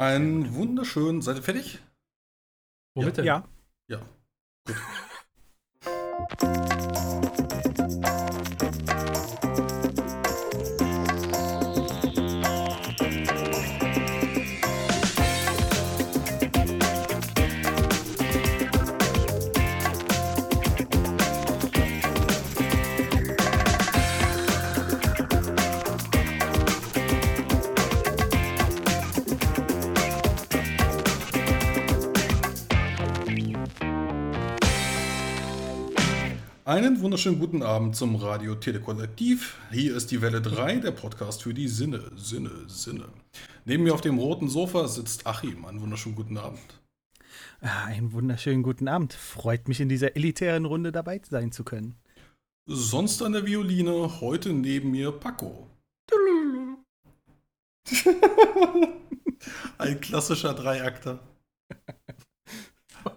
[0.00, 1.20] Einen wunderschönen.
[1.20, 1.78] Seid ihr fertig?
[2.94, 3.26] Womit denn?
[3.26, 3.46] Ja.
[3.86, 4.00] Ja.
[6.40, 6.89] Gut.
[36.70, 39.58] Einen wunderschönen guten Abend zum Radio Telekollektiv.
[39.72, 43.08] Hier ist die Welle 3, der Podcast für die Sinne, Sinne, Sinne.
[43.64, 45.64] Neben mir auf dem roten Sofa sitzt Achim.
[45.64, 46.60] Einen wunderschönen guten Abend.
[47.60, 49.14] Ah, Einen wunderschönen guten Abend.
[49.14, 51.96] Freut mich, in dieser elitären Runde dabei sein zu können.
[52.68, 55.66] Sonst an der Violine, heute neben mir Paco.
[59.78, 61.18] Ein klassischer Dreiakter.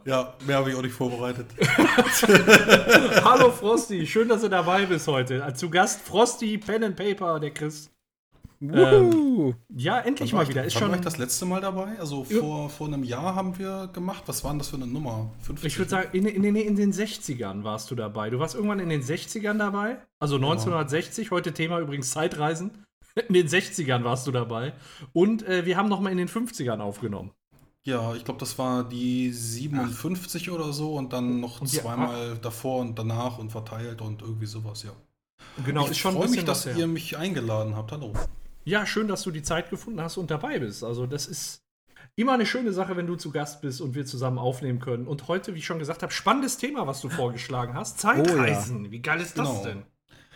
[0.06, 1.48] Ja, mehr habe ich auch nicht vorbereitet.
[3.24, 5.54] Hallo Frosty, schön, dass du dabei bist heute.
[5.56, 7.90] Zu Gast Frosty, Pen and Paper, der Chris.
[8.60, 9.54] Wuhu.
[9.76, 10.64] Ja, endlich mal ich- wieder.
[10.64, 12.00] Ist wann war schon, ich das letzte Mal dabei?
[12.00, 12.40] Also Ja.
[12.40, 14.24] vor, vor einem Jahr haben wir gemacht.
[14.28, 15.32] Was war denn das für eine Nummer?
[15.42, 15.68] 50?
[15.68, 18.30] ich würde sagen, in, in, in, in den 60ern warst du dabei.
[18.30, 19.98] Du warst irgendwann in den 60ern dabei.
[20.20, 22.72] Also 1960, heute Thema übrigens Zeitreisen.
[23.28, 24.74] In den 60ern warst du dabei.
[25.12, 27.30] Und äh, wir haben noch mal in den 50ern aufgenommen.
[27.86, 32.80] Ja, ich glaube, das war die 57 oder so und dann noch Und zweimal davor
[32.80, 34.92] und danach und verteilt und irgendwie sowas, ja.
[35.66, 37.92] Genau, ich ist schon ein freue mich, dass ihr mich eingeladen habt.
[37.92, 38.14] Hallo.
[38.64, 40.84] Ja, schön, dass du die Zeit gefunden hast und dabei bist.
[40.86, 41.62] Also, das ist
[42.16, 45.06] immer eine schöne Sache, wenn du zu Gast bist und wir zusammen aufnehmen können.
[45.06, 48.00] Und heute, wie ich schon gesagt habe, spannendes Thema, was du vorgeschlagen hast.
[48.00, 48.92] Zeitreisen.
[48.92, 49.64] Wie geil ist das Genau.
[49.66, 49.84] denn?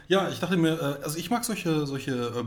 [0.09, 2.43] Ja, ich dachte mir, äh, also ich mag solche, solche äh,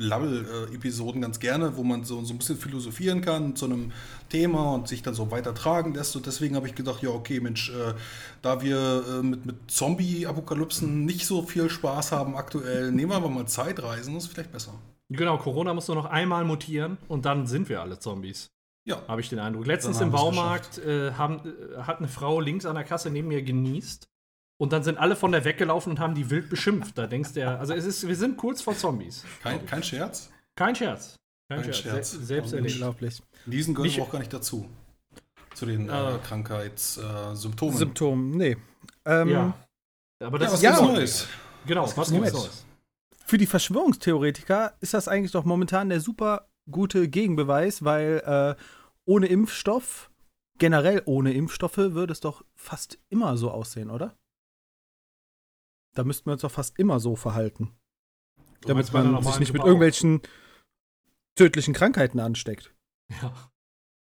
[0.00, 3.92] Labbel-Episoden ganz gerne, wo man so, so ein bisschen philosophieren kann zu einem
[4.28, 6.16] Thema und sich dann so weiter tragen lässt.
[6.16, 7.94] Und deswegen habe ich gedacht, ja, okay, Mensch, äh,
[8.42, 13.28] da wir äh, mit, mit Zombie-Apokalypsen nicht so viel Spaß haben aktuell, nehmen wir aber
[13.28, 14.72] mal Zeitreisen, das ist vielleicht besser.
[15.10, 18.50] Genau, Corona muss nur noch einmal mutieren und dann sind wir alle Zombies.
[18.84, 19.66] Ja, Habe ich den Eindruck.
[19.66, 23.42] Letztens im Baumarkt äh, haben, äh, hat eine Frau links an der Kasse neben mir
[23.42, 24.08] genießt.
[24.60, 26.98] Und dann sind alle von der weggelaufen und haben die wild beschimpft.
[26.98, 29.24] Da denkst du ja, also es ist, wir sind kurz vor Zombies.
[29.42, 30.30] kein, kein Scherz.
[30.54, 31.16] Kein Scherz.
[31.48, 31.78] Kein, Kein Scherz.
[31.94, 32.10] Scherz.
[32.10, 32.52] Se selbst.
[32.52, 33.22] Unglaublich.
[33.46, 34.68] Diesen wir auch gar nicht dazu.
[35.54, 36.18] Zu den äh, Ah.
[36.22, 37.76] Krankheitssymptomen.
[37.76, 38.56] Symptom, nee.
[39.06, 39.54] Ähm, Ja.
[40.22, 41.28] Aber das ja, was ist ja, gibt's immer- Neues?
[41.66, 42.32] Genau, Was was, Neues?
[42.34, 42.64] Neues?
[43.24, 48.22] Für die Verschwörungstheoretiker ist das eigentlich doch momentan der super gute Gegenbeweis, weil
[48.58, 48.62] äh,
[49.06, 50.10] ohne Impfstoff,
[50.58, 54.14] generell ohne Impfstoffe, würde es doch fast immer so aussehen, oder?
[55.94, 57.76] Da müssten wir uns doch fast immer so verhalten.
[58.60, 60.20] Du damit man sich nicht mit irgendwelchen
[61.34, 62.74] tödlichen Krankheiten ansteckt.
[63.22, 63.50] Ja.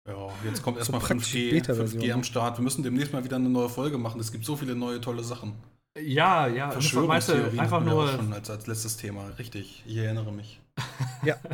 [0.07, 2.25] Ja, jetzt kommt erstmal praktische 5G, Beta-Version, 5G am?
[2.25, 2.59] Start.
[2.59, 4.21] Wir müssen demnächst mal wieder eine neue Folge machen.
[4.21, 5.55] Es gibt so viele neue tolle Sachen.
[5.99, 6.71] Ja, ja.
[6.71, 8.09] Verschwörungstheorien einfach nur.
[8.09, 9.29] schon als, als letztes Thema.
[9.39, 10.61] Richtig, ich erinnere mich.
[11.25, 11.37] Ja.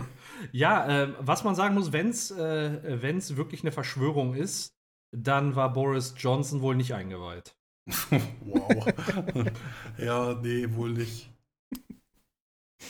[0.53, 4.73] Ja, äh, was man sagen muss, wenn es äh, wenn's wirklich eine Verschwörung ist,
[5.15, 7.55] dann war Boris Johnson wohl nicht eingeweiht.
[7.87, 8.87] Wow.
[9.99, 11.31] ja, nee, wohl nicht.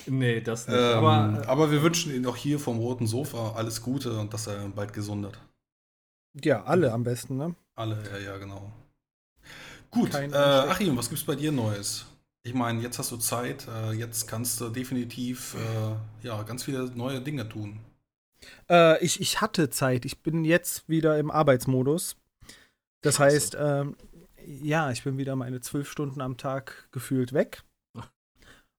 [0.06, 0.76] Nee, das nicht.
[0.76, 4.32] Ähm, aber aber, äh, wir wünschen Ihnen auch hier vom roten Sofa alles Gute und
[4.32, 5.38] dass er bald gesundet.
[6.42, 7.54] Ja, alle am besten, ne?
[7.74, 8.72] Alle, ja, ja, genau.
[9.90, 10.32] Gut, äh.
[10.34, 12.06] Achim, was gibt's bei dir Neues?
[12.42, 16.86] Ich meine, jetzt hast du Zeit, äh, jetzt kannst du definitiv äh, ja, ganz viele
[16.94, 17.80] neue Dinge tun.
[18.70, 20.04] Äh, ich, ich hatte Zeit.
[20.04, 22.16] Ich bin jetzt wieder im Arbeitsmodus.
[23.02, 23.96] Das heißt, ähm,
[24.62, 27.62] ja, ich bin wieder meine zwölf Stunden am Tag gefühlt weg.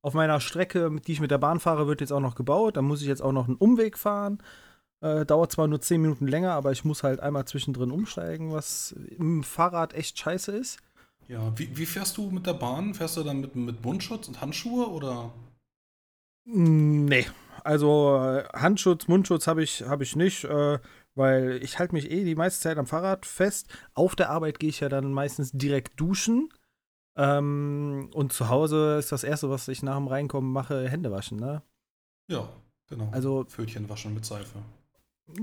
[0.03, 2.75] Auf meiner Strecke, die ich mit der Bahn fahre, wird jetzt auch noch gebaut.
[2.75, 4.41] Da muss ich jetzt auch noch einen Umweg fahren.
[5.01, 8.95] Äh, dauert zwar nur zehn Minuten länger, aber ich muss halt einmal zwischendrin umsteigen, was
[9.17, 10.79] im Fahrrad echt scheiße ist.
[11.27, 12.93] Ja, wie, wie fährst du mit der Bahn?
[12.93, 15.31] Fährst du dann mit, mit Mundschutz und Handschuhe oder?
[16.45, 17.25] Nee,
[17.63, 20.79] also äh, Handschutz, Mundschutz habe ich, hab ich nicht, äh,
[21.15, 23.67] weil ich halte mich eh die meiste Zeit am Fahrrad fest.
[23.93, 26.49] Auf der Arbeit gehe ich ja dann meistens direkt duschen.
[27.15, 31.37] Ähm, und zu Hause ist das Erste, was ich nach dem Reinkommen mache, Hände waschen,
[31.39, 31.61] ne?
[32.29, 32.49] Ja,
[32.87, 33.09] genau.
[33.11, 34.59] Also, Pfötchen waschen mit Seife.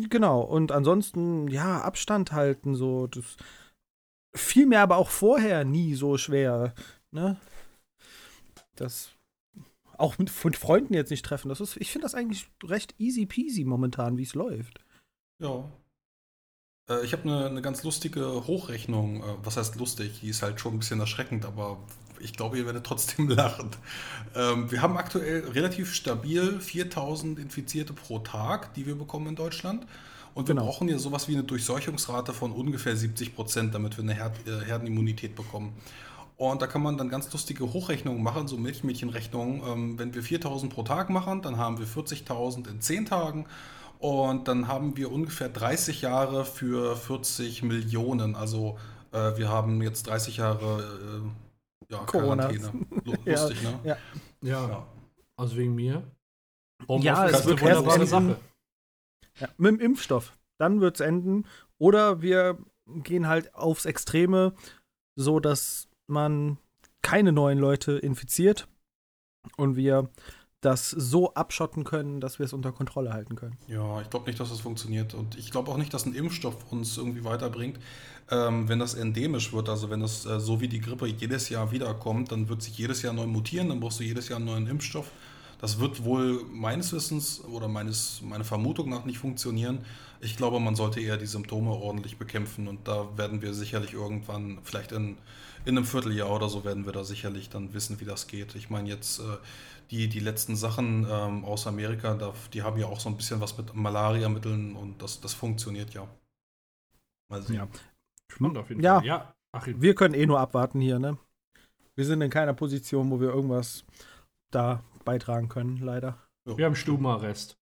[0.08, 0.40] genau.
[0.40, 3.06] Und ansonsten, ja, Abstand halten, so.
[3.06, 3.36] Das
[4.34, 6.74] fiel mir aber auch vorher nie so schwer,
[7.10, 7.36] ne?
[8.76, 9.10] Das
[9.98, 11.48] auch mit, mit Freunden jetzt nicht treffen.
[11.48, 14.80] Das ist, ich finde das eigentlich recht easy peasy momentan, wie es läuft.
[15.38, 15.64] Ja.
[16.88, 19.22] Äh, ich habe eine, eine ganz lustige Hochrechnung.
[19.22, 20.20] Äh, was heißt lustig?
[20.22, 21.78] Die ist halt schon ein bisschen erschreckend, aber
[22.20, 23.70] ich glaube, ihr werdet trotzdem lachen.
[24.34, 29.86] Ähm, wir haben aktuell relativ stabil 4000 Infizierte pro Tag, die wir bekommen in Deutschland.
[30.34, 30.66] Und wir Genau.
[30.66, 34.64] brauchen ja sowas wie eine Durchseuchungsrate von ungefähr 70 Prozent, damit wir eine Herd äh,
[34.64, 35.72] Herdenimmunität bekommen.
[36.36, 39.62] Und da kann man dann ganz lustige Hochrechnungen machen, so Milchmädchenrechnungen.
[39.66, 43.46] Ähm, wenn wir 4000 pro Tag machen, dann haben wir 40.000 in 10 Tagen.
[43.98, 48.36] Und dann haben wir ungefähr 30 Jahre für 40 Millionen.
[48.36, 48.78] Also
[49.12, 51.22] äh, wir haben jetzt 30 Jahre
[51.90, 52.48] äh, ja, Corona.
[52.48, 52.86] Quarantäne.
[53.04, 53.80] Lu- Ja, Lustig, ne?
[53.84, 53.96] ja.
[54.42, 54.86] Ja, Ja.
[55.36, 56.02] also wegen mir.
[56.80, 58.40] Ja, Homeoffice es ist wird eine wunderbare enden- Sache.
[59.40, 60.36] Ja, mit dem Impfstoff.
[60.60, 61.44] Dann wird es enden.
[61.78, 64.54] Oder wir gehen halt aufs Extreme,
[65.16, 66.58] so dass man
[67.02, 68.68] keine neuen Leute infiziert
[69.56, 70.08] und wir
[70.60, 73.56] das so abschotten können, dass wir es unter Kontrolle halten können.
[73.68, 75.14] Ja, ich glaube nicht, dass das funktioniert.
[75.14, 77.78] Und ich glaube auch nicht, dass ein Impfstoff uns irgendwie weiterbringt.
[78.30, 81.70] Ähm, wenn das endemisch wird, also wenn das äh, so wie die Grippe jedes Jahr
[81.70, 84.66] wiederkommt, dann wird sich jedes Jahr neu mutieren, dann brauchst du jedes Jahr einen neuen
[84.66, 85.10] Impfstoff.
[85.60, 89.84] Das wird wohl meines Wissens oder meines, meiner Vermutung nach nicht funktionieren.
[90.20, 94.58] Ich glaube, man sollte eher die Symptome ordentlich bekämpfen und da werden wir sicherlich irgendwann,
[94.62, 95.16] vielleicht in,
[95.64, 98.54] in einem Vierteljahr oder so, werden wir da sicherlich dann wissen, wie das geht.
[98.54, 99.22] Ich meine, jetzt äh,
[99.90, 103.40] die, die letzten Sachen ähm, aus Amerika, da, die haben ja auch so ein bisschen
[103.40, 106.08] was mit Malariamitteln und das, das funktioniert ja.
[107.30, 107.56] Mal sehen.
[107.56, 107.68] Ja.
[108.30, 108.98] Spannend auf jeden Ja.
[108.98, 109.06] Fall.
[109.06, 109.80] Ja, Achim.
[109.80, 111.18] Wir können eh nur abwarten hier, ne?
[111.94, 113.84] Wir sind in keiner Position, wo wir irgendwas
[114.50, 116.18] da beitragen können, leider.
[116.44, 117.56] Wir haben Stubenarrest.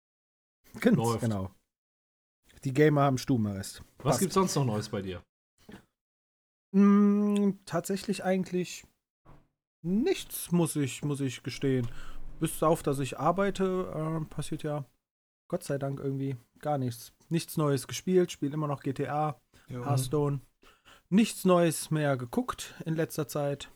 [0.85, 1.21] Läuft.
[1.21, 1.51] Genau.
[2.65, 3.83] Die Gamer haben Stubenarrest.
[3.99, 4.21] Was Passt.
[4.21, 5.23] gibt's sonst noch Neues bei dir?
[6.73, 8.85] Mm, tatsächlich eigentlich
[9.83, 11.89] nichts, muss ich, muss ich gestehen.
[12.39, 14.85] Bis auf, dass ich arbeite, äh, passiert ja
[15.49, 17.13] Gott sei Dank irgendwie gar nichts.
[17.29, 19.85] Nichts Neues gespielt, spiele immer noch GTA, Ja.
[19.85, 20.41] Hearthstone.
[21.09, 23.71] Nichts Neues mehr geguckt in letzter Zeit.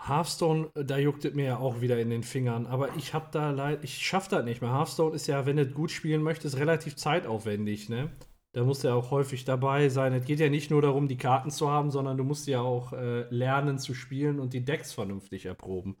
[0.00, 3.32] Hearthstone, äh, da juckt es mir ja auch wieder in den Fingern, aber ich hab
[3.32, 4.72] da leid, ich schaff das nicht mehr.
[4.72, 8.10] Hearthstone ist ja, wenn du gut spielen möchtest, relativ zeitaufwendig, ne?
[8.52, 10.12] Da musst du ja auch häufig dabei sein.
[10.12, 12.92] Es geht ja nicht nur darum, die Karten zu haben, sondern du musst ja auch
[12.92, 15.96] äh, lernen zu spielen und die Decks vernünftig erproben.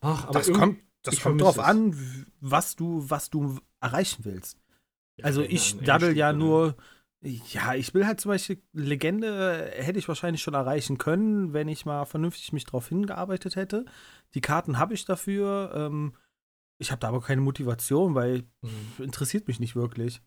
[0.00, 1.64] Ach, aber das kommt, das ich kommt drauf es.
[1.64, 4.58] an, was du, was du erreichen willst.
[5.22, 6.76] Also Ja, ich ein daddel ja nur.
[7.22, 11.86] Ja, ich will halt zum Beispiel Legende hätte ich wahrscheinlich schon erreichen können, wenn ich
[11.86, 13.84] mal vernünftig mich drauf hingearbeitet hätte.
[14.34, 15.72] Die Karten habe ich dafür.
[15.74, 16.14] Ähm,
[16.78, 20.20] ich habe da aber keine Motivation, weil Hm, interessiert mich nicht wirklich.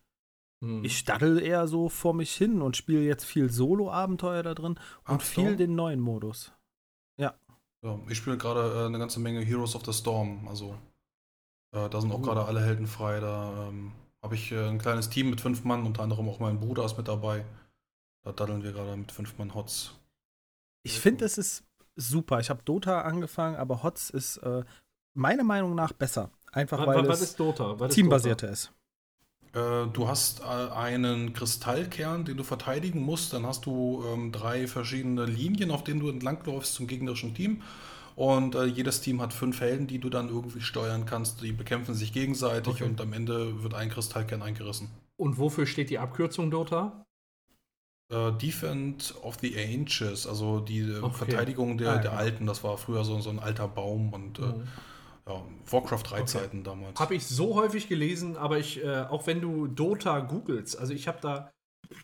[0.62, 0.84] hm.
[0.84, 5.08] Ich daddel eher so vor mich hin und spiele jetzt viel Solo-Abenteuer da drin und
[5.08, 5.48] Hearthstone?
[5.48, 6.52] viel den neuen Modus.
[7.82, 10.46] Ja, ich spiele gerade äh, eine ganze Menge Heroes of the Storm.
[10.48, 10.76] Also
[11.74, 12.22] äh, da sind auch Oh.
[12.22, 13.20] gerade alle Helden frei.
[13.20, 13.92] Da ähm,
[14.22, 16.98] habe ich äh, ein kleines Team mit fünf Mann, unter anderem auch mein Bruder ist
[16.98, 17.44] mit dabei.
[18.22, 19.94] Da daddeln wir gerade mit fünf Mann Hots.
[20.82, 21.64] Ich finde, es ist
[21.96, 22.40] super.
[22.40, 24.62] Ich habe Dota angefangen, aber HOTS ist äh,
[25.14, 26.30] meiner Meinung nach besser.
[26.52, 27.78] Einfach was, weil was es ist Dota?
[27.78, 28.72] Was ist teambasierter ist.
[29.52, 33.32] Äh, du hast äh, einen Kristallkern, den du verteidigen musst.
[33.32, 37.62] Dann hast du ähm, drei verschiedene Linien, auf denen du entlangläufst zum gegnerischen Team.
[38.16, 41.42] Und äh, jedes Team hat fünf Helden, die du dann irgendwie steuern kannst.
[41.42, 42.84] Die bekämpfen sich gegenseitig Okay.
[42.84, 44.90] und am Ende wird ein Kristallkern eingerissen.
[45.16, 47.04] Und wofür steht die Abkürzung Dota?
[48.12, 51.14] Äh, Defend of the Ancients, also die äh, Okay.
[51.14, 52.16] Verteidigung der, Ah, der ja.
[52.16, 52.46] Alten.
[52.46, 54.42] Das war früher so, so ein alter Baum und äh,
[55.28, 56.98] ja, Warcraft 3 Zeiten damals.
[56.98, 61.06] Habe ich so häufig gelesen, aber ich, äh, auch wenn du Dota googelst, also ich
[61.08, 61.50] habe da,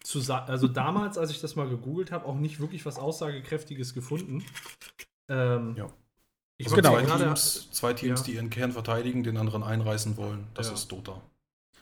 [0.03, 4.45] zu, also damals, als ich das mal gegoogelt habe, auch nicht wirklich was Aussagekräftiges gefunden.
[5.29, 5.89] Ähm, Ja.
[6.59, 6.93] Ich Also Genau.
[6.99, 8.25] zwei, Teams, zwei Teams, ja.
[8.27, 10.47] die ihren Kern verteidigen, den anderen einreißen wollen.
[10.55, 10.73] Das Ja.
[10.75, 11.21] ist Dota.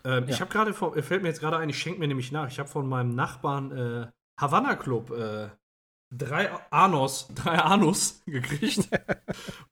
[0.04, 0.40] ähm, ich Ja.
[0.40, 2.58] habe gerade, vor- äh, fällt mir jetzt gerade ein, ich schenke mir nämlich nach, ich
[2.58, 4.06] habe von meinem Nachbarn äh,
[4.38, 5.48] Havana Club äh,
[6.16, 8.88] drei Anos, drei Anus gekriegt.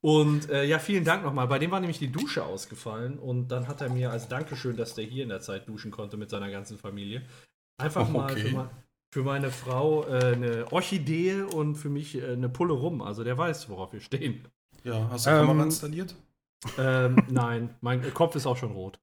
[0.01, 1.47] und äh, ja, vielen Dank nochmal.
[1.47, 4.95] Bei dem war nämlich die Dusche ausgefallen und dann hat er mir als Dankeschön, dass
[4.95, 7.23] der hier in der Zeit duschen konnte mit seiner ganzen Familie,
[7.77, 8.41] einfach mal Okay.
[8.41, 8.69] für, mein,
[9.13, 13.01] für meine Frau äh, eine Orchidee und für mich äh, eine Pulle rum.
[13.01, 14.47] Also der weiß, worauf wir stehen.
[14.83, 16.15] Ja, hast du Ähm, Kamera installiert?
[16.77, 18.99] Ähm, nein, mein Kopf ist auch schon rot.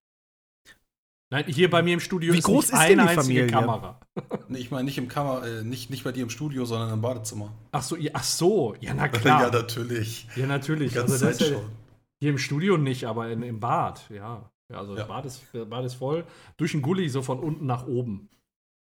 [1.33, 3.47] Nein, hier bei mir im Studio Wie ist groß nicht ist eine die einzige Familie?
[3.47, 4.01] Kamera.
[4.49, 7.01] Nee, ich meine nicht im Kamera, äh, nicht, nicht bei dir im Studio, sondern im
[7.01, 7.53] Badezimmer.
[7.71, 9.43] Ach so, ja, ach so, ja, na klar.
[9.47, 10.27] Ja, natürlich.
[10.35, 10.91] Ja, natürlich.
[10.91, 11.71] Die ganze Also das Zeit ist ja, schon.
[12.21, 14.51] hier im Studio nicht, aber in, im Bad, ja.
[14.73, 14.99] ja also Ja.
[15.01, 16.25] das Bad ist, das Bad ist voll.
[16.57, 18.29] Durch den Gully so von unten nach oben.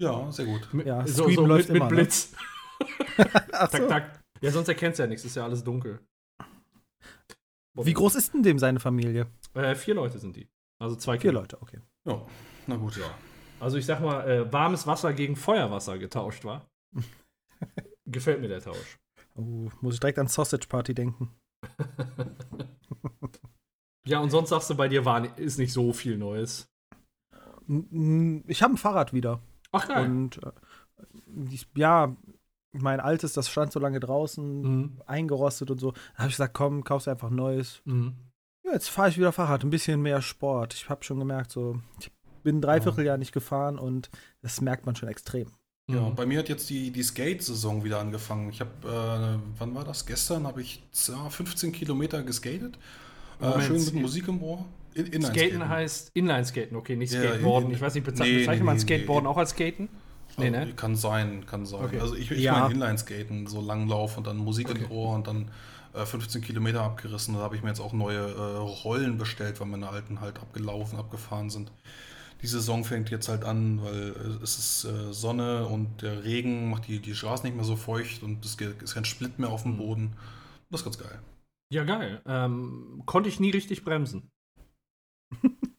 [0.01, 0.73] Ja, sehr gut.
[0.73, 2.03] Mit, Ja, so, so läuft mit, immer, mit ne?
[2.03, 2.33] Blitz.
[3.53, 3.89] Ach Tak, so.
[3.89, 4.21] tak.
[4.41, 5.99] Ja, sonst erkennst du ja nichts, ist ja alles dunkel.
[7.75, 9.27] Wie groß ist denn dem seine Familie?
[9.55, 10.49] Äh, vier Leute sind die.
[10.81, 11.41] Also zwei Vier Kinder.
[11.41, 11.81] Leute, okay.
[12.07, 12.25] Ja,
[12.67, 12.97] na gut.
[12.97, 13.11] Ja.
[13.61, 16.69] Also ich sag mal, äh, warmes Wasser gegen Feuerwasser getauscht war.
[18.07, 18.99] Gefällt mir der Tausch.
[19.35, 21.31] Oh, muss ich direkt an Sausage Party denken.
[24.07, 26.67] Ja, und sonst sagst du, bei dir war, ist nicht so viel Neues.
[27.67, 29.43] Ich habe ein Fahrrad wieder.
[29.71, 30.07] Ach geil.
[30.07, 30.53] Und äh,
[31.51, 32.17] ich, ja,
[32.73, 35.03] mein altes, das stand so lange draußen, Mhm.
[35.05, 35.91] eingerostet und so.
[35.93, 37.83] Da habe ich gesagt, komm, kaufst einfach neues.
[37.85, 38.15] Mhm.
[38.69, 40.75] Ja, jetzt fahre ich wieder Fahrrad, ein bisschen mehr Sport.
[40.75, 42.11] Ich habe schon gemerkt, so, ich
[42.43, 44.11] bin ein Dreivierteljahr nicht gefahren und
[44.43, 45.49] das merkt man schon extrem.
[45.91, 46.15] Ja, Mhm.
[46.17, 48.51] bei mir hat jetzt die, die Skate-Saison wieder angefangen.
[48.51, 50.05] Ich habe, äh, wann war das?
[50.05, 52.79] Gestern habe ich ja, 15 Kilometer geskatet.
[53.41, 54.65] Äh, schön mit Musik im Ohr.
[54.95, 57.71] In, Inline Skaten heißt Inline-Skaten, okay, nicht Ja, Skateboarden.
[57.71, 59.31] in- ich weiß nicht, bezeichnet nee, bezeichnet nee, man nee, Skateboarden nee.
[59.31, 59.89] auch als Skaten?
[60.37, 60.69] Nee, ne?
[60.69, 61.85] Äh, Kann sein, kann sein.
[61.85, 62.01] Okay.
[62.01, 62.53] Also ich, ich Ja.
[62.61, 64.85] meine Inline-Skaten, so Langlauf und dann Musik Okay.
[64.85, 65.51] im Ohr und dann
[66.07, 67.35] 15 Kilometer abgerissen.
[67.35, 70.99] Da habe ich mir jetzt auch neue äh, Rollen bestellt, weil meine alten halt abgelaufen,
[70.99, 71.73] abgefahren sind.
[72.43, 76.71] Die Saison fängt jetzt halt an, weil äh, es ist äh, Sonne und der Regen
[76.71, 79.63] macht die, die Straße nicht mehr so feucht und es ist kein Split mehr auf
[79.65, 79.79] dem Mhm.
[79.79, 80.17] Boden.
[80.71, 81.21] Das ist ganz geil.
[81.73, 82.23] Ja, geil.
[82.27, 84.31] Ähm, konnte ich nie richtig bremsen.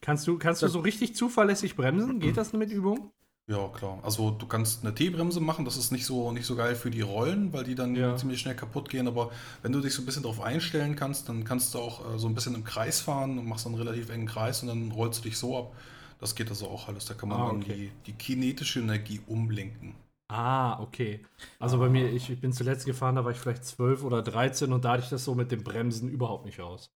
[0.00, 2.20] kannst du, kannst du so richtig zuverlässig bremsen?
[2.20, 3.12] Geht das mit Übung?
[3.46, 4.00] Ja, klar.
[4.02, 7.02] Also du kannst eine T-Bremse machen, das ist nicht so, nicht so geil für die
[7.02, 8.16] Rollen, weil die dann Ja.
[8.16, 9.06] ziemlich schnell kaputt gehen.
[9.06, 9.30] Aber
[9.62, 12.26] wenn du dich so ein bisschen darauf einstellen kannst, dann kannst du auch äh, so
[12.26, 15.18] ein bisschen im Kreis fahren und machst dann einen relativ engen Kreis und dann rollst
[15.24, 15.72] du dich so ab.
[16.20, 17.04] Das geht also auch alles.
[17.04, 17.64] Da kann man Ah, dann okay.
[17.64, 19.94] die, die kinetische Energie umlenken.
[20.28, 21.24] Ah, okay.
[21.58, 24.72] Also bei mir, ich, ich bin zuletzt gefahren, da war ich vielleicht 12 oder 13
[24.72, 26.90] und da hatte ich das so mit dem Bremsen überhaupt nicht raus.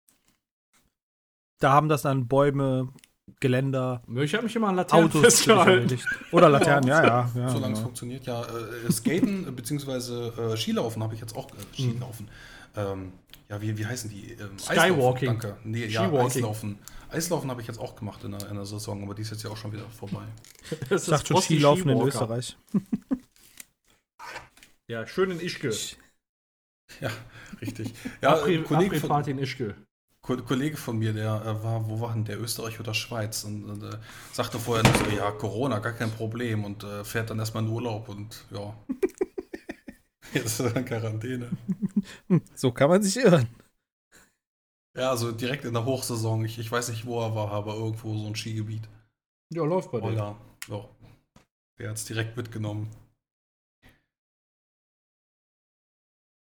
[1.59, 2.93] Da haben das dann Bäume,
[3.39, 5.99] Geländer, Ich habe mich immer an Laternen Autos festgehalten.
[6.31, 7.31] Oder Laternen, ja, ja.
[7.35, 7.81] ja Solange es genau.
[7.81, 8.43] funktioniert, ja.
[8.43, 10.53] Äh, Skaten äh, bzw.
[10.53, 11.49] Äh, Skilaufen habe ich jetzt auch.
[11.49, 12.29] Äh, Skilaufen.
[12.75, 13.13] Ähm,
[13.49, 14.33] ja, wie, wie heißen die?
[14.33, 14.79] Ähm, Skywalking.
[14.79, 15.57] Eislaufen, danke.
[15.63, 16.27] Nee, ja, Skiwalking.
[16.27, 16.79] Eislaufen.
[17.09, 19.43] Eislaufen habe ich jetzt auch gemacht in der, in der Saison, aber die ist jetzt
[19.43, 20.23] ja auch schon wieder vorbei.
[20.89, 22.01] Das Ich dachte schon Frosty Skilaufen in.
[22.01, 22.57] Österreich.
[24.87, 25.73] Ja, schön in Ischgl.
[27.01, 27.09] Ja,
[27.59, 27.93] richtig.
[28.21, 29.75] Ja, Après- ein Kollege von, Après-Party in Ischgl.
[30.25, 33.43] Ko- Kollege von mir, der äh, war, wo war denn der, Österreich oder Schweiz?
[33.43, 33.97] Und, und äh,
[34.33, 36.65] sagte vorher so, ja, Corona, gar kein Problem.
[36.65, 38.73] Und äh, fährt dann erstmal in Urlaub und ja.
[40.33, 41.51] Jetzt ist er in Quarantäne.
[42.55, 43.47] So kann man sich irren.
[44.97, 46.43] Ja, also direkt in der Hochsaison.
[46.45, 48.87] Ich, ich weiß nicht, wo er war, aber irgendwo so ein Skigebiet.
[49.49, 50.07] Ja, läuft bei dir.
[50.07, 50.35] Oder,
[50.67, 50.89] ja.
[51.79, 52.89] Der hat es direkt mitgenommen.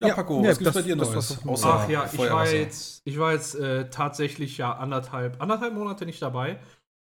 [0.07, 2.19] Ja, Ja, Paco, ja, was gibt's das- bei dir war's auf- Außer Ach ja, ich
[2.19, 6.59] war jetzt, ich war jetzt äh, tatsächlich ja anderthalb, anderthalb Monate nicht dabei.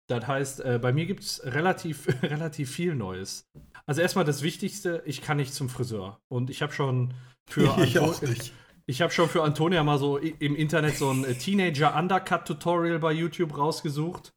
[0.09, 3.47] Das heißt, äh, bei mir gibt es relativ, relativ viel Neues.
[3.87, 6.19] Also erstmal das Wichtigste, ich kann nicht zum Friseur.
[6.29, 7.15] Und ich habe schon
[7.49, 8.53] für ich Anto- auch nicht.
[8.87, 12.99] Ich habe schon für Antonia mal so im Internet so ein äh, Teenager Undercut Tutorial
[12.99, 14.33] bei YouTube rausgesucht,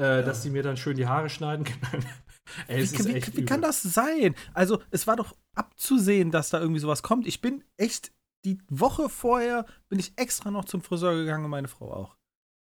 [0.00, 2.04] äh, dass die mir dann schön die Haare schneiden können.
[2.66, 4.34] Ey, Wie, wie, wie kann das sein?
[4.52, 7.26] Also, es war doch abzusehen, dass da irgendwie sowas kommt.
[7.26, 8.12] Ich bin echt,
[8.44, 12.16] die Woche vorher bin ich extra noch zum Friseur gegangen und meine Frau auch.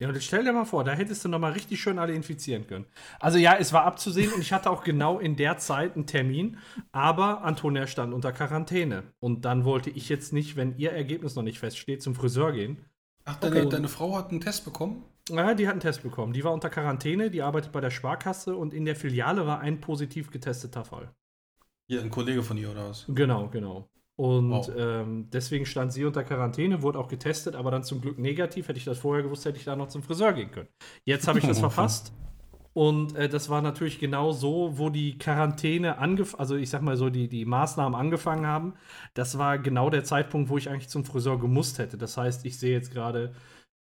[0.02, 2.66] Ja, und stell dir mal vor, da hättest du noch mal richtig schön alle infizieren
[2.68, 2.86] können.
[3.20, 6.58] Also ja, es war abzusehen und ich hatte auch genau in der Zeit einen Termin,
[6.94, 9.04] aber Antonia stand unter Quarantäne.
[9.20, 12.86] Und dann wollte ich jetzt nicht, wenn ihr Ergebnis noch nicht feststeht, zum Friseur gehen.
[13.26, 13.70] Ach, deine, Okay.
[13.70, 15.04] deine Frau hat einen Test bekommen?
[15.30, 16.32] Ja, die hat einen Test bekommen.
[16.32, 19.82] Die war unter Quarantäne, die arbeitet bei der Sparkasse und in der Filiale war ein
[19.82, 21.14] positiv getesteter Fall.
[21.90, 23.06] Hier, ein Kollege von ihr oder was?
[23.08, 23.90] Genau, genau.
[24.16, 24.70] Und Wow.
[24.78, 28.68] ähm, deswegen stand sie unter Quarantäne, wurde auch getestet, aber dann zum Glück negativ.
[28.68, 30.68] Hätte ich das vorher gewusst, hätte ich da noch zum Friseur gehen können.
[31.06, 32.14] Jetzt habe ich das verfasst.
[32.74, 36.96] Und äh, das war natürlich genau so, wo die Quarantäne angefangen, also ich sag mal
[36.98, 38.74] so, die, die Maßnahmen angefangen haben.
[39.16, 41.98] Das war genau der Zeitpunkt, wo ich eigentlich zum Friseur gemusst hätte.
[41.98, 43.34] Das heißt, ich sehe jetzt gerade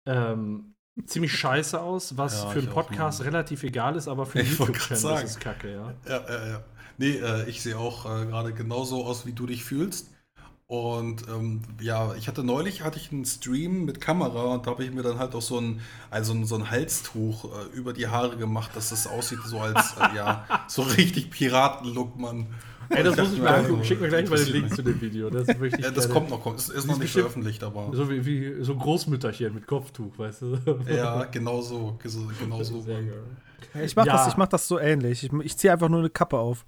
[0.06, 4.50] ähm, ziemlich scheiße aus, was Ja, für einen Podcast relativ egal ist, aber für einen
[4.50, 5.94] YouTube-Channel ist es kacke, ja.
[6.08, 6.64] Ja, ja, ja.
[6.98, 10.10] Nee, äh, ich sehe auch äh, gerade genauso aus, wie du dich fühlst.
[10.68, 14.84] Und ähm, ja, ich hatte neulich hatte ich einen Stream mit Kamera und da habe
[14.84, 18.08] ich mir dann halt auch so ein, also ein- so ein Halstuch äh, über die
[18.08, 22.48] Haare gemacht, dass das aussieht so als, äh, ja, so richtig Piratenlook, Mann.
[22.90, 23.74] Ey, das Ich muss ich mir angucken.
[23.75, 25.30] also, Schick mir gleich mal den Link zu dem Video.
[25.30, 26.58] Das Ja, das gerne- kommt noch, kommt.
[26.60, 27.90] Es ist noch ist nicht bestimmt- veröffentlicht, aber.
[27.94, 30.58] So wie, wie so ein Großmütterchen mit Kopftuch, weißt du?
[30.92, 32.00] Ja, genau so.
[32.40, 32.82] Genau so.
[32.84, 33.14] Geil.
[33.84, 34.14] Ich mach, Ja.
[34.18, 35.24] das, ich mach das so ähnlich.
[35.24, 36.66] Ich, ich ziehe einfach nur eine Kappe auf.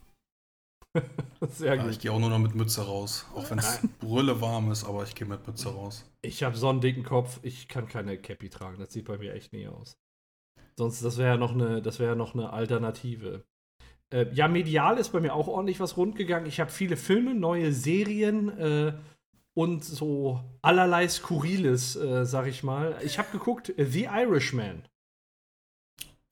[1.50, 1.91] Sehr Ja, gut.
[1.91, 3.25] ich gehe auch nur noch mit Mütze raus.
[3.36, 6.06] Auch wenn es brülle warm ist, aber ich gehe mit Mütze raus.
[6.22, 8.79] Ich habe so einen dicken Kopf, ich kann keine Cappy tragen.
[8.79, 9.98] Das sieht bei mir echt nie aus.
[10.77, 13.46] Sonst, das wäre ja noch eine, das wäre ja noch eine Alternative.
[14.13, 16.48] Äh, ja, medial ist bei mir auch ordentlich was rundgegangen.
[16.48, 18.94] Ich habe viele Filme, neue Serien äh,
[19.53, 22.98] und so allerlei Skurriles, äh, sag ich mal.
[23.03, 24.88] Ich habe geguckt, äh, The Irishman.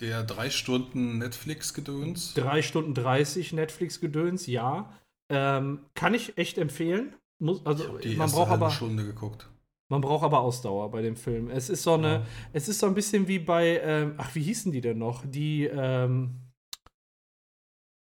[0.01, 2.33] Der drei Stunden Netflix-Gedöns.
[2.33, 4.91] 3 Stunden 30 Netflix-Gedöns, ja.
[5.29, 7.15] Ähm, kann ich echt empfehlen.
[7.39, 9.49] Muss, also die man braucht halbe aber Stunde geguckt.
[9.89, 11.49] man braucht aber Ausdauer bei dem Film.
[11.49, 12.25] Es ist so eine, Ja.
[12.53, 15.23] es ist so ein bisschen wie bei, ähm, ach wie hießen die denn noch?
[15.25, 16.41] Die, ähm,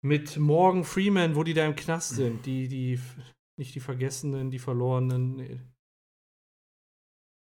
[0.00, 2.46] Mit Morgan Freeman, wo die da im Knast sind.
[2.46, 3.00] Die, die,
[3.58, 5.72] nicht die Vergessenen, die Verlorenen.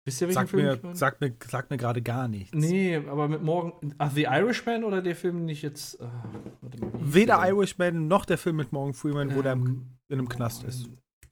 [0.06, 0.12] Nee.
[0.12, 0.96] Wisst ihr, welchen sag Film mir, ich meine?
[0.96, 2.54] Sagt mir, sagt mir gerade gar nichts.
[2.54, 3.96] Nee, aber mit Morgan.
[3.98, 6.00] Ach, The Irishman oder der Film nicht jetzt.
[6.00, 10.30] Äh, mal, Weder Irishman noch der Film mit Morgan Freeman, wo ähm, der in einem
[10.30, 10.90] Knast ist.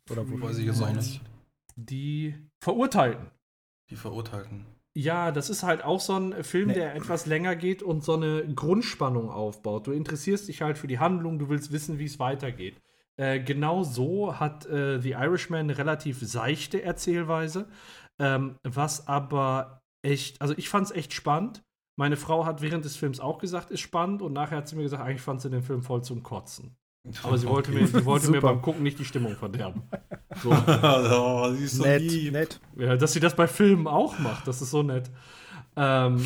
[0.09, 1.21] Oder wo weiß ich jetzt auch nicht.
[1.75, 3.27] Die Verurteilten.
[3.89, 4.65] Die Verurteilten.
[4.95, 6.75] Ja, das ist halt auch so ein Film, nee.
[6.75, 9.87] der etwas länger geht und so eine Grundspannung aufbaut.
[9.87, 12.75] Du interessierst dich halt für die Handlung, du willst wissen, wie es weitergeht.
[13.15, 17.67] Äh, genau so hat äh, The Irishman eine relativ seichte Erzählweise,
[18.19, 21.63] ähm, was aber echt, also ich fand es echt spannend.
[21.95, 24.83] Meine Frau hat während des Films auch gesagt, ist spannend und nachher hat sie mir
[24.83, 26.75] gesagt, eigentlich fand sie den Film voll zum Kotzen.
[27.21, 29.83] Aber sie wollte, mir, sie wollte mir beim Gucken nicht die Stimmung verderben.
[30.41, 30.51] So.
[30.67, 32.31] oh, sie ist so nett, lieb.
[32.31, 32.61] nett.
[32.77, 35.11] Ja, dass sie das bei Filmen auch macht, das ist so nett.
[35.75, 36.25] Ähm.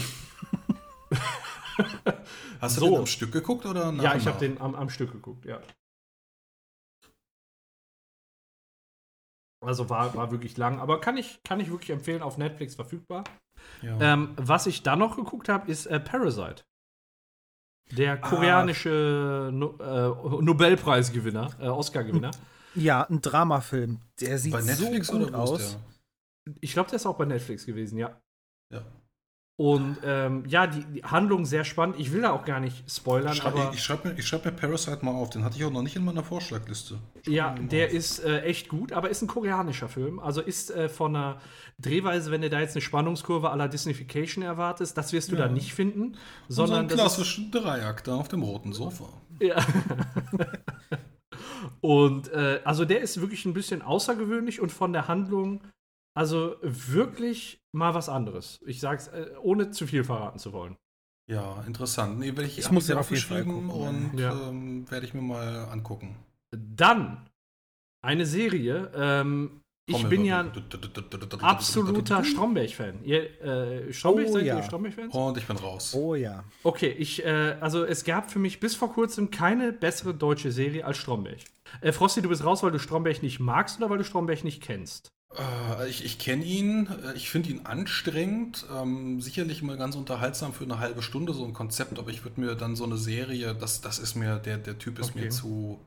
[2.61, 2.89] Hast du so.
[2.89, 5.59] den am Stück geguckt oder nach Ja, ich habe den am, am Stück geguckt, ja.
[9.65, 13.23] Also war, war wirklich lang, aber kann ich, kann ich wirklich empfehlen, auf Netflix verfügbar.
[13.81, 13.99] Ja.
[13.99, 16.63] Ähm, was ich dann noch geguckt habe, ist äh, Parasite.
[17.91, 18.17] Der ah.
[18.17, 22.31] koreanische no äh, Nobelpreisgewinner, äh, Oscar-Gewinner.
[22.75, 24.01] Ja, ein Dramafilm.
[24.21, 25.79] Der sieht bei Netflix so gut aus.
[26.61, 28.21] Ich glaube, der ist auch bei Netflix gewesen, ja.
[28.71, 28.83] Ja.
[29.59, 31.95] Und ähm, ja, die, die, Handlung sehr spannend.
[31.97, 33.31] Ich will da auch gar nicht spoilern.
[33.31, 35.31] Ich schreibe mir, schreib mir, schreib mir, Parasite mal auf.
[35.31, 36.99] Den hatte ich auch noch nicht in meiner Vorschlagliste.
[37.23, 37.93] Schreib ja, der auf.
[37.93, 40.19] ist äh, echt gut, aber ist ein koreanischer Film.
[40.19, 41.41] Also ist äh, von einer
[41.79, 45.47] Drehweise, wenn du da jetzt eine Spannungskurve aller Disneyfication erwartest, das wirst du ja.
[45.47, 46.17] da nicht finden.
[46.47, 49.05] Sondern Und so klassischen Dreiakter auf dem roten Sofa.
[49.39, 49.55] Ja.
[51.81, 55.61] und äh, also der ist wirklich ein bisschen außergewöhnlich und von der Handlung
[56.17, 58.59] also wirklich mal was anderes.
[58.65, 60.75] Ich sag's, äh, ohne zu viel verraten zu wollen.
[61.29, 62.17] Ja, interessant.
[62.17, 63.69] Nee, ich, ich muss ja auf jeden Fall gucken.
[63.69, 64.49] Und ja.
[64.49, 66.15] ähm, werde ich mir mal angucken.
[66.51, 67.29] Dann
[68.01, 68.91] eine Serie.
[68.95, 70.51] Ähm, ich bin ja ein
[71.41, 73.03] absoluter Stromberg-Fan.
[73.03, 74.57] Ihr, äh, Stromberg, oh, seid ja.
[74.57, 75.13] ihr Stromberg-Fans?
[75.13, 75.93] Und ich bin raus.
[75.93, 76.43] Oh ja.
[76.63, 80.83] Okay, ich, äh, also es gab für mich bis vor kurzem keine bessere deutsche Serie
[80.83, 81.39] als Stromberg.
[81.81, 84.63] Äh, Frosty, du bist raus, weil du Stromberg nicht magst oder weil du Stromberg nicht
[84.63, 85.11] kennst?
[85.37, 90.53] Äh, ich, ich kenne ihn, äh, ich finde ihn anstrengend, ähm, sicherlich mal ganz unterhaltsam
[90.53, 93.55] für eine halbe Stunde so ein Konzept, aber ich würde mir dann so eine Serie,
[93.55, 95.25] das, das ist mir, der, der Typ ist okay.
[95.25, 95.79] mir zu.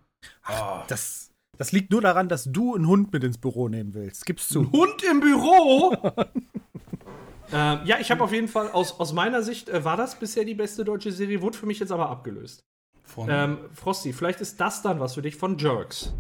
[0.45, 0.85] Ah.
[0.89, 4.27] das, das liegt nur daran, dass du einen Hund mit ins Büro nehmen willst.
[4.27, 4.63] Gibst du.
[4.63, 5.97] Ein Hund im Büro?
[7.53, 10.45] ähm, ja, ich habe auf jeden Fall, aus, aus meiner Sicht äh, war das bisher
[10.45, 12.61] die beste deutsche Serie, wurde für mich jetzt aber abgelöst.
[13.05, 16.13] Von ähm, Frosty, vielleicht ist das dann was für dich von Jerks.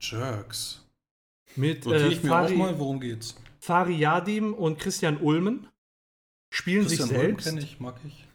[0.00, 0.83] Jerks.
[1.56, 3.36] Mit äh, ich mir Fari, mal, worum geht's?
[3.60, 5.68] Fari Yadim und Christian Ulmen
[6.50, 7.44] spielen Christian sich selbst.
[7.46, 8.26] kenne ich, mag ich.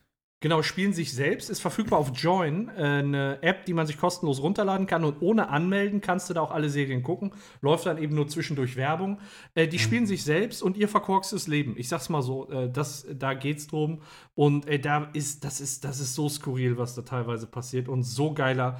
[0.41, 4.41] Genau, spielen sich selbst, ist verfügbar auf Join, äh, eine App, die man sich kostenlos
[4.41, 7.33] runterladen kann und ohne Anmelden kannst du da auch alle Serien gucken.
[7.59, 9.19] Läuft dann eben nur zwischendurch Werbung.
[9.53, 9.81] Äh, die mhm.
[9.81, 11.75] spielen sich selbst und ihr verkorkstes Leben.
[11.77, 14.01] Ich sag's mal so, äh, das, da geht's drum.
[14.33, 18.03] Und äh, da ist, das ist, das ist so skurril, was da teilweise passiert und
[18.03, 18.79] so geiler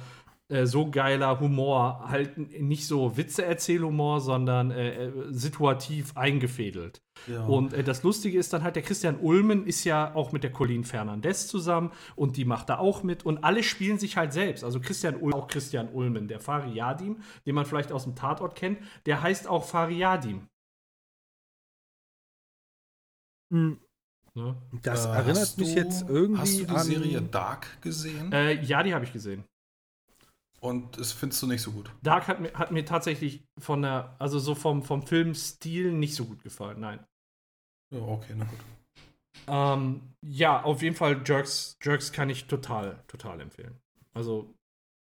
[0.50, 7.02] äh, so geiler Humor, halt nicht so Witze-Erzählhumor, sondern äh, äh, situativ eingefädelt.
[7.26, 7.44] Ja.
[7.44, 10.52] Und äh, das Lustige ist dann halt, der Christian Ulmen ist ja auch mit der
[10.52, 14.64] Colleen Fernandez zusammen und die macht da auch mit und alle spielen sich halt selbst.
[14.64, 18.78] Also Christian Ulmen, auch Christian Ulmen, der Fariadim, den man vielleicht aus dem Tatort kennt,
[19.06, 20.48] der heißt auch Fariadim.
[23.50, 23.78] Mhm.
[24.34, 24.56] Ne?
[24.82, 26.40] Das äh, erinnert mich du, jetzt irgendwie.
[26.40, 28.32] Hast du die Serie Dark gesehen?
[28.32, 29.44] Äh, ja, die habe ich gesehen.
[30.60, 31.90] Und das findest du nicht so gut.
[32.02, 36.26] Dark hat mir, hat mir tatsächlich von der, also so vom, vom Filmstil nicht so
[36.26, 37.04] gut gefallen, nein.
[37.92, 38.58] Ja, okay, na gut.
[39.46, 43.80] Ähm, ja, auf jeden Fall Jerks, Jerks kann ich total, total empfehlen.
[44.12, 44.54] Also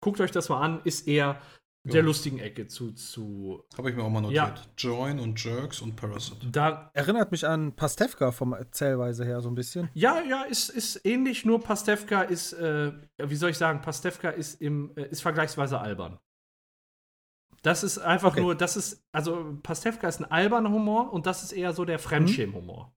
[0.03, 1.41] guckt euch das mal an, ist eher
[1.85, 2.93] der lustigen Ecke zu.
[2.93, 4.37] zu Habe ich mir auch mal notiert.
[4.37, 4.55] Ja.
[4.77, 6.49] Join und Jerks und Parasite.
[6.51, 9.89] Da Erinnert mich an Pastewka vom Erzählweise her so ein bisschen.
[9.95, 14.61] Ja, ja, ist, ist ähnlich, nur Pastewka ist, äh, wie soll ich sagen, Pastewka ist,
[14.61, 16.19] im, äh, ist vergleichsweise albern.
[17.63, 18.41] Das ist einfach okay.
[18.41, 21.99] nur, das ist, also Pastewka ist ein alberner Humor und das ist eher so der
[21.99, 22.93] Fremdschämen-Humor.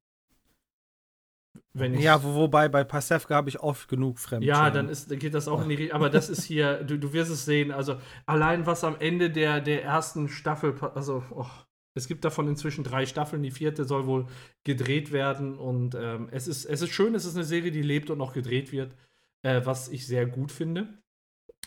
[1.73, 4.55] Ja, wo, wobei bei Pasewka habe ich oft genug Fremdschämen.
[4.55, 5.95] Ja, dann, ist, dann geht das auch in die Richtung.
[5.95, 7.71] Aber das ist hier, du, du wirst es sehen.
[7.71, 11.45] Also, allein was am Ende der, der ersten Staffel, also, oh,
[11.93, 13.43] es gibt davon inzwischen drei Staffeln.
[13.43, 14.27] Die vierte soll wohl
[14.63, 15.57] gedreht werden.
[15.57, 18.33] Und ähm, es, ist, es ist schön, es ist eine Serie, die lebt und noch
[18.33, 18.95] gedreht wird,
[19.43, 21.01] äh, was ich sehr gut finde.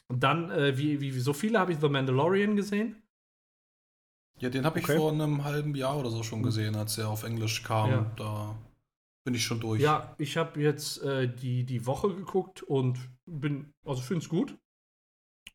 [0.08, 3.02] Und dann, äh, wie, wie, wie so viele, habe ich The Mandalorian gesehen.
[4.38, 4.98] Ja, den habe ich okay.
[4.98, 7.90] vor einem halben Jahr oder so schon gesehen, als er auf Englisch kam.
[7.90, 8.12] Ja.
[8.16, 8.56] Da
[9.24, 9.80] bin ich schon durch.
[9.80, 14.56] Ja, ich habe jetzt äh, die, die Woche geguckt und bin, also finde es gut.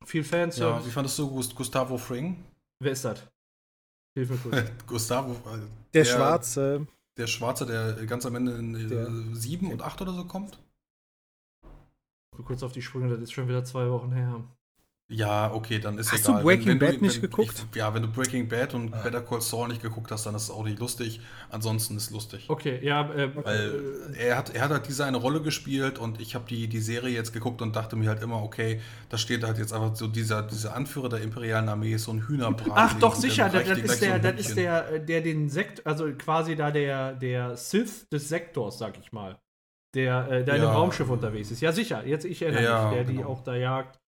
[0.06, 0.88] Viel Ja, Fanservice.
[0.88, 2.44] wie fandest du Gust- Gustavo Fring?
[2.82, 3.28] Wer ist das?
[4.18, 4.72] Hilf mir kurz.
[4.88, 5.60] Gustavo, äh,
[5.94, 6.88] Der, Schwarze.
[7.18, 10.58] Der Schwarze, der ganz am Ende in Der- äh, sieben und acht oder so kommt?
[12.46, 14.44] Kurz auf die Sprünge, das ist schon wieder zwei Wochen her.
[15.12, 16.44] Ja, okay, dann ist Hast du egal.
[16.44, 17.66] Breaking du- Bad nicht geguckt?
[17.72, 20.44] Ich, ja, wenn du Breaking Bad und Better Call Saul nicht geguckt hast, dann ist
[20.44, 21.20] es auch nicht lustig.
[21.50, 22.46] Ansonsten ist es lustig.
[22.48, 26.36] Okay, ja, äh, Weil er hat, er hat halt diese eine Rolle gespielt und ich
[26.36, 29.58] habe die, die Serie jetzt geguckt und dachte mir halt immer, okay, da steht halt
[29.58, 32.74] jetzt einfach so dieser, dieser Anführer der imperialen Armee, so ein Hühnerbraten.
[32.76, 35.50] Ach doch, sicher, das, das ist so der, ein das ist der, äh, der den
[35.50, 39.40] Sekt, also quasi da der, der Sith des Sektors, sag ich mal.
[39.96, 40.54] Der äh, in Ja.
[40.54, 41.62] einem Raumschiff unterwegs ist.
[41.62, 43.30] Ja, sicher, jetzt ich erinnere Ja, mich, der die genau.
[43.30, 44.00] auch da jagt.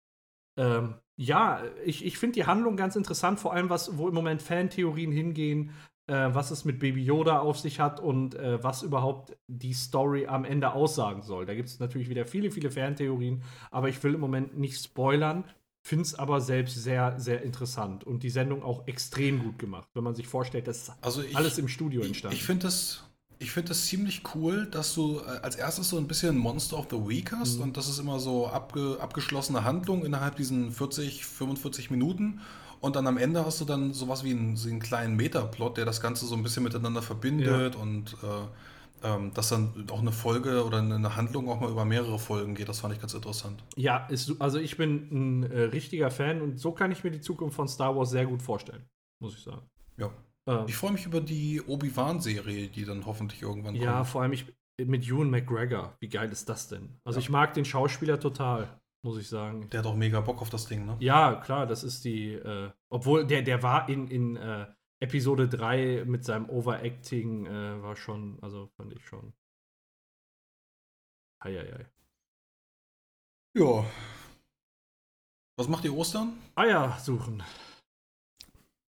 [0.62, 4.42] Ähm, ja, ich, ich finde die Handlung ganz interessant, vor allem was, wo im Moment
[4.42, 5.72] Fantheorien hingehen,
[6.08, 10.28] äh, was es mit Baby Yoda auf sich hat und äh, was überhaupt die Story
[10.28, 11.46] am Ende aussagen soll.
[11.46, 15.46] Da gibt es natürlich wieder viele, viele Fantheorien, aber ich will im Moment nicht spoilern,
[15.84, 20.04] finde es aber selbst sehr, sehr interessant und die Sendung auch extrem gut gemacht, wenn
[20.04, 22.36] man sich vorstellt, das ist Also ich, alles im Studio entstanden.
[22.36, 23.04] Ich finde es
[23.42, 26.88] ich finde es ziemlich cool, dass du äh, als erstes so ein bisschen Monster of
[26.92, 27.64] the Week hast Mhm.
[27.64, 32.40] und das ist immer so abge, abgeschlossene Handlung innerhalb diesen 40, 45 Minuten
[32.80, 35.86] und dann am Ende hast du dann sowas wie einen, so einen kleinen Metaplot, der
[35.86, 40.64] das Ganze so ein bisschen miteinander verbindet und äh, ähm, dass dann auch eine Folge
[40.64, 42.70] oder eine Handlung auch mal über mehrere Folgen geht.
[42.70, 43.64] Das fand ich ganz interessant.
[43.76, 47.22] ja, ist, also ich bin ein äh, richtiger Fan und so kann ich mir die
[47.22, 48.86] Zukunft von Star Wars sehr gut vorstellen,
[49.20, 49.64] muss ich sagen.
[49.98, 50.12] Ja.
[50.48, 54.08] Ähm, Ich freue mich über die Obi-Wan-Serie, die dann hoffentlich irgendwann Ja, kommt.
[54.08, 54.46] vor allem ich,
[54.84, 55.96] mit Ewan McGregor.
[56.00, 57.00] Wie geil ist das denn?
[57.04, 57.24] Also Ja.
[57.24, 59.70] ich mag den Schauspieler total, muss ich sagen.
[59.70, 60.98] Der hat auch mega Bock auf das Ding, ne?
[61.00, 64.66] Ja, klar, das ist die, äh, obwohl der, der war in, in äh,
[65.00, 69.34] Episode 3 mit seinem Overacting, äh, war schon, also fand ich schon.
[71.40, 71.86] Eieiei.
[73.56, 73.86] Ja.
[75.58, 76.34] Was macht ihr Ostern?
[76.56, 77.44] Eier suchen.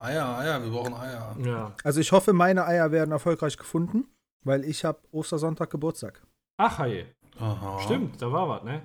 [0.04, 1.36] Eier, Eier, wir brauchen Eier.
[1.40, 1.76] Ja.
[1.84, 4.06] Also ich hoffe, meine Eier werden erfolgreich gefunden,
[4.44, 6.22] weil ich habe Ostersonntag Geburtstag.
[6.58, 7.06] Ach, hey.
[7.40, 7.80] Aha.
[7.80, 8.82] Stimmt, da war was, ne?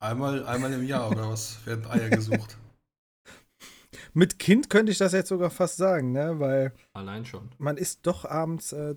[0.00, 2.56] Einmal, einmal im Jahr oder was werden Eier gesucht?
[4.14, 6.38] Mit Kind könnte ich das jetzt sogar fast sagen, ne?
[6.38, 7.50] Weil Allein schon.
[7.58, 8.96] man ist doch abends äh,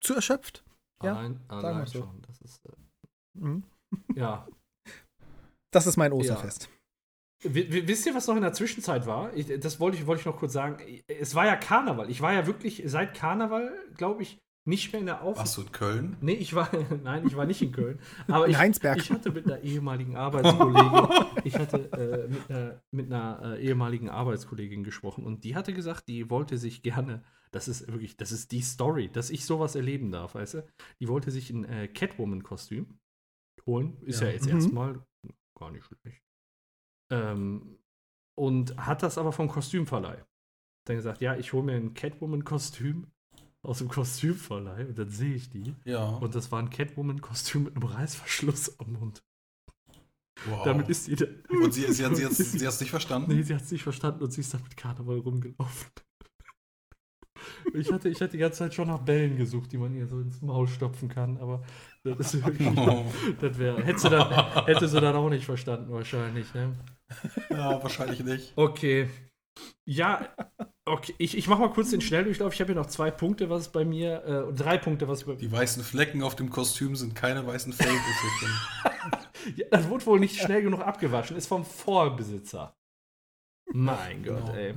[0.00, 0.64] zu erschöpft.
[1.02, 1.98] Ja, Allein, wir allein so.
[2.00, 2.22] schon.
[2.26, 2.72] Das ist, äh,
[3.34, 3.64] Mhm.
[4.14, 4.46] ja.
[5.72, 6.68] Das ist mein Osterfest.
[6.68, 6.70] W-
[7.42, 9.34] wisst ihr, was noch in der Zwischenzeit war?
[9.34, 10.78] Ich, das wollte ich, wollte ich noch kurz sagen.
[11.06, 12.10] Es war ja Karneval.
[12.10, 15.38] Ich war ja wirklich seit Karneval, glaube ich, nicht mehr in der Auf.
[15.38, 16.16] Warst du in Köln?
[16.20, 16.68] Nee, ich war,
[17.02, 17.98] nein, ich war nicht in Köln.
[18.28, 18.98] Aber In ich, Heinsberg.
[18.98, 21.08] ich hatte mit einer ehemaligen Arbeitskollegin,
[21.44, 26.08] ich hatte äh, mit einer, mit einer äh, ehemaligen Arbeitskollegin gesprochen und die hatte gesagt,
[26.08, 30.12] die wollte sich gerne, das ist wirklich, das ist die Story, dass ich sowas erleben
[30.12, 30.66] darf, weißt du?
[31.00, 32.98] Die wollte sich ein äh, Catwoman-Kostüm
[33.66, 33.96] holen.
[34.02, 34.34] Ist ja, Ja.
[34.34, 34.54] jetzt Mhm.
[34.54, 35.00] erstmal
[35.58, 36.22] gar nicht schlecht.
[37.10, 37.78] Ähm,
[38.34, 40.24] und hat das aber vom Kostümverleih.
[40.86, 43.06] Dann gesagt, ja, ich hole mir ein Catwoman-Kostüm
[43.62, 45.74] aus dem Kostümverleih und dann sehe ich die.
[45.84, 46.08] Ja.
[46.08, 49.22] Und das war ein Catwoman-Kostüm mit einem Reißverschluss am Mund.
[50.46, 50.64] wow.
[50.64, 51.16] Damit ist sie.
[51.50, 53.34] Und sie, sie hat sie, jetzt, sie hat's nicht verstanden?
[53.34, 55.90] Nee, sie hat es nicht verstanden und sie ist damit Karneval rumgelaufen.
[57.74, 60.20] Ich hatte, ich hatte die ganze Zeit schon nach Bällen gesucht, die man ihr so
[60.20, 61.62] ins Maul stopfen kann, aber
[62.04, 62.36] das.
[62.76, 63.04] Oh.
[63.40, 63.82] Das wäre.
[63.82, 66.72] Hätte, sie dann- hätte sie dann auch nicht verstanden, wahrscheinlich, ne?
[67.50, 68.52] Ja, wahrscheinlich nicht.
[68.56, 69.08] Okay.
[69.84, 70.28] Ja,
[70.86, 71.14] okay.
[71.18, 72.54] Ich, ich mache mal kurz den Schnelldurchlauf.
[72.54, 75.34] Ich habe hier noch zwei Punkte, was bei mir, äh, und drei Punkte, was bei
[75.34, 77.90] Die weißen Flecken auf dem Kostüm sind keine weißen Fake.
[79.56, 81.34] Ja, das wurde wohl nicht schnell genug abgewaschen.
[81.34, 82.74] Ist vom Vorbesitzer.
[83.72, 84.54] Mein Gott, Genau.
[84.54, 84.74] ey.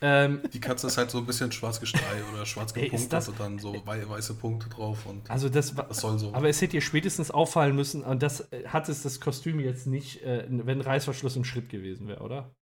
[0.00, 3.12] Ähm, Die Katze ist halt so ein bisschen schwarz gestreift oder schwarz Ey, ist gepunkt,
[3.12, 6.32] das- also dann so wei weiße Punkte drauf und also das das soll so.
[6.32, 9.86] Aber es hätte ihr spätestens auffallen müssen, und das äh, hat es das Kostüm jetzt
[9.86, 12.54] nicht, äh, wenn Reißverschluss im Schritt gewesen wäre, oder?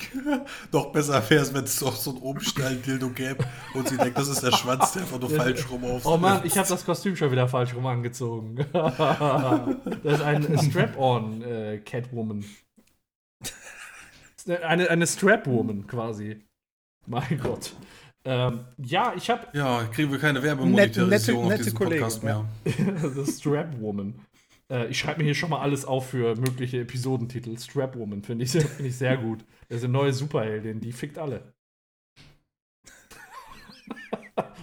[0.72, 4.28] Noch besser wäre es, wenn es doch so einen Umschnall-Dildo gäbe und sie denkt, das
[4.28, 6.06] ist der Schwanz, der einfach nur falsch rum auf.
[6.06, 8.54] Oh Mann, ich habe das Kostüm schon wieder falsch rum angezogen.
[8.72, 12.44] das ist ein Strap-on äh, Catwoman.
[14.48, 16.42] Eine, eine Strap-Woman quasi.
[17.06, 17.72] Mein Gott.
[18.24, 22.44] Ähm, ja, ich habe Ja, kriegen wir keine Werbemonetarisierung Nette- auf diesem nette Podcast mehr.
[23.24, 24.14] The Strap Woman.
[24.70, 27.56] Äh, ich schreibe mir hier schon mal alles auf für mögliche Episodentitel.
[27.58, 29.44] Strap Woman finde ich, find ich sehr gut.
[29.68, 31.52] Das ist eine neue Superheldin, die fickt alle.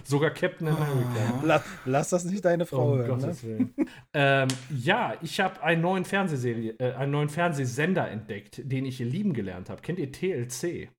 [0.06, 1.42] Sogar Captain America.
[1.42, 3.18] La lass das nicht deine Frau Um hören.
[3.18, 3.26] Ne?
[3.26, 3.74] Gottes Willen.
[4.14, 9.32] ähm, ja, ich habe einen neuen Fernsehserie, äh, einen neuen Fernsehsender entdeckt, den ich lieben
[9.32, 9.82] gelernt habe.
[9.82, 10.90] Kennt ihr TLC?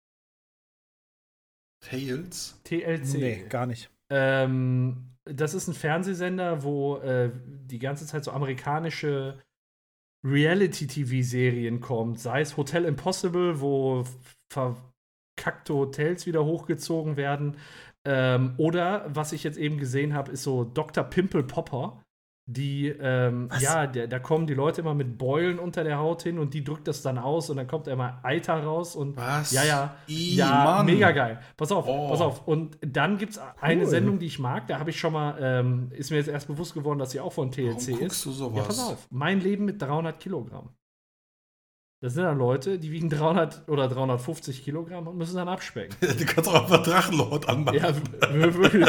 [1.80, 2.60] Tails?
[2.64, 3.18] TLC.
[3.18, 3.90] Nee, gar nicht.
[4.10, 9.40] Ähm, das ist ein Fernsehsender, wo äh, die ganze Zeit so amerikanische
[10.26, 14.04] Reality-TV-Serien kommt, sei es Hotel Impossible, wo
[14.52, 17.58] verkackte Hotels wieder hochgezogen werden,
[18.06, 21.04] ähm, oder was ich jetzt eben gesehen habe, ist so Dr.
[21.04, 22.02] Pimple Popper.
[22.50, 26.40] Die, ähm, ja, der, da kommen die Leute immer mit Beulen unter der Haut hin
[26.40, 29.52] und die drückt das dann aus und dann kommt immer Eiter raus und Was?
[29.52, 30.86] ja, ja, I, ja, Mann.
[30.86, 31.42] mega geil.
[31.58, 32.08] Pass auf, Oh.
[32.10, 32.48] pass auf.
[32.48, 33.90] Und dann gibt es eine Cool.
[33.90, 36.74] Sendung, die ich mag, da habe ich schon mal, ähm, ist mir jetzt erst bewusst
[36.74, 38.26] geworden, dass sie auch von Warum TLC guckst ist.
[38.26, 38.58] du sowas?
[38.60, 39.08] Ja, pass auf.
[39.12, 40.70] Mein Leben mit 300 Kilogramm.
[42.00, 45.96] Das sind dann Leute, die wiegen 300 oder 350 Kilogramm und müssen dann abspecken.
[46.20, 47.76] Du kannst auch einfach Drachenlord anmachen.
[47.80, 47.90] Ja,
[48.34, 48.88] wirklich.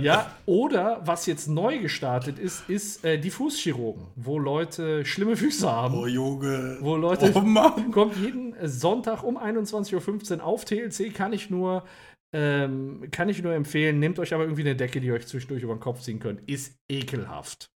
[0.00, 5.68] ja, oder was jetzt neu gestartet ist, ist äh, die Fußchirurgen, wo Leute schlimme Füße
[5.70, 5.94] haben.
[5.98, 6.78] Oh, Junge.
[6.80, 7.90] Wo Leute- Oh, Mann.
[7.90, 11.82] Kommt jeden Sonntag um 21.15 Uhr auf TLC, kann ich nur.
[12.32, 15.62] Ähm, kann ich nur empfehlen, nehmt euch aber irgendwie eine Decke, die ihr euch zwischendurch
[15.62, 16.48] über den Kopf ziehen könnt.
[16.48, 17.70] Ist ekelhaft.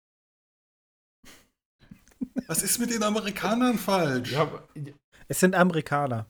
[2.47, 4.31] Was ist mit den Amerikanern falsch?
[4.31, 4.63] Ja,
[5.27, 6.25] Es sind Amerikaner.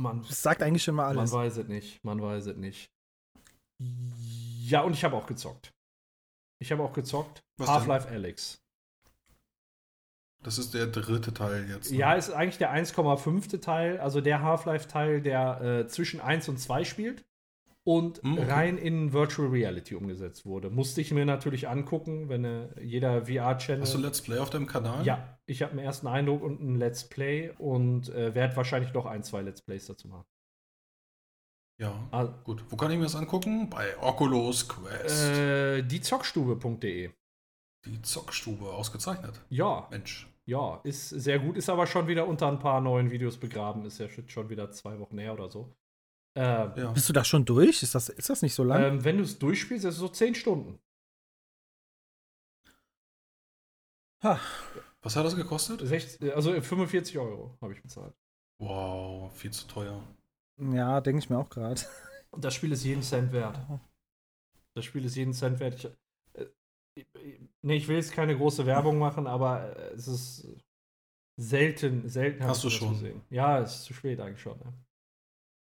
[0.00, 1.32] man, Das sagt eigentlich schon mal man alles.
[1.32, 2.02] weiß es nicht.
[2.04, 2.90] Man weiß es nicht.
[3.80, 5.72] Ja, und ich habe auch gezockt.
[6.60, 7.40] Ich habe auch gezockt.
[7.60, 8.58] Half-Life Alex.
[10.44, 11.90] Das ist der dritte Teil jetzt.
[11.90, 11.98] ne?
[11.98, 13.60] Ja, ist eigentlich der 1,5.
[13.60, 17.24] Teil, also der Half-Life-Teil, der äh, zwischen 1 und 2 spielt
[17.84, 18.50] und Hm, okay.
[18.50, 20.70] rein in Virtual Reality umgesetzt wurde.
[20.70, 23.82] Musste ich mir natürlich angucken, wenn äh, jeder VR-Channel.
[23.82, 25.04] Hast du Let's Play auf deinem Kanal?
[25.04, 29.06] Ja, ich habe einen ersten Eindruck und ein Let's Play und äh, werde wahrscheinlich noch
[29.06, 30.24] ein, zwei Let's Plays dazu machen.
[31.80, 32.06] Ja.
[32.12, 32.64] Ah, Gut.
[32.68, 33.68] Wo kann ich mir das angucken?
[33.68, 35.30] Bei Oculus Quest.
[35.32, 37.10] äh, diezockstube.de.
[37.84, 39.40] Die Zockstube, ausgezeichnet.
[39.48, 40.28] Ja, Mensch.
[40.46, 43.98] ja, ist sehr gut, ist aber schon wieder unter ein paar neuen Videos begraben, ist
[43.98, 45.74] ja schon wieder zwei Wochen her oder so.
[46.34, 46.40] Äh,
[46.80, 46.92] Ja.
[46.92, 47.82] Bist du da schon durch?
[47.82, 48.82] Ist das, ist das nicht so lang?
[48.82, 50.78] Ähm, wenn du es durchspielst, ist es so 10 Stunden.
[54.22, 54.38] Ha.
[55.02, 55.80] Was hat das gekostet?
[55.86, 58.14] 60, also 45 Euro habe ich bezahlt.
[58.60, 60.02] Wow, viel zu teuer.
[60.58, 61.80] Ja, denke ich mir auch gerade.
[62.38, 63.58] Das Spiel ist jeden Cent wert.
[64.74, 65.74] Das Spiel ist jeden Cent wert.
[65.74, 70.46] Ich, äh, nee, ich will jetzt keine große Werbung machen, aber äh, es ist
[71.36, 72.90] selten, selten Hast ich du das schon?
[72.92, 73.22] gesehen.
[73.30, 74.58] Ja, es ist zu spät eigentlich schon.
[74.60, 74.72] Ne?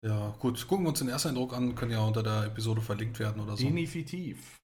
[0.07, 0.65] Ja, gut.
[0.67, 1.75] Gucken wir uns den Ersteindruck an.
[1.75, 3.63] Können ja unter der Episode verlinkt werden oder so.
[3.63, 4.57] Definitiv.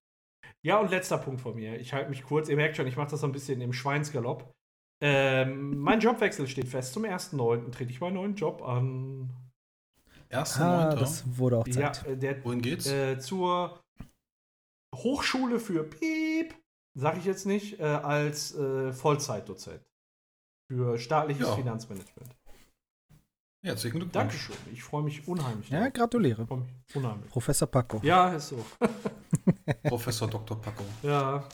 [0.65, 1.79] Ja, und letzter Punkt von mir.
[1.79, 2.47] Ich halte mich kurz.
[2.47, 4.53] Ihr merkt schon, ich mache das so ein bisschen im Schweinsgalopp.
[5.01, 6.93] Ähm, mein Jobwechsel steht fest.
[6.93, 7.71] Zum 1.9.
[7.71, 9.29] trete ich meinen neuen Job an.
[10.29, 10.99] Erster Ah, Neunter.
[11.01, 12.08] das wurde auch Ja, Zeit.
[12.08, 12.88] äh, der, Wohin geht's?
[12.88, 13.82] äh, zur
[14.95, 16.56] Hochschule für Piep,
[16.97, 19.82] sag ich jetzt nicht, äh, als äh, Vollzeitdozent
[20.71, 21.56] für staatliches Ja.
[21.56, 22.34] Finanzmanagement.
[23.63, 24.13] Herzlichen Glückwunsch.
[24.13, 24.56] Dankeschön.
[24.73, 25.69] Ich freue mich unheimlich.
[25.69, 26.41] Ja, gratuliere.
[26.41, 27.30] Ich freue mich unheimlich.
[27.32, 27.99] Professor Paco.
[28.04, 28.65] Ja, ist so.
[29.84, 30.62] Professor Dr.
[30.62, 30.84] Paco.
[31.02, 31.47] Ja.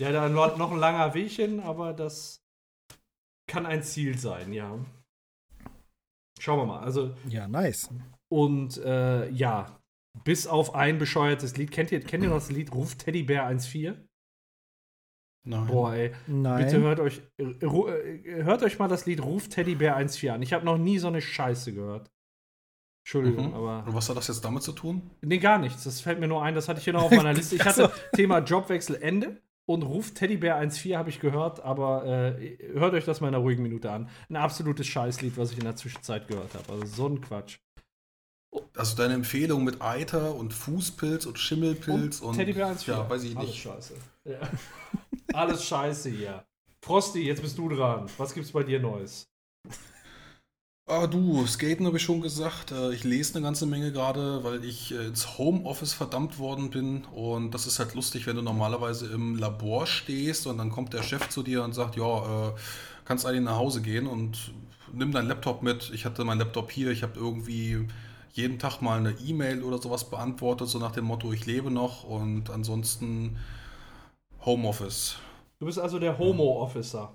[0.00, 2.40] Ja, da noch noch ein langer Weg hin, aber das
[3.50, 4.78] kann ein Ziel sein, ja.
[6.38, 6.80] Schauen wir mal.
[6.80, 7.88] Also, Ja, nice.
[8.30, 9.80] und äh, ja,
[10.24, 11.70] bis auf ein bescheuertes Lied.
[11.70, 13.96] Kennt ihr, kennt ihr noch das Lied Ruf Teddybär 1.4?
[15.48, 15.66] Nein.
[15.68, 16.12] Boah, ey.
[16.26, 16.64] Nein.
[16.64, 20.42] Bitte hört euch, äh, äh, hört euch mal das Lied Ruf Teddybär 1.4 an.
[20.42, 22.10] Ich habe noch nie so eine Scheiße gehört.
[23.04, 23.54] Entschuldigung, Mhm.
[23.54, 23.84] aber.
[23.86, 25.08] Und was hat das jetzt damit zu tun?
[25.22, 25.84] Nee, gar nichts.
[25.84, 26.56] Das fällt mir nur ein.
[26.56, 27.54] Das hatte ich hier noch auf meiner Liste.
[27.54, 32.94] Ich hatte Thema Jobwechsel Ende und Ruf Teddybär 1.4 habe ich gehört, aber äh, hört
[32.94, 34.08] euch das mal in einer ruhigen Minute an.
[34.28, 36.72] Ein absolutes Scheißlied, was ich in der Zwischenzeit gehört habe.
[36.72, 37.58] Also so ein Quatsch.
[38.76, 42.88] Also deine Empfehlung mit Eiter und Fußpilz und Schimmelpilz und, Teddybär 1.4.
[42.90, 43.62] ja, weiß ich Alles nicht.
[43.62, 43.94] scheiße.
[45.32, 46.46] Alles scheiße hier.
[46.82, 48.10] Frosty, jetzt bist du dran.
[48.16, 49.28] Was gibt's bei dir Neues?
[50.88, 52.70] Ah, du, Skaten habe ich schon gesagt.
[52.70, 57.04] Äh, Ich lese eine ganze Menge gerade, weil ich äh, ins Homeoffice verdammt worden bin.
[57.06, 61.02] Und das ist halt lustig, wenn du normalerweise im Labor stehst und dann kommt der
[61.02, 62.52] Chef zu dir und sagt, ja, äh,
[63.04, 64.52] kannst eigentlich nach Hause gehen und
[64.92, 65.90] nimm deinen Laptop mit.
[65.92, 67.86] Ich hatte meinen Laptop hier, ich habe irgendwie
[68.34, 72.04] jeden Tag mal eine E-Mail oder sowas beantwortet, so nach dem Motto, ich lebe noch
[72.04, 73.36] und ansonsten
[74.46, 75.16] Homeoffice.
[75.58, 77.12] Du bist also der Homo-Officer.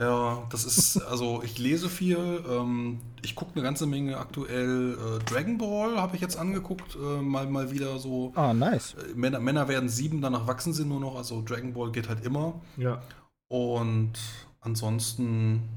[0.00, 4.94] Ja, das ist, also ich lese viel, ähm, ich gucke eine ganze Menge aktuell.
[4.94, 8.32] Äh, Dragon Ball habe ich jetzt angeguckt, äh, mal, mal wieder so.
[8.34, 8.94] Ah, nice.
[8.94, 12.24] Äh, Männer, Männer werden sieben, danach wachsen sie nur noch, also Dragon Ball geht halt
[12.24, 12.54] immer.
[12.78, 13.02] Ja.
[13.48, 14.12] Und
[14.60, 15.68] ansonsten,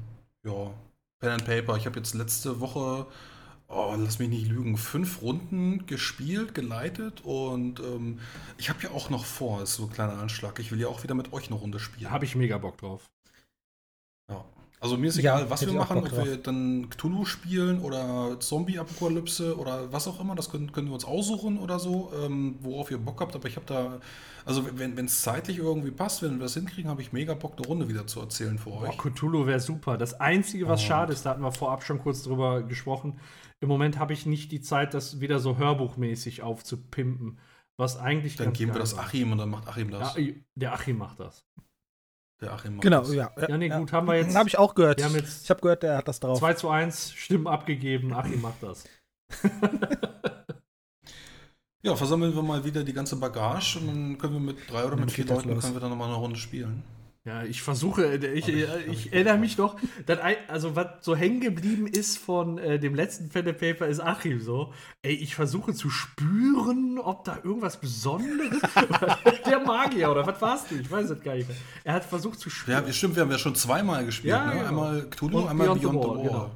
[0.42, 0.70] ja,
[1.18, 1.76] Pen and Paper.
[1.76, 3.06] Ich habe jetzt letzte Woche,
[3.68, 8.20] oh, lass mich nicht lügen, fünf Runden gespielt, geleitet und ähm,
[8.58, 10.58] ich habe ja auch noch vor, ist so ein kleiner Anschlag.
[10.58, 12.04] Ich will ja auch wieder mit euch eine Runde spielen.
[12.04, 13.04] Da habe ich mega Bock drauf.
[14.84, 14.90] Ja.
[14.90, 18.38] Also mir ist Ja, egal, was hätte wir machen, ob wir dann Cthulhu spielen oder
[18.38, 22.90] Zombie-Apokalypse oder was auch immer, das können, können wir uns aussuchen oder so, ähm, worauf
[22.90, 23.34] ihr Bock habt.
[23.34, 23.98] Aber ich habe da,
[24.44, 27.66] also wenn es zeitlich irgendwie passt, wenn wir das hinkriegen, habe ich mega Bock, eine
[27.66, 28.98] Runde wieder zu erzählen für Boah, euch.
[28.98, 29.96] Cthulhu wäre super.
[29.96, 33.18] Das Einzige, was Und- schade ist, da hatten wir vorab schon kurz drüber gesprochen,
[33.60, 37.38] im Moment habe ich nicht die Zeit, das wieder so hörbuchmäßig aufzupimpen.
[37.76, 38.96] Was eigentlich Dann geben wir das.
[38.96, 40.14] Achim und dann macht Achim das.
[40.16, 41.44] Ja, der Achim macht das.
[42.40, 43.14] Der Achim macht Genau, das.
[43.14, 43.30] ja.
[43.48, 44.34] Ja, nee, gut, haben wir jetzt.
[44.36, 44.98] Habe ich auch gehört.
[44.98, 46.38] Wir haben jetzt ich habe gehört, der hat das drauf.
[46.38, 48.12] 2 zu 1 Stimmen abgegeben.
[48.12, 48.84] Achim macht das.
[51.82, 54.96] Ja, versammeln wir mal wieder die ganze Bagage und dann können wir mit drei oder
[54.96, 55.64] mit vier Leuten los.
[55.64, 56.82] können wir dann nochmal eine Runde spielen.
[57.26, 60.86] Ja, ich versuche, äh, ich, Aber ich- ich, erinnere mich noch, dass ein, also was
[61.00, 64.74] so hängen geblieben ist von äh, dem letzten Pen and Paper ist Achim so.
[65.00, 68.60] Ey, ich versuche zu spüren, ob da irgendwas Besonderes.
[69.46, 70.74] der Magier oder was war's du?
[70.74, 71.56] Ich weiß es gar nicht mehr.
[71.84, 72.84] Er hat versucht zu spüren.
[72.86, 74.32] Ja, stimmt, wir haben ja schon zweimal gespielt.
[74.32, 74.52] Ja, ne?
[74.56, 74.68] genau.
[74.68, 76.50] Einmal Cthulhu, einmal Beyond Beyond, the Wall.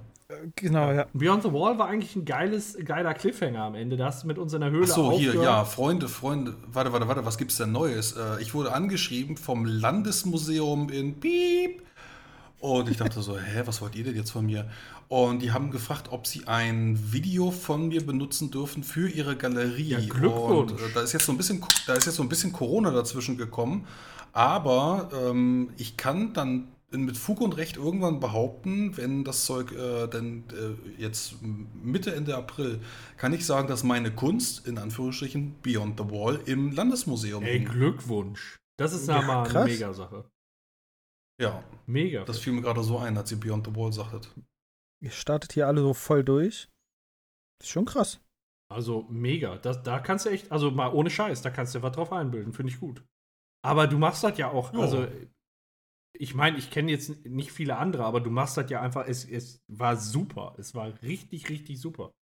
[0.57, 0.93] Genau.
[0.93, 1.07] Ja.
[1.13, 3.97] Beyond the Wall war eigentlich ein geiles, geiler Cliffhanger am Ende.
[3.97, 6.93] Da hast du mit uns in der Höhle Ach so, hier, ja, Freunde, Freunde, warte,
[6.93, 8.13] warte, warte, was gibt's denn Neues?
[8.13, 11.83] Äh, ich wurde angeschrieben vom Landesmuseum in Piep.
[12.61, 14.69] Und ich dachte so, hä, was wollt ihr denn jetzt von mir?
[15.09, 19.89] Und die haben gefragt, ob sie ein Video von mir benutzen dürfen für ihre Galerie.
[19.89, 20.73] Ja, Glückwunsch.
[20.73, 22.91] Und äh, da ist jetzt so ein bisschen, da ist jetzt so ein bisschen Corona
[22.91, 23.87] dazwischen gekommen.
[24.35, 30.07] Aber ähm, ich kann dann mit Fug und Recht irgendwann behaupten, wenn das Zeug äh,
[30.09, 32.81] dann äh, jetzt Mitte, Ende April,
[33.19, 37.71] kann ich sagen, dass meine Kunst, in Anführungsstrichen, Beyond the Wall, im Landesmuseum Ey, hängt.
[37.73, 38.57] Glückwunsch.
[38.79, 39.57] Das ist Ja, mal krass.
[39.65, 40.31] eine Mega-Sache.
[41.41, 42.25] Ja, Mega.
[42.25, 44.35] das fiel mir gerade so ein, als ihr Beyond the Wall sagtet.
[45.01, 46.69] Ihr startet hier alle so voll durch.
[47.61, 48.21] Das ist schon krass.
[48.71, 49.57] Also mega.
[49.57, 52.53] Das, da kannst du echt, also mal ohne Scheiß, da kannst du was drauf einbilden,
[52.53, 53.05] finde ich gut.
[53.65, 54.81] Aber du machst das ja auch, Ja.
[54.81, 55.07] also
[56.13, 59.25] ich meine, ich kenne jetzt nicht viele andere, aber du machst das ja einfach, es,
[59.25, 60.55] es war super.
[60.59, 62.13] Es war richtig, richtig super,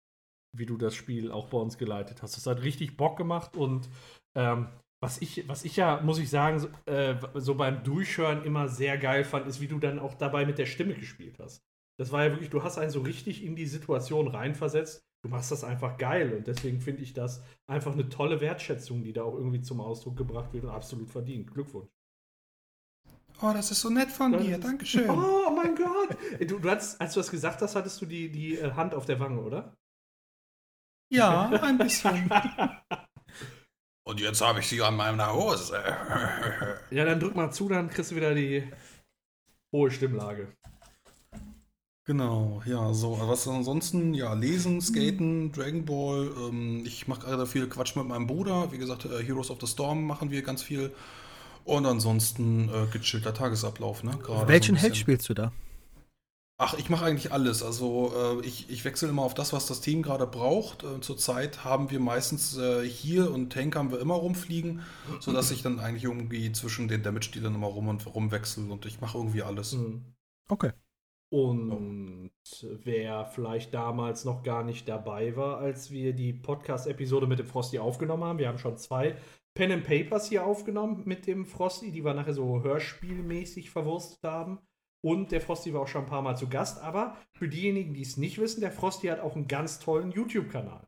[0.57, 2.37] wie du das Spiel auch bei uns geleitet hast.
[2.37, 3.89] Es hat richtig Bock gemacht und
[4.37, 4.69] ähm,
[5.03, 8.97] was ich, was ich ja, muss ich sagen, so, äh, so beim Durchhören immer sehr
[8.99, 11.63] geil fand, ist, wie du dann auch dabei mit der Stimme gespielt hast.
[11.99, 15.03] Das war ja wirklich, du hast einen so richtig in die Situation reinversetzt.
[15.23, 19.13] Du machst das einfach geil und deswegen finde ich das einfach eine tolle Wertschätzung, die
[19.13, 21.53] da auch irgendwie zum Ausdruck gebracht wird und absolut verdient.
[21.53, 21.96] Glückwunsch.
[23.43, 25.11] Oh, das ist so nett von Das dir, Dankeschön.
[25.11, 26.17] Oh mein Gott!
[26.41, 29.07] Du, du hattest, als du das gesagt hast, hattest du die, die äh, Hand auf
[29.07, 29.77] der Wange, oder?
[31.13, 32.31] Ja, ein bisschen.
[34.09, 35.83] Und jetzt habe ich sie an meiner Hose.
[36.91, 38.63] Ja, dann drück mal zu, dann kriegst du wieder die
[39.75, 40.57] hohe Stimmlage.
[42.05, 43.19] Genau, ja, so.
[43.21, 46.31] Was ansonsten, ja, lesen, skaten, Dragon Ball.
[46.39, 48.71] Ähm, ich mache gerade viel Quatsch mit meinem Bruder.
[48.71, 50.95] Wie gesagt, äh, Heroes of the Storm machen wir ganz viel.
[51.67, 54.13] Und ansonsten äh, gechillter Tagesablauf, ne?
[54.23, 55.53] Gerade so Welchen ein Held spielst du da?
[56.59, 57.65] Ach, ich mache eigentlich alles.
[57.65, 60.85] Also äh, ich, ich wechsle immer auf das, was das Team gerade braucht.
[60.85, 64.81] Äh, zurzeit haben wir meistens äh, hier und Tank haben wir immer rumfliegen,
[65.19, 69.01] sodass ich dann eigentlich irgendwie zwischen den Damage-Dealern immer rum und rum wechsle und ich
[69.01, 69.73] mache irgendwie alles.
[69.73, 70.05] Mhm.
[70.49, 70.71] Okay.
[71.29, 72.31] Und
[72.85, 77.81] wer vielleicht damals noch gar nicht dabei war, als wir die Podcast-Episode mit dem Frosty
[77.81, 79.17] aufgenommen haben, wir haben schon zwei
[79.57, 84.61] Pen and Papers hier aufgenommen mit dem Frosty, die wir nachher so hörspielmäßig verwurstet haben.
[85.03, 86.81] Und der Frosty war auch schon ein paar Mal zu Gast.
[86.83, 90.87] Aber für diejenigen, die es nicht wissen, der Frosty hat auch einen ganz tollen YouTube-Kanal.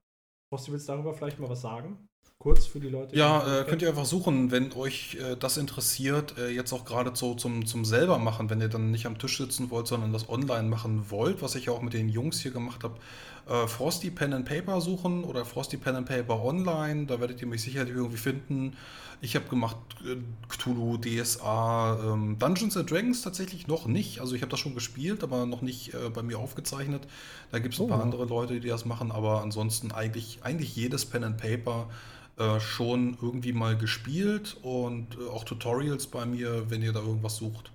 [0.50, 2.08] Frosty, willst du darüber vielleicht mal was sagen?
[2.38, 3.16] Kurz für die Leute.
[3.16, 7.10] Ja, äh, könnt ihr einfach suchen, wenn euch äh, das interessiert, äh, jetzt auch gerade
[7.14, 10.28] so zum, zum selber machen, wenn ihr dann nicht am Tisch sitzen wollt, sondern das
[10.28, 12.94] online machen wollt, was ich ja auch mit den Jungs hier gemacht habe.
[13.48, 17.46] Äh, Frosty Pen and Paper suchen oder Frosty Pen and Paper online, da werdet ihr
[17.46, 18.76] mich sicherlich irgendwie finden.
[19.20, 20.16] Ich habe gemacht äh,
[20.48, 24.20] Cthulhu, DSA, ähm, Dungeons and Dragons tatsächlich noch nicht.
[24.20, 27.06] Also ich habe das schon gespielt, aber noch nicht äh, bei mir aufgezeichnet.
[27.50, 27.88] Da gibt es ein Oh.
[27.88, 31.88] paar andere Leute, die das machen, aber ansonsten eigentlich, eigentlich jedes Pen and Paper
[32.36, 37.36] äh, schon irgendwie mal gespielt und äh, auch Tutorials bei mir, wenn ihr da irgendwas
[37.36, 37.72] sucht.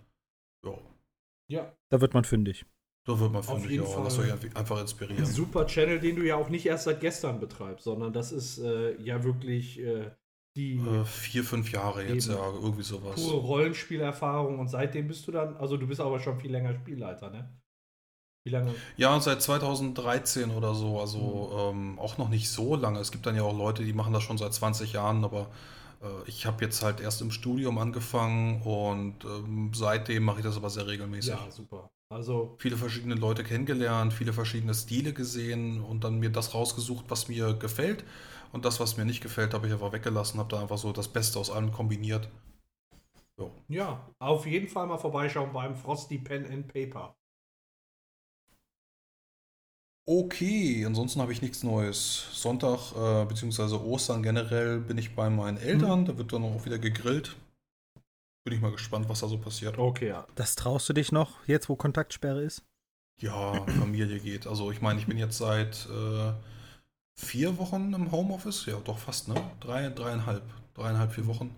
[0.66, 0.74] Ja,
[1.48, 2.66] Ja, Da wird man fündig.
[3.06, 3.94] Da wird man Auf finde ich jeden auch.
[3.94, 4.04] Fall.
[4.06, 5.24] Lasst euch einfach- einfach inspirieren.
[5.24, 8.60] Ein super Channel, den du ja auch nicht erst seit gestern betreibst, sondern das ist
[8.60, 10.12] äh, ja wirklich äh,
[10.56, 13.16] die Äh, vier, fünf Jahre jetzt, ja, irgendwie sowas.
[13.16, 17.30] pure Rollenspielerfahrung und seitdem bist du dann, also du bist aber schon viel länger Spielleiter,
[17.32, 17.50] ne?
[18.46, 18.76] Wie lange?
[18.98, 23.00] Ja, seit 2013 oder so, also ähm, auch noch nicht so lange.
[23.00, 25.48] Es gibt dann ja auch Leute, die machen das schon seit 20 Jahren, aber
[26.02, 30.58] äh, ich habe jetzt halt erst im Studium angefangen und ähm, seitdem mache ich das
[30.58, 31.32] aber sehr regelmäßig.
[31.32, 31.90] Ja, super.
[32.14, 37.28] Also viele verschiedene Leute kennengelernt, viele verschiedene Stile gesehen und dann mir das rausgesucht, was
[37.28, 38.04] mir gefällt.
[38.52, 41.08] Und das, was mir nicht gefällt, habe ich einfach weggelassen, habe da einfach so das
[41.08, 42.30] Beste aus allem kombiniert.
[43.36, 43.52] So.
[43.68, 47.16] Ja, auf jeden Fall mal vorbeischauen beim Frosty Pen and Paper.
[50.06, 52.28] Okay, ansonsten habe ich nichts Neues.
[52.32, 53.76] Sonntag äh, bzw.
[53.78, 56.06] Ostern generell bin ich bei meinen Eltern, hm.
[56.06, 57.36] da wird dann auch wieder gegrillt.
[58.44, 59.78] Bin ich mal gespannt, was da so passiert.
[59.78, 60.28] Okay, ja.
[60.36, 62.64] Das traust du dich noch, jetzt wo Kontaktsperre ist?
[63.22, 64.48] Ja, Familie geht.
[64.48, 66.34] Also ich meine, ich bin jetzt seit äh,
[67.16, 68.66] vier Wochen im Homeoffice.
[68.66, 69.36] Ja, doch fast, ne?
[69.62, 70.44] Drei, dreieinhalb.
[70.74, 71.56] Dreieinhalb, vier Wochen.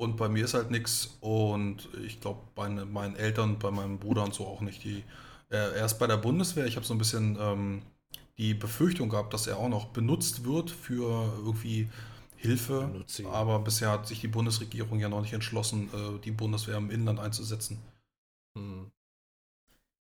[0.00, 1.18] Und bei mir ist halt nichts.
[1.20, 4.82] Und ich glaube, bei ne- meinen Eltern, bei meinem Bruder und so auch nicht.
[4.82, 5.04] Die,
[5.50, 6.66] er, er ist bei der Bundeswehr.
[6.66, 7.82] Ich habe so ein bisschen ähm,
[8.38, 11.88] die Befürchtung gehabt, dass er auch noch benutzt wird für irgendwie
[12.40, 13.04] Hilfe.
[13.30, 17.18] Aber bisher hat sich die Bundesregierung ja noch nicht entschlossen, äh, die Bundeswehr im Inland
[17.20, 17.78] einzusetzen.
[18.56, 18.90] Hm.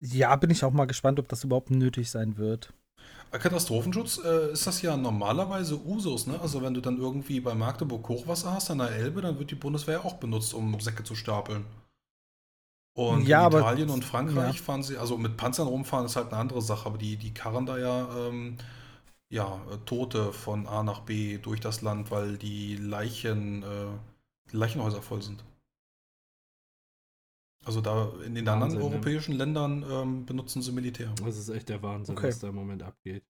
[0.01, 2.74] Ja, bin ich auch mal gespannt, ob das überhaupt nötig sein wird.
[3.32, 6.39] Äh, Katastrophenschutz äh, ist das ja normalerweise Usus, ne?
[6.41, 9.55] Also wenn du dann irgendwie bei Magdeburg Hochwasser hast an der Elbe, dann wird die
[9.55, 11.65] Bundeswehr auch benutzt, um Säcke zu stapeln.
[12.95, 14.61] Und Ja, in aber- Italien und Frankreich ja.
[14.63, 17.65] fahren sie, also mit Panzern rumfahren ist halt eine andere Sache, aber die, die karren
[17.65, 18.57] da ja, ähm,
[19.34, 23.88] ja, Tote von A nach B durch das Land, weil die Leichen, äh,
[24.51, 25.43] die Leichenhäuser voll sind.
[27.65, 28.86] Also da in den anderen Wahnsinn, ne?
[28.86, 31.13] europäischen Ländern ähm, benutzen sie Militär.
[31.25, 32.27] Das ist echt der Wahnsinn, Okay.
[32.27, 33.23] was da im Moment abgeht.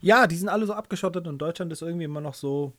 [0.00, 2.72] Ja, die sind alle so abgeschottet und Deutschland ist irgendwie immer noch so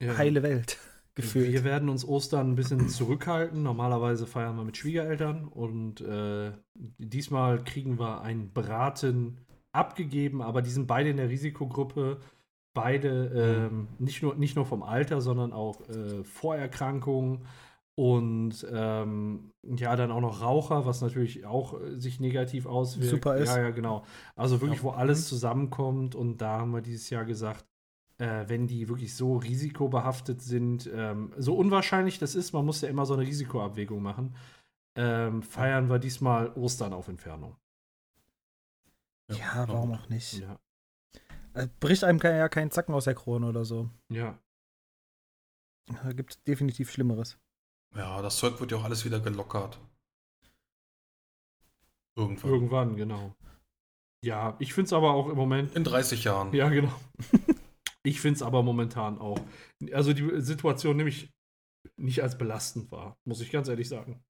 [0.00, 0.16] Ja.
[0.16, 0.76] heile Welt
[1.14, 1.52] gefühlt.
[1.52, 3.62] Wir werden uns Ostern ein bisschen zurückhalten.
[3.62, 9.38] Normalerweise feiern wir mit Schwiegereltern und äh, diesmal kriegen wir ein Braten
[9.72, 12.20] abgegeben, aber die sind beide in der Risikogruppe.
[12.72, 17.44] Beide ähm, nicht, nur, nicht nur vom Alter, sondern auch äh, Vorerkrankungen
[17.96, 23.10] und ähm, ja, dann auch noch Raucher, was natürlich auch äh, sich negativ auswirkt.
[23.10, 23.48] Super ist.
[23.48, 24.04] Ja, ja, genau.
[24.36, 24.84] Also wirklich, Ja.
[24.84, 27.66] wo alles zusammenkommt und da haben wir dieses Jahr gesagt,
[28.18, 32.88] äh, wenn die wirklich so risikobehaftet sind, ähm, so unwahrscheinlich das ist, man muss ja
[32.88, 34.36] immer so eine Risikoabwägung machen,
[34.94, 37.56] ähm, feiern wir diesmal Ostern auf Entfernung.
[39.38, 40.34] Ja, na warum auch nicht?
[40.34, 40.58] Ja.
[41.54, 43.90] Äh, Bricht einem ja kein Zacken aus der Krone oder so.
[44.08, 44.38] Ja.
[45.86, 47.38] Da gibt es definitiv Schlimmeres.
[47.96, 49.80] Ja, das Zeug wird ja auch alles wieder gelockert.
[52.16, 52.50] Irgendwann.
[52.50, 53.34] Irgendwann, genau.
[54.24, 55.74] Ja, ich finde es aber auch im Moment.
[55.74, 56.52] In 30 Jahren.
[56.52, 56.94] Ja, genau.
[58.02, 59.38] Ich finde es aber momentan auch.
[59.92, 61.30] Also die Situation nehme ich
[61.98, 64.24] nicht als belastend wahr, muss ich ganz ehrlich sagen.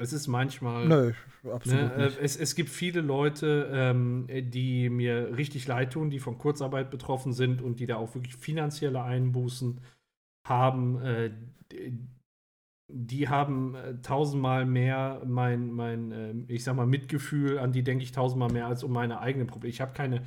[0.00, 0.86] Es ist manchmal.
[0.86, 1.12] Nö,
[1.52, 2.18] absolut Ne, äh, nicht.
[2.20, 7.32] es, es gibt viele Leute, ähm, die mir richtig leid tun, die von Kurzarbeit betroffen
[7.32, 9.80] sind und die da auch wirklich finanzielle Einbußen
[10.46, 11.00] haben.
[11.02, 11.30] Äh,
[11.72, 11.98] die,
[12.90, 18.02] die haben äh, tausendmal mehr mein, mein äh, ich sag mal, Mitgefühl, an die denke
[18.02, 19.70] ich tausendmal mehr als um meine eigenen Probleme.
[19.70, 20.22] Ich habe keine,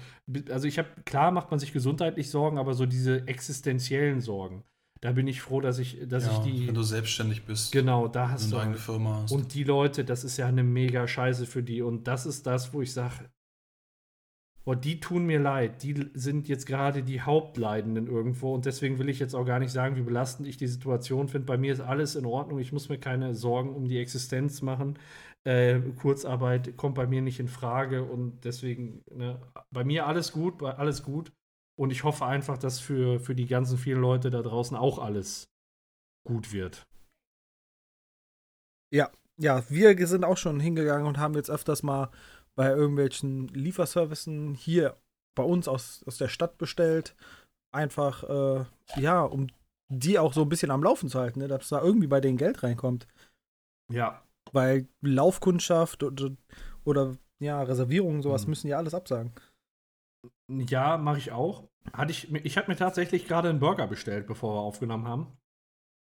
[0.49, 4.63] also ich habe, klar macht man sich gesundheitlich Sorgen, aber so diese existenziellen Sorgen,
[5.01, 8.07] da bin ich froh, dass ich, dass ja, ich die, wenn du selbstständig bist, genau,
[8.07, 9.31] da hast du eine Firma hast.
[9.31, 11.81] und die Leute, das ist ja eine mega Scheiße für die.
[11.81, 13.29] Und das ist das, wo ich sage,
[14.63, 15.81] boah, die tun mir leid.
[15.81, 18.53] Die sind jetzt gerade die Hauptleidenden irgendwo.
[18.53, 21.47] Und deswegen will ich jetzt auch gar nicht sagen, wie belastend ich die Situation finde.
[21.47, 22.59] Bei mir ist alles in Ordnung.
[22.59, 24.99] Ich muss mir keine Sorgen um die Existenz machen.
[25.45, 28.03] Äh, Kurzarbeit kommt bei mir nicht in Frage.
[28.03, 29.41] Und deswegen, ne,
[29.71, 31.31] bei mir alles gut, bei- alles gut.
[31.82, 35.49] Und ich hoffe einfach, dass für, für die ganzen vielen Leute da draußen auch alles
[36.23, 36.86] gut wird.
[38.93, 42.11] Ja, wir sind auch schon hingegangen und haben jetzt öfters mal
[42.53, 44.95] bei irgendwelchen Lieferservicen hier
[45.34, 47.15] bei uns aus, aus der Stadt bestellt.
[47.73, 48.65] Einfach, äh,
[49.01, 49.47] ja, um
[49.89, 51.47] die auch so ein bisschen am Laufen zu halten, ne?
[51.47, 53.07] dass da irgendwie bei denen Geld reinkommt.
[53.91, 54.21] Ja,
[54.51, 56.29] Weil Laufkundschaft oder,
[56.84, 58.51] oder ja, Reservierungen, sowas Mhm.
[58.51, 59.34] müssen ja alles absagen.
[60.59, 61.69] Ja, mache ich auch.
[61.93, 65.37] Hatte ich ich habe mir tatsächlich gerade einen Burger bestellt, bevor wir aufgenommen haben.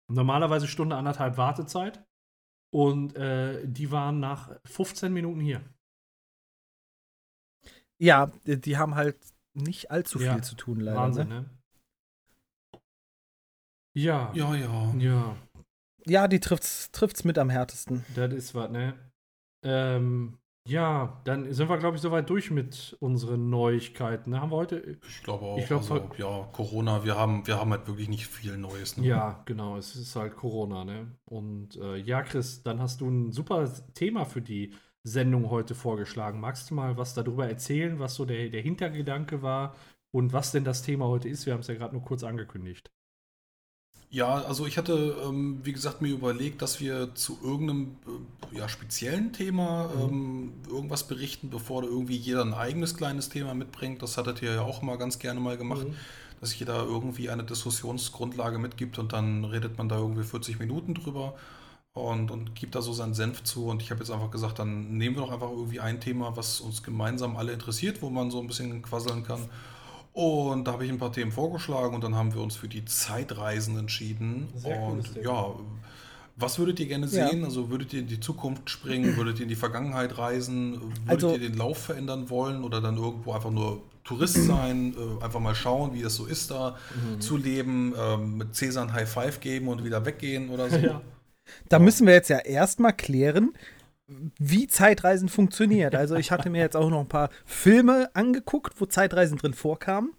[0.07, 2.05] Normalerweise Stunde, anderthalb Wartezeit.
[2.71, 5.61] Und äh, die waren nach 15 Minuten hier.
[7.97, 9.17] Ja, die, haben halt
[9.53, 10.97] nicht allzu Ja, viel zu tun, leider.
[10.97, 11.41] Wahnsinn, ne?
[11.41, 11.49] ne?
[13.93, 14.31] Ja.
[14.33, 14.93] ja, ja.
[14.97, 15.37] Ja,
[16.05, 18.03] Ja, die trifft's, trifft's mit am härtesten.
[18.13, 18.99] das ist was, ne?
[19.63, 20.37] Ähm,
[20.67, 24.31] ja, dann sind wir, glaube ich, soweit durch mit unseren Neuigkeiten.
[24.31, 24.41] Ne?
[24.41, 24.97] Haben wir heute.
[25.07, 25.57] Ich glaube auch.
[25.59, 28.97] Ich glaub, also, ja, Corona, wir haben, wir haben halt wirklich nicht viel Neues.
[28.97, 29.05] Ne?
[29.05, 31.11] Ja, genau, es ist halt Corona, ne?
[31.25, 36.39] Und äh, ja, Chris, dann hast du ein super Thema für die Sendung heute vorgeschlagen.
[36.39, 39.75] Magst du mal was darüber erzählen, was so der, der Hintergedanke war
[40.11, 41.45] und was denn das Thema heute ist?
[41.45, 42.91] Wir haben es ja gerade nur kurz angekündigt.
[44.15, 44.93] Ja, also ich hatte,
[45.25, 47.97] ähm, wie gesagt, mir überlegt, dass wir zu irgendeinem
[48.53, 50.01] äh, ja, speziellen Thema Mhm.
[50.09, 54.01] ähm, irgendwas berichten, bevor da irgendwie jeder ein eigenes kleines Thema mitbringt.
[54.01, 55.95] Das hattet ihr ja auch immer ganz gerne mal gemacht, Mhm.
[56.39, 61.35] dass jeder irgendwie eine Diskussionsgrundlage mitgibt und dann redet man da irgendwie 40 Minuten drüber.
[61.93, 63.67] und, und gibt da so seinen Senf zu.
[63.67, 66.59] Und ich habe jetzt einfach gesagt, dann nehmen wir doch einfach irgendwie ein Thema, was
[66.61, 69.49] uns gemeinsam alle interessiert, wo man so ein bisschen quasseln kann.
[70.15, 72.85] Und da habe ich ein paar Themen vorgeschlagen und dann haben wir uns für die
[72.85, 74.47] Zeitreisen entschieden.
[74.55, 75.47] Sehr und ja,
[76.37, 77.27] was würdet ihr gerne Ja.
[77.27, 77.43] sehen?
[77.43, 79.17] Also würdet ihr in die Zukunft springen?
[79.17, 80.79] Würdet ihr in die Vergangenheit reisen?
[80.81, 84.95] Würdet Also- ihr den Lauf verändern wollen oder dann irgendwo einfach nur Tourist sein?
[84.97, 87.19] Äh, einfach mal schauen, wie es so ist, da Mhm.
[87.19, 90.77] zu leben, ähm, mit Cäsar ein High Five geben und wieder weggehen oder so?
[90.77, 91.01] Ja.
[91.67, 93.53] Da müssen wir jetzt ja erstmal klären,
[94.07, 95.95] wie Zeitreisen funktioniert.
[95.95, 100.13] Also ich hatte mir jetzt auch noch ein paar Filme angeguckt, wo Zeitreisen drin vorkamen.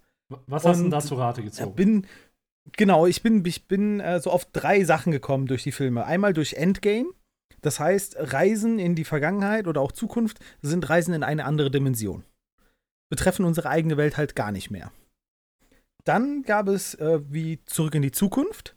[0.47, 1.75] Was hast du denn da zu Rate gezogen?
[1.75, 2.07] bin,
[2.73, 6.05] genau, ich bin, ich bin äh, so auf drei Sachen gekommen durch die Filme.
[6.05, 7.11] Einmal durch Endgame.
[7.61, 12.23] Das heißt, Reisen in die Vergangenheit oder auch Zukunft sind Reisen in eine andere Dimension.
[13.09, 14.91] Betreffen unsere eigene Welt halt gar nicht mehr.
[16.03, 18.76] Dann gab es äh, wie Zurück in die Zukunft,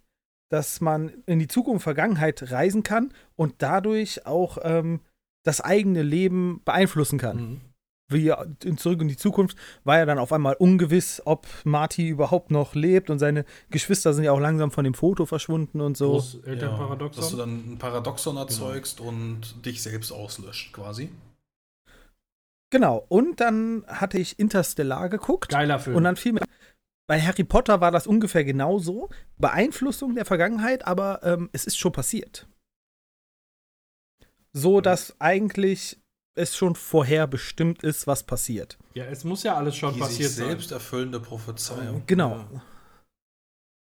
[0.51, 5.01] dass man in die Zukunft, Vergangenheit reisen kann und dadurch auch ähm,
[5.43, 7.61] das eigene Leben beeinflussen kann Mhm.
[8.13, 8.33] wie
[8.65, 12.75] in Zurück in die Zukunft war ja dann auf einmal ungewiss, ob Marty überhaupt noch
[12.75, 16.15] lebt und seine Geschwister sind ja auch langsam von dem Foto verschwunden und so.
[16.15, 17.21] Großelternparadoxon.
[17.23, 17.79] dass du dann ein Genau.
[17.79, 21.11] Paradoxon erzeugst und dich selbst auslöscht, quasi.
[22.71, 23.05] Genau.
[23.09, 25.97] Und dann hatte ich Interstellar geguckt Geiler Film.
[25.97, 26.41] und dann fiel mir
[27.11, 29.09] bei Harry Potter war das ungefähr genauso.
[29.37, 32.47] Beeinflussung der Vergangenheit, aber ähm, es ist schon passiert.
[34.53, 35.99] So, dass eigentlich
[36.37, 38.79] es schon vorherbestimmt ist, was passiert.
[38.95, 40.47] ja, es muss ja alles schon Die passiert sich sein.
[40.51, 42.05] selbst erfüllende Prophezeiung.
[42.07, 42.45] Genau.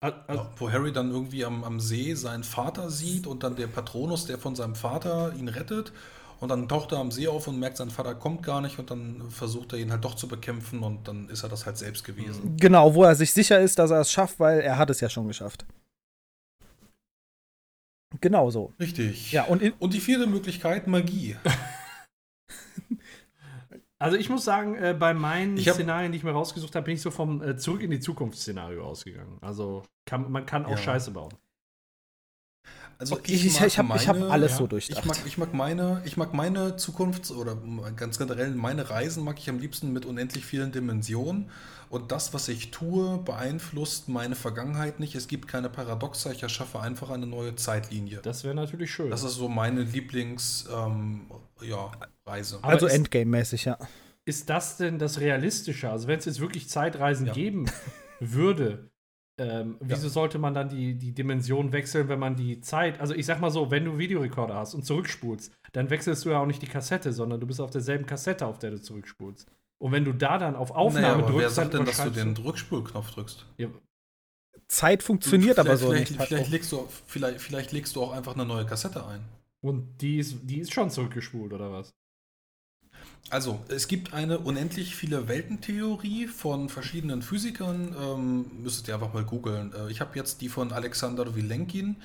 [0.02, 4.24] Ja, wo Harry dann irgendwie am, am See seinen Vater sieht und dann der Patronus,
[4.24, 5.92] der von seinem Vater ihn rettet.
[6.40, 8.90] Und dann taucht er am See auf und merkt, sein Vater kommt gar nicht und
[8.90, 12.04] dann versucht er ihn halt doch zu bekämpfen und dann ist er das halt selbst
[12.04, 12.56] gewesen.
[12.56, 15.08] Genau, wo er sich sicher ist, dass er es schafft, weil er hat es ja
[15.08, 15.66] schon geschafft.
[18.20, 18.72] Genau so.
[18.80, 19.32] Richtig.
[19.32, 21.36] Ja, und Und die vierte Möglichkeit, Magie.
[24.00, 26.84] Also ich muss sagen, äh, bei meinen Ich hab- Szenarien, die ich mir rausgesucht habe,
[26.84, 29.38] bin ich so vom äh, Zurück in die Zukunft-Szenario ausgegangen.
[29.40, 30.76] Also kann, man kann auch Ja.
[30.76, 31.34] Scheiße bauen.
[33.00, 33.90] Also Okay, ich- ich ich hab
[34.30, 35.06] alles so Ich durchdacht.
[35.06, 37.56] mag, ich mag meine, ich mag meine Zukunft oder
[37.94, 41.48] ganz generell meine Reisen mag ich am liebsten mit unendlich vielen Dimensionen.
[41.90, 45.14] Und das, was ich tue, beeinflusst meine Vergangenheit nicht.
[45.14, 46.32] Es gibt keine Paradoxa.
[46.32, 48.18] Ich erschaffe einfach eine neue Zeitlinie.
[48.22, 49.10] Das wäre natürlich schön.
[49.10, 51.30] Das ist so meine Lieblings, ähm,
[51.62, 51.90] ja,
[52.26, 52.58] Reise.
[52.62, 53.78] Aber also Endgame-mäßig, ja.
[54.24, 55.88] ist das denn das Realistische?
[55.88, 57.32] Also wenn es jetzt wirklich Zeitreisen Ja.
[57.32, 57.66] geben
[58.20, 58.90] würde,
[59.38, 63.24] ähm, wieso sollte man dann die, die Dimension wechseln, wenn man die Zeit, also ich
[63.24, 66.60] sag mal so, wenn du Videorekorder hast und zurückspulst, dann wechselst du ja auch nicht
[66.60, 69.48] die Kassette, sondern du bist auf derselben Kassette, auf der du zurückspulst.
[69.78, 72.02] Und wenn du da dann auf Aufnahme Naja, aber drückst, wer sagt dann denn, dass
[72.02, 73.46] du den Rückspulknopf drückst?
[73.58, 73.68] Ja,
[74.68, 76.22] Zeit funktioniert aber so vielleicht, nicht.
[76.22, 79.24] Vielleicht legst, du, vielleicht, vielleicht legst du auch einfach eine neue Kassette ein.
[79.60, 81.94] und die ist, die ist schon zurückgespult, oder was?
[83.30, 87.94] Also, es gibt eine unendlich viele Weltentheorie von verschiedenen Physikern.
[88.00, 89.72] Ähm, müsstet ihr einfach mal googeln.
[89.74, 91.96] Äh, ich habe jetzt die von Alexander Vilenkin.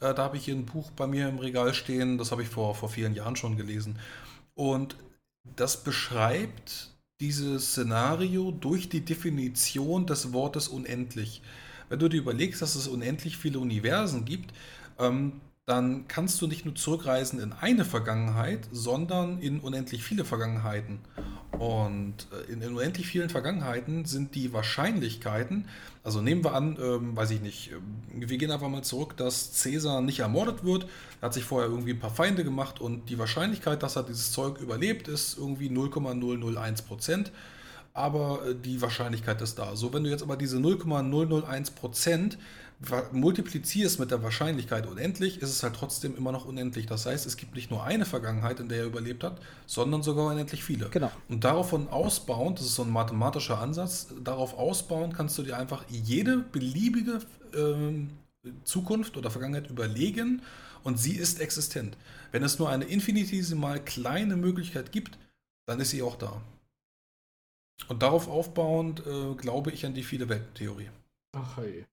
[0.00, 2.18] Äh, da habe ich hier ein Buch bei mir im Regal stehen.
[2.18, 3.96] Das habe ich vor, vor vielen Jahren schon gelesen.
[4.54, 4.96] Und
[5.56, 11.42] das beschreibt dieses Szenario durch die Definition des Wortes unendlich.
[11.88, 14.52] Wenn du dir überlegst, dass es unendlich viele Universen gibt,
[14.98, 15.40] ähm,
[15.72, 20.98] dann kannst du nicht nur zurückreisen in eine Vergangenheit, sondern in unendlich viele Vergangenheiten.
[21.58, 25.66] Und äh, in, in unendlich vielen Vergangenheiten sind die Wahrscheinlichkeiten,
[26.04, 29.54] also nehmen wir an, ähm, weiß ich nicht, ähm, wir gehen einfach mal zurück, dass
[29.54, 30.84] Cäsar nicht ermordet wird.
[31.22, 34.30] Er hat sich vorher irgendwie ein paar Feinde gemacht und die Wahrscheinlichkeit, dass er dieses
[34.30, 37.32] Zeug überlebt, ist irgendwie 0,001 Prozent.
[37.94, 39.74] Aber äh, die Wahrscheinlichkeit ist da.
[39.74, 42.36] So, wenn du jetzt aber diese 0,001 Prozent
[43.12, 46.86] multiplizierst mit der Wahrscheinlichkeit unendlich, ist es halt trotzdem immer noch unendlich.
[46.86, 50.26] Das heißt, es gibt nicht nur eine Vergangenheit, in der er überlebt hat, sondern sogar
[50.26, 50.88] unendlich viele.
[50.88, 51.10] Genau.
[51.28, 55.84] Und davon ausbauend, das ist so ein mathematischer Ansatz, darauf ausbauend kannst du dir einfach
[55.88, 57.20] jede beliebige
[57.54, 58.10] ähm,
[58.64, 60.42] Zukunft oder Vergangenheit überlegen
[60.82, 61.96] und sie ist existent.
[62.32, 65.18] Wenn es nur eine infinitesimal kleine Möglichkeit gibt,
[65.66, 66.42] dann ist sie auch da.
[67.88, 70.90] Und darauf aufbauend äh, glaube ich an die viele Weltentheorie.
[71.36, 71.84] Ach hey.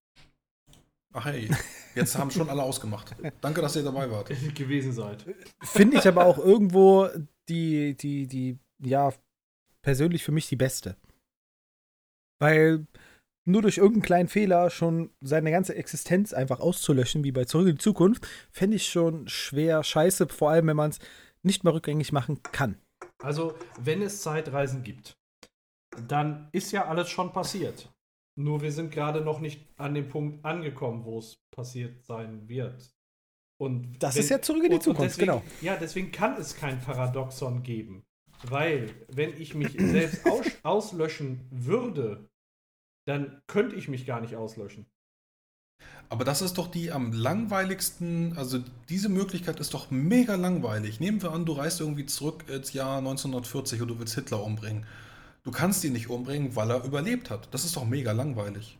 [1.14, 1.50] Ach hey,
[1.96, 3.16] jetzt haben schon alle ausgemacht.
[3.42, 4.30] Danke, dass ihr dabei wart.
[4.56, 5.26] gewesen seid.
[5.62, 7.10] Finde ich aber auch irgendwo
[7.48, 9.12] die, die, die, ja,
[9.82, 10.96] persönlich für mich die beste.
[12.40, 12.86] Weil
[13.46, 17.76] nur durch irgendeinen kleinen Fehler schon seine ganze Existenz einfach auszulöschen, wie bei Zurück in
[17.76, 21.00] die Zukunft, fände ich schon schwer scheiße, vor allem wenn man es
[21.42, 22.80] nicht mehr rückgängig machen kann.
[23.24, 25.18] Also, wenn es Zeitreisen gibt,
[26.08, 27.90] dann ist ja alles schon passiert.
[28.40, 32.90] Nur wir sind gerade noch nicht an dem Punkt angekommen, wo es passiert sein wird.
[33.60, 35.44] Und Das wenn- ist ja zurück in die Zukunft, deswegen, genau.
[35.62, 38.06] Ja, deswegen kann es kein Paradoxon geben.
[38.44, 42.30] Weil, wenn ich mich selbst aus, auslöschen würde,
[43.06, 44.86] dann könnte ich mich gar nicht auslöschen.
[46.08, 51.02] Aber das ist doch die am langweiligsten, also diese Möglichkeit ist doch mega langweilig.
[51.02, 54.86] Nehmen wir an, du reist irgendwie zurück ins Jahr 1940 und du willst Hitler umbringen.
[55.44, 57.54] Du kannst ihn nicht umbringen, weil er überlebt hat.
[57.54, 58.78] Das ist doch mega langweilig.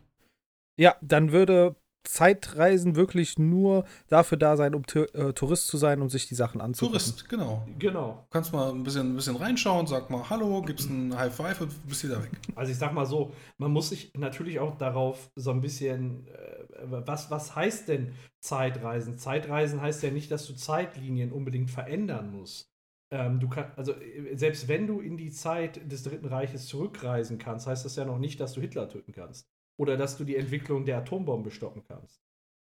[0.76, 6.08] Ja, dann würde Zeitreisen wirklich nur dafür da sein, um äh, Tourist zu sein und
[6.08, 6.98] sich die Sachen anzugucken.
[6.98, 7.66] Tourist, genau.
[7.78, 8.24] Genau.
[8.24, 11.60] Du kannst mal ein bisschen, ein bisschen reinschauen, sag mal Hallo, gibst ein High Five
[11.60, 12.30] und bist wieder weg.
[12.54, 16.64] Also ich sag mal so, man muss sich natürlich auch darauf so ein bisschen, äh,
[16.84, 19.18] was, was heißt denn Zeitreisen?
[19.18, 22.69] Zeitreisen heißt ja nicht, dass du Zeitlinien unbedingt verändern musst.
[23.12, 27.38] Ähm, du kann, also äh, selbst wenn du in die Zeit des Dritten Reiches zurückreisen
[27.38, 29.48] kannst, heißt das ja noch nicht, dass du Hitler töten kannst.
[29.78, 32.20] Oder dass du die Entwicklung der Atombombe stoppen kannst.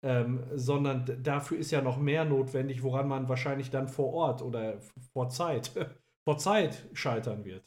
[0.05, 4.81] Ähm, sondern dafür ist ja noch mehr notwendig, woran man wahrscheinlich dann vor Ort oder
[5.13, 5.71] vor Zeit,
[6.25, 7.65] vor Zeit scheitern wird.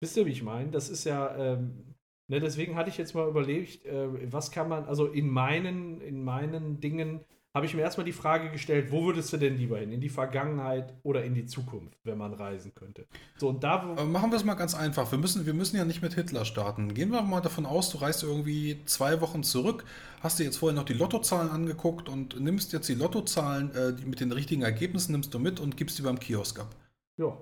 [0.00, 0.70] Wisst ihr, wie ich meine?
[0.70, 1.94] Das ist ja, ähm,
[2.28, 6.24] ne, deswegen hatte ich jetzt mal überlegt, äh, was kann man, also in meinen, in
[6.24, 7.24] meinen Dingen
[7.54, 9.92] habe ich mir erstmal die Frage gestellt, wo würdest du denn lieber hin?
[9.92, 13.06] In die Vergangenheit oder in die Zukunft, wenn man reisen könnte?
[13.38, 15.10] So, und da, Aber machen wir es mal ganz einfach.
[15.12, 16.92] Wir müssen, wir müssen ja nicht mit Hitler starten.
[16.94, 19.84] Gehen wir mal davon aus, du reist irgendwie zwei Wochen zurück,
[20.20, 24.04] hast dir jetzt vorher noch die Lottozahlen angeguckt und nimmst jetzt die Lottozahlen äh, die
[24.04, 26.74] mit den richtigen Ergebnissen nimmst du mit und gibst die beim Kiosk ab.
[27.18, 27.36] ja,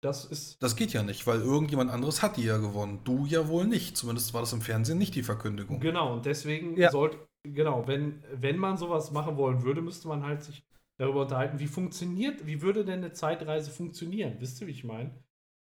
[0.00, 3.00] das ist, Das geht ja nicht, weil irgendjemand anderes hat die ja gewonnen.
[3.04, 3.96] Du ja wohl nicht.
[3.96, 5.78] Zumindest war das im Fernsehen nicht die Verkündigung.
[5.78, 6.90] Genau, und deswegen Ja.
[6.90, 10.64] sollte, genau, wenn, wenn man sowas machen wollen würde, müsste man halt sich
[10.98, 14.36] darüber unterhalten, wie funktioniert, wie würde denn eine Zeitreise funktionieren?
[14.40, 15.22] Wisst ihr, wie ich meine?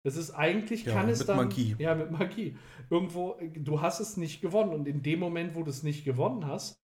[0.02, 1.36] Das ist eigentlich, Ja, kann es mit dann.
[1.36, 1.76] Magie.
[1.78, 2.56] Ja, mit Magie.
[2.88, 6.46] Irgendwo, du hast es nicht gewonnen und in dem Moment, wo du es nicht gewonnen
[6.46, 6.80] hast,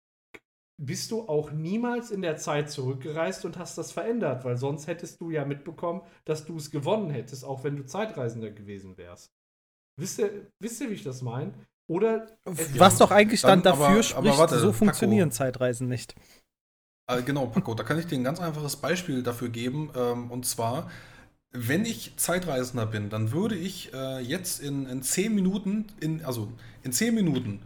[0.81, 5.21] bist du auch niemals in der Zeit zurückgereist und hast das verändert, weil sonst hättest
[5.21, 9.31] du ja mitbekommen, dass du es gewonnen hättest, auch wenn du Zeitreisender gewesen wärst.
[9.99, 11.53] Wisst ihr, wisst ihr wie ich das meine?
[11.91, 12.25] Oder
[12.77, 14.77] Was doch eigentlich dann, Dann aber- dafür aber spricht, warte, so Paco.
[14.77, 16.15] funktionieren Zeitreisen nicht.
[17.07, 19.89] Äh, genau, Paco, da kann ich dir ein ganz einfaches Beispiel dafür geben.
[19.93, 20.89] Ähm, und zwar,
[21.51, 26.47] wenn ich Zeitreisender bin, dann würde ich äh, jetzt in, in 10 Minuten, in, also
[26.83, 27.61] in 10 Minuten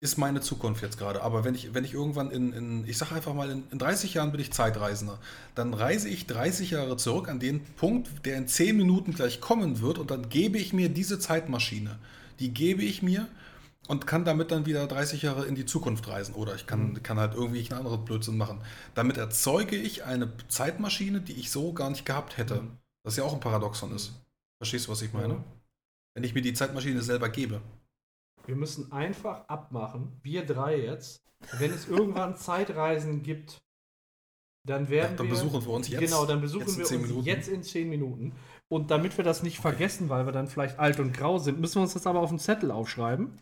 [0.00, 1.22] ist meine Zukunft jetzt gerade.
[1.22, 4.12] Aber wenn ich, wenn ich irgendwann in, in ich sage einfach mal, in, in 30
[4.12, 5.18] Jahren bin ich Zeitreisender,
[5.54, 9.80] dann reise ich 30 Jahre zurück an den Punkt, der in 10 Minuten gleich kommen
[9.80, 11.98] wird und dann gebe ich mir diese Zeitmaschine.
[12.40, 13.26] Die gebe ich mir
[13.88, 16.34] und kann damit dann wieder 30 Jahre in die Zukunft reisen.
[16.34, 18.60] Oder ich kann, kann halt irgendwie einen anderen Blödsinn machen.
[18.94, 22.62] Damit erzeuge ich eine Zeitmaschine, die ich so gar nicht gehabt hätte.
[22.62, 22.78] Mhm.
[23.04, 24.12] Was ja auch ein Paradoxon ist.
[24.58, 25.34] Verstehst du, was ich meine?
[25.34, 25.44] Ja.
[26.14, 27.60] Wenn ich mir die Zeitmaschine selber gebe.
[28.46, 31.22] Wir müssen einfach abmachen, wir drei jetzt,
[31.58, 33.58] wenn es irgendwann Zeitreisen gibt,
[34.66, 35.30] dann werden Ja, dann wir.
[35.34, 36.00] besuchen wir uns jetzt.
[36.00, 37.26] Genau, dann besuchen wir 10 uns Minuten.
[37.26, 38.32] jetzt in 10 Minuten.
[38.68, 41.76] Und damit wir das nicht vergessen, weil wir dann vielleicht alt und grau sind, müssen
[41.76, 43.36] wir uns das aber auf dem Zettel aufschreiben.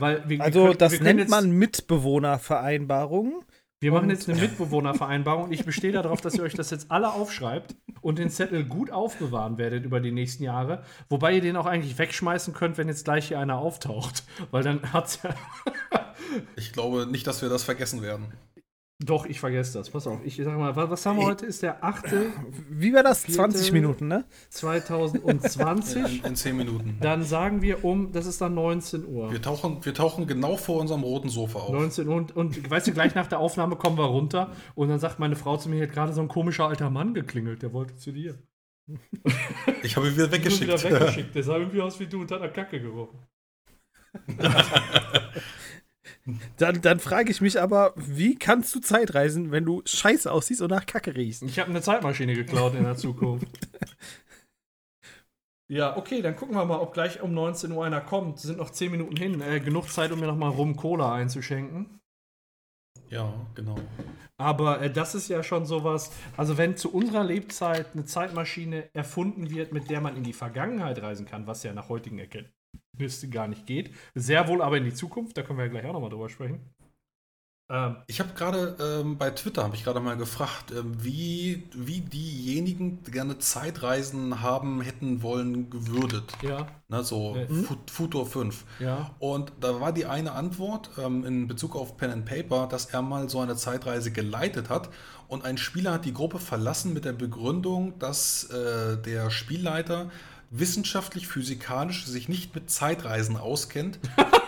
[0.00, 3.44] Weil wir, Also, wir können, das nennt jetzt, man Mitbewohnervereinbarung.
[3.80, 7.12] Wir machen jetzt eine Mitbewohnervereinbarung und ich bestehe darauf, dass ihr euch das jetzt alle
[7.12, 10.82] aufschreibt und den Zettel gut aufbewahren werdet über die nächsten Jahre.
[11.08, 14.24] Wobei ihr den auch eigentlich wegschmeißen könnt, wenn jetzt gleich hier einer auftaucht.
[14.50, 15.34] Weil dann hat's ja.
[16.56, 18.26] Ich glaube nicht, dass wir das vergessen werden.
[19.02, 19.88] Doch, ich vergesse das.
[19.88, 20.18] Pass auf.
[20.24, 21.46] Ich sag mal, was, was haben wir heute?
[21.46, 22.04] Ist der 8.
[22.68, 23.20] Wie war das?
[23.24, 24.24] Vierte- 20 Minuten, ne?
[24.50, 26.18] 2020.
[26.20, 26.98] In, in 10 Minuten.
[27.00, 29.32] Dann sagen wir um, das ist dann 19 Uhr.
[29.32, 31.70] Wir tauchen, wir tauchen genau vor unserem roten Sofa auf.
[31.72, 34.98] 19 Uhr und, und weißt du, gleich nach der Aufnahme kommen wir runter und dann
[34.98, 37.72] sagt meine Frau zu mir, hier hat gerade so ein komischer alter Mann geklingelt, der
[37.72, 38.38] wollte zu dir.
[39.82, 40.62] Ich habe ihn wieder Ich weggeschickt.
[40.62, 41.34] wieder weggeschickt.
[41.34, 43.18] Der sah irgendwie aus wie du und hat nach Kacke gerochen.
[46.56, 50.70] Dann, dann frage ich mich aber, wie kannst du Zeitreisen, wenn du scheiße aussiehst und
[50.70, 51.42] nach Kacke riechst?
[51.42, 53.46] Ich habe eine Zeitmaschine geklaut in der Zukunft.
[55.70, 58.40] Ja, okay, dann gucken wir mal, ob gleich um 19 Uhr einer kommt.
[58.40, 59.40] Sind noch 10 Minuten hin.
[59.40, 62.00] Äh, genug Zeit, um mir nochmal Rum Cola einzuschenken.
[63.08, 63.76] Ja, genau.
[64.36, 66.10] Aber äh, das ist ja schon sowas.
[66.36, 71.00] Also, wenn zu unserer Lebzeit eine Zeitmaschine erfunden wird, mit der man in die Vergangenheit
[71.02, 72.59] reisen kann, was ja nach heutigen Erkenntnissen
[73.30, 75.92] gar nicht geht, sehr wohl aber in die Zukunft, da können wir ja gleich auch
[75.92, 76.60] nochmal drüber sprechen.
[77.70, 82.00] Ähm, Ich habe gerade ähm, bei Twitter habe ich gerade mal gefragt, ähm, wie, wie
[82.00, 86.32] diejenigen die gerne Zeitreisen haben hätten wollen gewürdet.
[86.42, 88.64] ja, Ne, so Äh, Fu- Futur 5.
[88.80, 89.14] ja.
[89.20, 93.02] Und da war die eine Antwort ähm, in Bezug auf Pen and Paper, dass er
[93.02, 94.90] mal so eine Zeitreise geleitet hat
[95.28, 100.10] und ein Spieler hat die Gruppe verlassen mit der Begründung, dass äh, der Spielleiter
[100.50, 103.98] wissenschaftlich, physikalisch sich nicht mit Zeitreisen auskennt.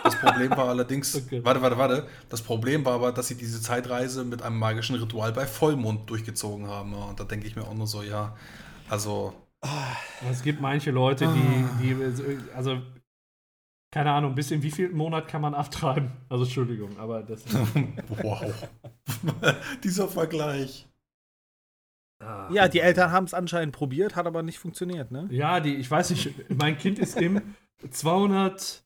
[0.03, 1.43] Das Problem war allerdings, Okay.
[1.43, 2.07] warte, warte, warte.
[2.29, 6.67] Das Problem war aber, dass sie diese Zeitreise mit einem magischen Ritual bei Vollmond durchgezogen
[6.67, 6.93] haben.
[6.93, 8.35] Und da denke ich mir auch nur so, ja,
[8.89, 9.33] also,
[10.29, 12.81] Es gibt manche Leute, die, die, also,
[13.91, 16.11] keine Ahnung, bis in wie viel Monat kann man abtreiben?
[16.27, 17.55] Also, Entschuldigung, aber das ist.
[18.23, 18.43] wow.
[19.83, 20.87] Dieser Vergleich.
[22.51, 25.27] Ja, die Eltern haben es anscheinend probiert, hat aber nicht funktioniert, ne?
[25.31, 27.41] Ja, die, ich weiß nicht, mein Kind ist im
[27.89, 28.83] 280.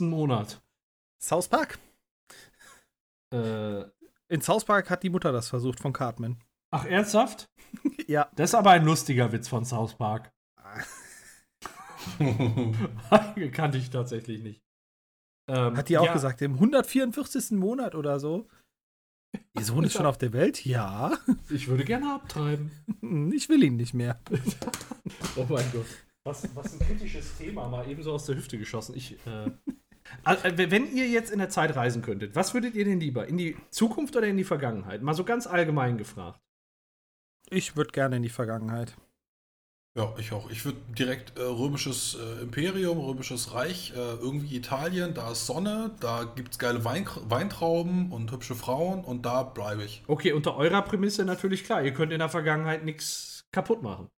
[0.00, 0.60] Monat.
[1.22, 1.78] South Park.
[3.32, 3.82] Äh,
[4.28, 6.36] In South Park hat die Mutter das versucht von Cartman.
[6.70, 7.48] ach, ernsthaft?
[8.06, 8.30] Ja.
[8.36, 10.32] Das ist aber ein lustiger Witz von South Park.
[13.52, 14.62] Kannte ich tatsächlich nicht.
[15.46, 17.50] Ähm, Hat die auch ja, gesagt, im 144.
[17.58, 18.48] Monat oder so.
[19.54, 20.64] Ihr Sohn ist schon auf der Welt?
[20.64, 21.18] Ja.
[21.50, 22.70] Ich würde gerne abtreiben.
[23.32, 24.20] Ich will ihn nicht mehr.
[25.36, 25.86] Oh mein Gott.
[26.24, 28.94] Was, was ein kritisches Thema, mal eben so aus der Hüfte geschossen.
[28.94, 29.50] Ich, äh,
[30.24, 33.26] also, äh, wenn ihr jetzt in der Zeit reisen könntet, was würdet ihr denn lieber?
[33.26, 35.02] In die Zukunft oder in die Vergangenheit?
[35.02, 36.40] Mal so ganz allgemein gefragt.
[37.50, 38.94] Ich würde gerne in die Vergangenheit.
[39.96, 40.48] Ja, ich auch.
[40.50, 45.96] Ich würde direkt äh, römisches äh, Imperium, römisches Reich, äh, irgendwie Italien, da ist Sonne,
[45.98, 50.04] da gibt es geile Wein Weintrauben und hübsche Frauen und da bleibe ich.
[50.06, 51.82] Okay, unter eurer Prämisse natürlich klar.
[51.82, 54.08] Ihr könnt in der Vergangenheit nichts kaputt machen.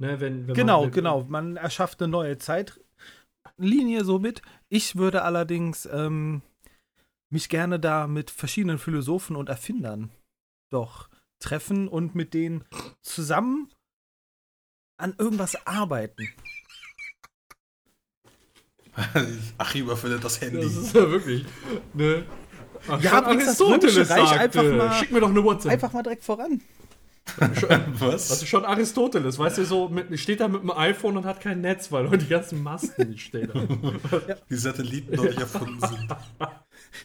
[0.00, 1.24] Ne, wenn, wenn Genau, man, genau.
[1.24, 4.40] Man erschafft eine neue Zeitlinie somit.
[4.70, 6.40] Ich würde allerdings ähm,
[7.30, 10.10] mich gerne da mit verschiedenen Philosophen und Erfindern
[10.72, 11.10] doch
[11.42, 12.64] treffen und mit denen
[13.02, 13.70] zusammen
[15.00, 16.28] an irgendwas arbeiten.
[19.58, 20.60] Achim öffnet das Handy.
[20.62, 21.44] Das ist ja wirklich.
[21.94, 22.24] Ne?
[22.88, 25.72] Ach, Ja, bringst das Aristoteles Römische Reich sagte, einfach mal- Schick mir doch eine WhatsApp.
[25.72, 26.60] Einfach mal direkt voran.
[27.38, 27.62] Das
[28.00, 28.30] Was?
[28.42, 31.60] ist schon Aristoteles, weißt du, so mit, steht da mit dem iPhone und hat kein
[31.60, 33.50] Netz, weil die ganzen Masten nicht stehen.
[33.52, 34.34] da.
[34.50, 36.08] Die Satelliten noch nicht erfunden sind.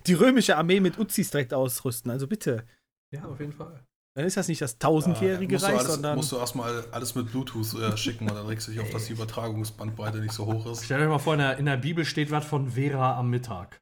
[0.07, 2.09] Die römische Armee mit Uzis direkt ausrüsten.
[2.09, 2.65] Also bitte.
[3.11, 3.83] ja, auf jeden Fall.
[4.16, 6.16] Dann ist das nicht das tausendjährige du Reich, alles, sondern.
[6.16, 9.07] musst du erstmal alles mit Bluetooth äh, schicken und dann regst du dich auf, dass
[9.07, 10.86] die Übertragungsbandbreite nicht so hoch ist.
[10.86, 13.82] Stell dir mal vor, in der, in der Bibel steht was von Vera am Mittag.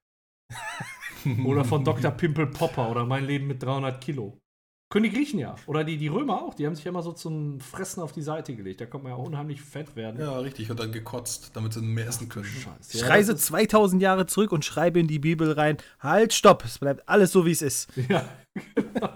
[1.45, 2.11] Oder von Dr.
[2.17, 4.37] Pimple Popper oder mein Leben mit 300 Kilo.
[4.91, 5.55] Können die Griechen ja.
[5.65, 6.53] Oder die, die Römer auch.
[6.53, 8.81] Die haben sich ja immer so zum Fressen auf die Seite gelegt.
[8.81, 10.19] Da kann man ja unheimlich fett werden.
[10.19, 10.69] Ja, richtig.
[10.69, 12.45] Und dann gekotzt, damit sie mehr essen können.
[12.45, 12.97] Scheiße.
[12.97, 16.33] Ich Ja, reise das ist- 2000 Jahre zurück und schreibe in die Bibel rein: Halt,
[16.33, 17.89] stopp, es bleibt alles so, wie es ist.
[18.07, 18.23] Ja,
[18.75, 19.09] genau.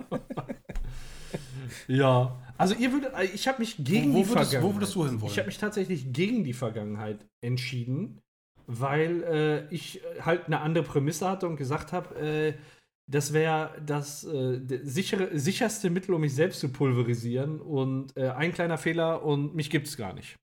[1.88, 2.38] Ja.
[2.60, 4.76] Also ihr würdet, also ich habe mich gegen Wo- wo die würdest- wo Vergangenheit.
[4.76, 5.32] würdest du hinwollen?
[5.32, 8.20] Ich habe mich tatsächlich gegen die Vergangenheit entschieden,
[8.66, 12.54] weil äh, ich äh, halt eine andere Prämisse hatte und gesagt habe, äh,
[13.10, 17.62] das wäre das äh, sichere, sicherste Mittel, um mich selbst zu pulverisieren.
[17.62, 20.36] Und äh, ein kleiner Fehler und mich gibt es gar nicht.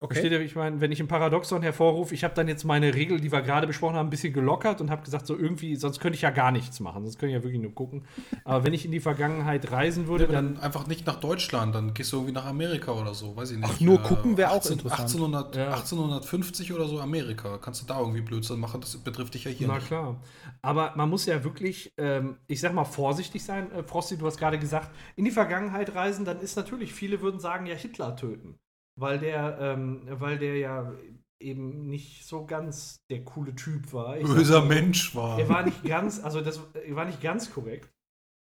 [0.00, 3.20] Versteht ihr, ich meine, wenn ich ein Paradoxon hervorrufe, ich habe dann jetzt meine Regel,
[3.20, 6.14] die wir gerade besprochen haben, ein bisschen gelockert und habe gesagt, so irgendwie, sonst könnte
[6.14, 8.04] ich ja gar nichts machen, sonst könnte ich ja wirklich nur gucken.
[8.44, 11.74] Aber wenn ich in die Vergangenheit reisen würde, Aber dann dann einfach nicht nach Deutschland,
[11.74, 13.68] dann gehst du irgendwie nach Amerika oder so, weiß ich nicht.
[13.68, 15.00] Ach, nur gucken wäre auch interessant.
[15.00, 15.70] 1800, Ja.
[15.74, 17.58] 1850 oder so Amerika.
[17.58, 18.80] Kannst du da irgendwie Blödsinn machen?
[18.80, 19.88] Das betrifft dich ja hier Na nicht.
[19.88, 20.20] klar.
[20.62, 23.72] Aber man muss ja wirklich, ähm, ich sag mal, vorsichtig sein.
[23.72, 27.40] Äh, Frosty, du hast gerade gesagt, in die Vergangenheit reisen, dann ist natürlich, viele würden
[27.40, 28.58] sagen, ja, Hitler töten.
[29.00, 30.92] Weil der, ähm, weil der ja
[31.40, 34.16] eben nicht so ganz der coole Typ war.
[34.18, 35.38] Ich sag Böser mal, Mensch war.
[35.38, 37.88] Er war nicht ganz, also das er war nicht ganz korrekt.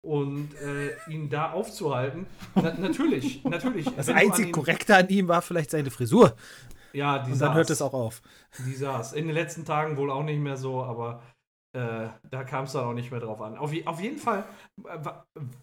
[0.02, 3.86] Und äh, ihn da aufzuhalten, na, natürlich, natürlich.
[3.94, 6.34] Das an einzig ihn- Korrekte an ihm war vielleicht seine Frisur.
[6.94, 7.54] Ja, die Und dann saß.
[7.54, 8.22] hört es auch auf.
[8.66, 9.12] Die saß.
[9.12, 11.22] In den letzten Tagen wohl auch nicht mehr so, aber
[11.76, 13.56] äh, da kam es dann auch nicht mehr drauf an.
[13.58, 14.44] Auf, auf jeden Fall,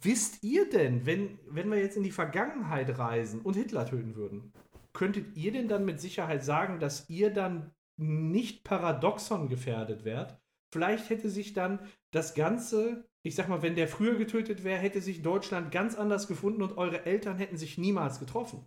[0.02, 4.54] wisst ihr denn, wenn, wenn wir jetzt in die Vergangenheit reisen und Hitler töten würden,
[4.98, 10.42] könntet ihr denn dann mit Sicherheit sagen, dass ihr dann nicht Paradoxon gefährdet wärt?
[10.74, 11.80] Vielleicht hätte sich dann
[12.10, 16.28] das Ganze, ich sag mal, wenn der früher getötet wäre, hätte sich Deutschland ganz anders
[16.28, 18.66] gefunden und eure Eltern hätten sich niemals getroffen.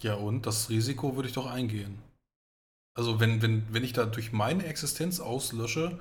[0.00, 1.98] Ja, und das Risiko würde ich doch eingehen.
[2.94, 5.98] Also, wenn, wenn, wenn ich da durch meine Existenz auslösche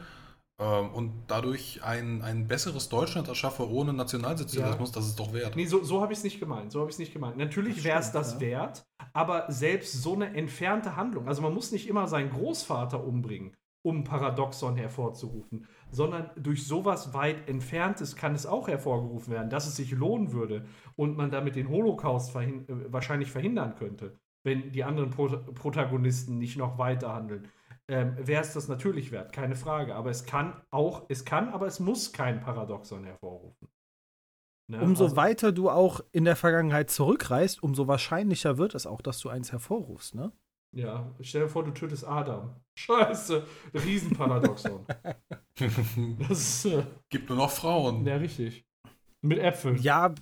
[0.60, 5.56] und dadurch ein, ein besseres Deutschland erschaffe ohne Nationalsozialismus, das ist doch wert.
[5.56, 6.72] Nee, so, so habe ich es nicht gemeint.
[6.72, 7.38] So habe ich es nicht gemeint.
[7.38, 8.40] Natürlich Das wäre es stimmt, das ja.
[8.40, 13.56] wert, aber selbst so eine entfernte Handlung, also man muss nicht immer seinen Großvater umbringen,
[13.84, 19.76] um Paradoxon hervorzurufen, sondern durch sowas weit Entferntes kann es auch hervorgerufen werden, dass es
[19.76, 24.84] sich lohnen würde und man damit den Holocaust verhin äh, wahrscheinlich verhindern könnte, wenn die
[24.84, 27.48] anderen Pro Protagonisten nicht noch weiter handeln.
[27.90, 29.96] Ähm, wäre es das natürlich wert, keine Frage.
[29.96, 33.70] Aber es kann auch, es kann, aber es muss kein Paradoxon hervorrufen.
[34.70, 34.82] Ne?
[34.82, 39.20] umso Also- weiter du auch in der Vergangenheit zurückreist, umso wahrscheinlicher wird es auch, dass
[39.20, 40.34] du eins hervorrufst, ne?
[40.76, 42.54] Ja, stell dir vor, du tötest Adam.
[42.78, 44.86] Scheiße, Riesenparadoxon.
[45.56, 48.06] das ist, äh, Gibt nur noch Frauen.
[48.06, 48.66] ja, richtig.
[49.22, 49.78] Mit Äpfeln.
[49.82, 50.14] Ja,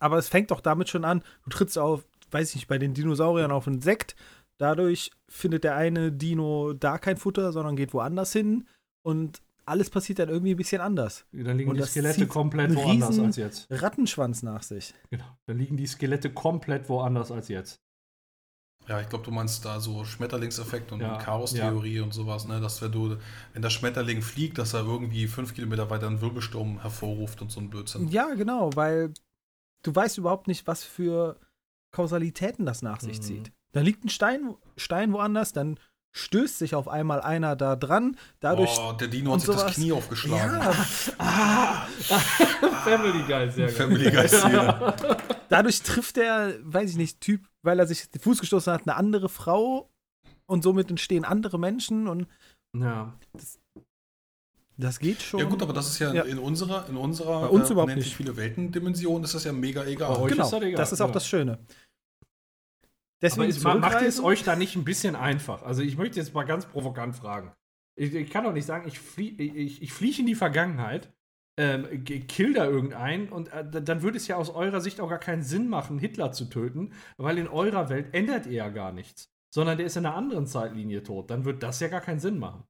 [0.00, 2.92] aber es fängt doch damit schon an, du trittst auf, weiß ich nicht, bei den
[2.94, 4.16] Dinosauriern auf einen Sekt.
[4.58, 8.66] Dadurch findet der eine Dino da kein Futter, sondern geht woanders hin.
[9.02, 11.26] Und alles passiert dann irgendwie ein bisschen anders.
[11.32, 13.66] Dann liegen Und die das Skelette komplett woanders als jetzt.
[13.70, 14.94] Rattenschwanz nach sich.
[15.10, 15.24] Genau.
[15.46, 17.80] Dann liegen die Skelette komplett woanders als jetzt.
[18.86, 22.60] Ja, ich glaube, du meinst da so Schmetterlingseffekt und Ja, Chaos-Theorie und sowas, ne?
[22.60, 23.16] Dass wenn du,
[23.54, 27.60] wenn der Schmetterling fliegt, dass er irgendwie fünf Kilometer weiter einen Wirbelsturm hervorruft und so
[27.60, 28.08] ein Blödsinn.
[28.08, 29.14] Ja, genau, weil
[29.82, 31.40] du weißt überhaupt nicht, was für
[31.92, 33.22] Kausalitäten das nach sich Mhm.
[33.22, 33.52] zieht.
[33.74, 35.78] Da liegt ein Stein, Stein woanders, dann
[36.16, 38.16] stößt sich auf einmal einer da dran.
[38.38, 38.70] Dadurch.
[38.78, 39.74] oh, der Dino hat sich das.
[39.74, 40.60] Knie aufgeschlagen.
[41.18, 41.88] ja,
[42.84, 43.74] Family Guy, sehr geil.
[43.74, 44.94] Family Guy Szene.
[45.48, 48.94] dadurch trifft der, weiß ich nicht, Typ, weil er sich den Fuß gestoßen hat, eine
[48.94, 49.90] andere Frau
[50.46, 52.28] und somit entstehen andere Menschen und
[52.76, 53.12] Ja.
[54.76, 55.40] das geht schon.
[55.40, 56.22] Ja gut, aber das ist ja, Ja.
[56.22, 58.16] in unserer, in unserer Bei uns überhaupt unendlich nicht.
[58.16, 60.14] viele Welten-Dimension ist das ja mega egal.
[60.14, 61.12] Bei euch genau, ist das egal, das ist auch ja.
[61.12, 61.58] das Schöne.
[63.22, 65.62] Aber Deswegen es, ma- macht es euch da nicht ein bisschen einfach?
[65.62, 67.52] Also ich möchte jetzt mal ganz provokant fragen.
[67.96, 71.12] Ich, ich kann doch nicht sagen, ich, flie ich, ich flieche in die Vergangenheit,
[71.56, 75.08] ähm, kill da irgendeinen und äh, da- dann würde es ja aus eurer Sicht auch
[75.08, 78.92] gar keinen Sinn machen, Hitler zu töten, weil in eurer Welt ändert er ja gar
[78.92, 79.30] nichts.
[79.54, 81.30] Sondern der ist in einer anderen Zeitlinie tot.
[81.30, 82.64] Dann wird das ja gar keinen Sinn machen.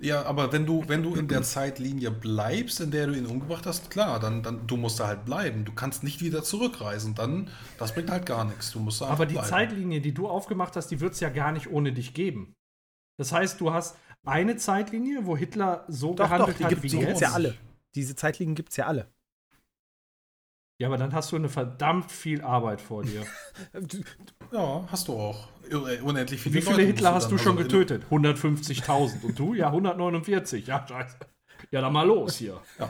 [0.00, 3.66] Ja, aber wenn du, wenn du in der Zeitlinie bleibst, in der du ihn umgebracht
[3.66, 5.64] hast, klar, dann, dann du musst da halt bleiben.
[5.64, 7.14] Du kannst nicht wieder zurückreisen.
[7.14, 7.48] Dann,
[7.78, 8.72] das bringt halt gar nichts.
[8.72, 9.48] Du musst da Aber die bleiben.
[9.48, 12.54] Zeitlinie, die du aufgemacht hast, die wird es ja gar nicht ohne dich geben.
[13.16, 16.82] Das heißt, du hast eine Zeitlinie, wo Hitler so Doch, doch, gehandelt die hat gibt
[16.82, 17.20] wie es jetzt.
[17.20, 17.54] ja alle.
[17.94, 19.13] Diese Zeitlinien gibt es ja alle.
[20.78, 23.24] Ja, aber dann hast du eine verdammt viel Arbeit vor dir.
[24.52, 25.48] Ja, hast du auch.
[26.04, 28.04] Unendlich viele Wie viele Leute Hitler hast du schon also getötet?
[28.08, 29.24] 150.000.
[29.24, 29.54] Und du?
[29.54, 30.68] Ja, 149.
[30.68, 31.16] Ja, scheiße.
[31.72, 32.60] Ja, dann mal los hier.
[32.78, 32.88] Ja.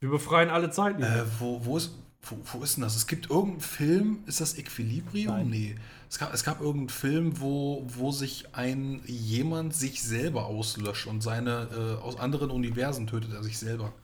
[0.00, 1.20] Wir befreien alle In, Zeitlinien.
[1.20, 1.92] äh, wo, wo, ist,
[2.22, 2.94] wo, wo ist denn das?
[2.96, 5.32] Es gibt irgendeinen Film, ist das Equilibrium?
[5.32, 5.48] Nein.
[5.48, 5.76] Nee.
[6.10, 11.22] Es gab, es gab irgendeinen Film, wo, wo sich ein jemand sich selber auslöscht und
[11.22, 13.94] seine äh, aus anderen Universen tötet er sich selber.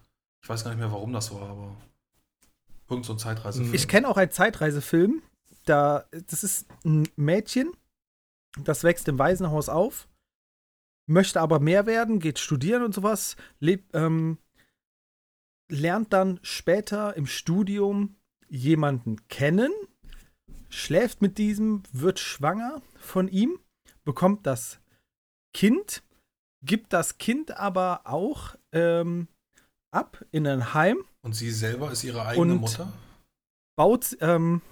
[0.43, 1.77] Ich weiß gar nicht mehr, warum das war, aber
[2.91, 3.75] irgend so ein Zeitreisefilm.
[3.75, 5.23] Ich kenne auch einen Zeitreisefilm.
[5.65, 7.73] Da, das ist ein Mädchen,
[8.65, 10.09] das wächst im Waisenhaus auf,
[11.07, 14.39] möchte aber mehr werden, geht studieren und sowas, lebt, ähm,
[15.71, 18.17] lernt dann später im Studium
[18.49, 19.73] jemanden kennen,
[20.71, 23.59] schläft mit diesem, wird schwanger von ihm,
[24.05, 24.81] bekommt das
[25.53, 26.03] Kind,
[26.63, 29.29] gibt das Kind aber auch ähm,
[29.91, 32.91] ab in ein Heim Und sie selber ist ihre eigene Und- Mutter?
[33.77, 34.63] baut, ähm,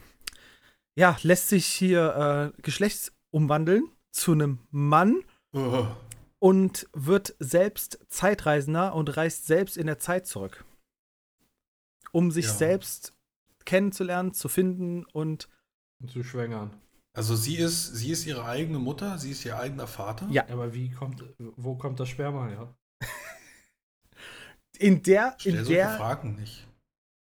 [0.98, 5.20] ja, lässt sich hier äh, geschlechtsumwandeln zu einem Mann
[5.54, 5.86] Uh,
[6.38, 10.64] und wird selbst Zeitreisender und reist selbst in der Zeit zurück.
[12.12, 12.52] Um sich Ja.
[12.54, 13.12] selbst
[13.66, 15.48] kennenzulernen, zu finden und
[16.08, 16.70] zu schwängern.
[17.14, 20.26] also sie ist, sie ist ihre eigene Mutter, sie ist ihr eigener Vater?
[20.30, 20.48] Ja.
[20.48, 22.74] Aber wie kommt, wo kommt das Sperma her?
[24.76, 26.66] in der, in der, Fragen nicht.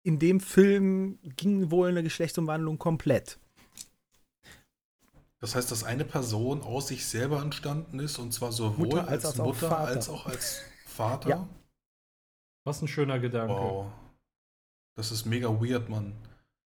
[0.02, 3.38] in dem Film ging wohl eine Geschlechtsumwandlung komplett.
[5.40, 9.26] Das heißt, dass eine Person aus sich selber entstanden ist und zwar sowohl Mutter als,
[9.26, 9.88] als auch Mutter Vater.
[9.88, 11.28] als auch als Vater.
[11.28, 11.48] Ja.
[12.64, 13.52] Was ein schöner Gedanke.
[13.52, 13.86] Wow.
[14.96, 16.14] Das ist mega weird, Mann.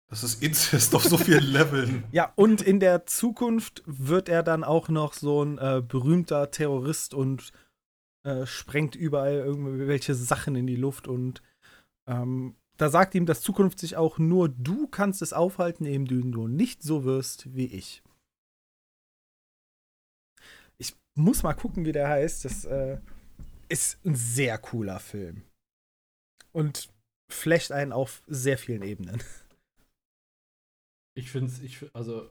[0.08, 2.04] Das ist Inzest auf so vielen Leveln.
[2.12, 7.14] Ja, und in der Zukunft wird er dann auch noch so ein äh, berühmter Terrorist
[7.14, 7.52] und
[8.22, 11.42] äh, sprengt überall irgendwelche Sachen in die Luft und
[12.06, 16.48] ähm, da sagt ihm das Zukunft sich auch nur du kannst es aufhalten, indem du
[16.48, 18.02] nicht so wirst wie ich.
[20.78, 22.46] Ich muss mal gucken, wie der heißt.
[22.46, 22.98] Das äh,
[23.68, 25.42] ist ein sehr cooler Film.
[26.52, 26.90] Und
[27.30, 29.22] flecht einen auf sehr vielen Ebenen.
[31.16, 32.30] Ich finde es, ich, also,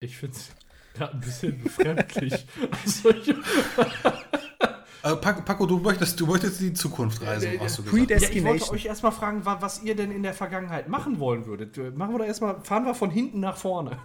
[0.00, 0.50] ich finde es
[0.94, 2.44] gerade ein bisschen befremdlich.
[2.70, 3.34] also, ich,
[5.12, 8.10] Äh, Paco, Paco, du möchtest, du möchtest in die Zukunft reisen, Äh, hast du gesagt.
[8.10, 11.46] ja, ich wollte euch erstmal fragen, wa- was ihr denn in der Vergangenheit machen wollen
[11.46, 11.76] würdet.
[11.96, 13.98] Machen wir doch erstmal, fahren wir von hinten nach vorne.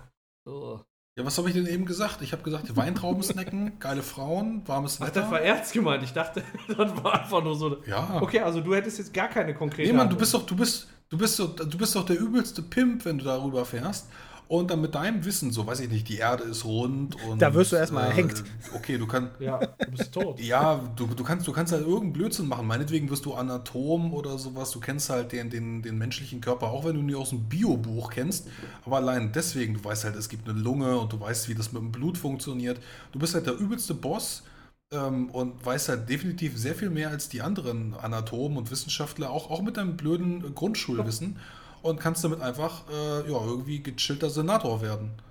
[0.46, 0.80] Oh.
[1.16, 2.22] Ja, was habe ich denn eben gesagt?
[2.24, 5.22] Ich habe gesagt, Weintrauben snacken, geile Frauen, warmes Ach, Wetter.
[5.22, 6.04] das war ernst gemeint.
[6.04, 7.84] Ich dachte, das war einfach nur so.
[7.86, 8.20] ja.
[8.22, 9.90] Okay, also du hättest jetzt gar keine konkrete.
[9.92, 12.62] Nee, Mann, du bist doch, du bist, du bist doch, du bist doch der übelste
[12.64, 14.08] Pimp, wenn du darüber fährst
[14.48, 17.42] und dann mit deinem Wissen, so weiß ich nicht, die Erde ist rund und.
[17.42, 18.44] Da wirst du erstmal erhängt.
[18.76, 19.40] Okay, du kannst.
[19.40, 20.40] Ja, du bist tot.
[20.44, 22.68] Ja, du, du, kannst, du kannst halt irgendeinen Blödsinn machen.
[22.68, 24.72] Meinetwegen wirst du Anatom oder sowas.
[24.72, 28.12] Du kennst halt den, den, den menschlichen Körper, auch wenn du ihn aus dem Biobuch
[28.12, 28.48] kennst.
[28.86, 31.72] Aber allein deswegen, du weißt halt, es gibt eine Lunge und du weißt, wie das
[31.72, 32.80] mit dem Blut funktioniert.
[33.12, 34.44] Du bist halt der übelste Boss
[34.92, 39.50] ähm, und weißt halt definitiv sehr viel mehr als die anderen Anatomen und Wissenschaftler, auch,
[39.50, 41.38] auch mit deinem blöden Grundschulwissen.
[41.84, 45.22] Und kannst damit einfach äh, ja, irgendwie gechillter Senator werden.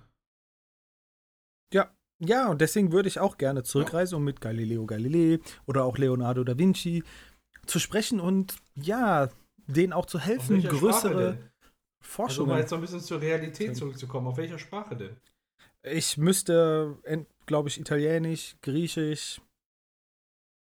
[1.72, 1.90] Ja,
[2.20, 6.44] ja, und deswegen würde ich auch gerne zurückreisen, um mit Galileo Galilei oder auch Leonardo
[6.44, 7.03] da Vinci
[7.66, 9.28] zu sprechen und ja,
[9.66, 11.38] denen auch zu helfen, größere
[12.00, 12.40] Forschungen.
[12.40, 14.26] Also mal jetzt noch ein bisschen zur Realität zurückzukommen.
[14.26, 15.16] Auf welcher Sprache denn?
[15.82, 16.98] Ich müsste,
[17.46, 19.40] glaube ich, Italienisch, Griechisch.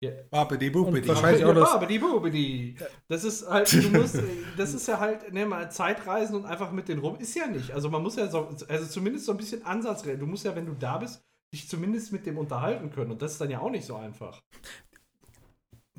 [0.01, 0.11] Ja.
[0.29, 1.07] Babidi, bubidi.
[1.09, 2.75] wahrscheinlich auch das- Babidi, bubidi.
[3.09, 4.17] Das ist halt, du musst,
[4.55, 7.71] das ist ja halt, ne, mal Zeitreisen und einfach mit den rum, ist ja nicht.
[7.71, 10.65] Also man muss ja so, also zumindest so ein bisschen Ansatz, du musst ja, wenn
[10.65, 11.21] du da bist,
[11.53, 13.11] dich zumindest mit dem unterhalten können.
[13.11, 14.41] Und das ist dann ja auch nicht so einfach.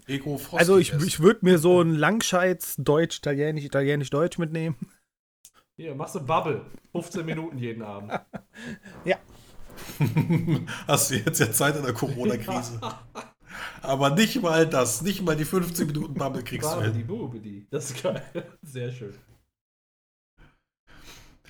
[0.07, 1.07] Ego Also ich, ist.
[1.07, 4.77] ich würde mir so ein Langscheids Deutsch, Italienisch, Italienisch, Deutsch mitnehmen.
[5.77, 6.65] Hier, machst du Bubble.
[6.93, 8.13] 15 Minuten jeden Abend.
[10.87, 12.81] Hast du jetzt ja Zeit in der Corona-Krise.
[13.83, 17.07] Aber nicht mal das, nicht mal die 15 Minuten Bubble kriegst du hin.
[17.07, 17.67] bubidi.
[17.71, 18.23] Das ist geil.
[18.63, 19.15] Sehr schön.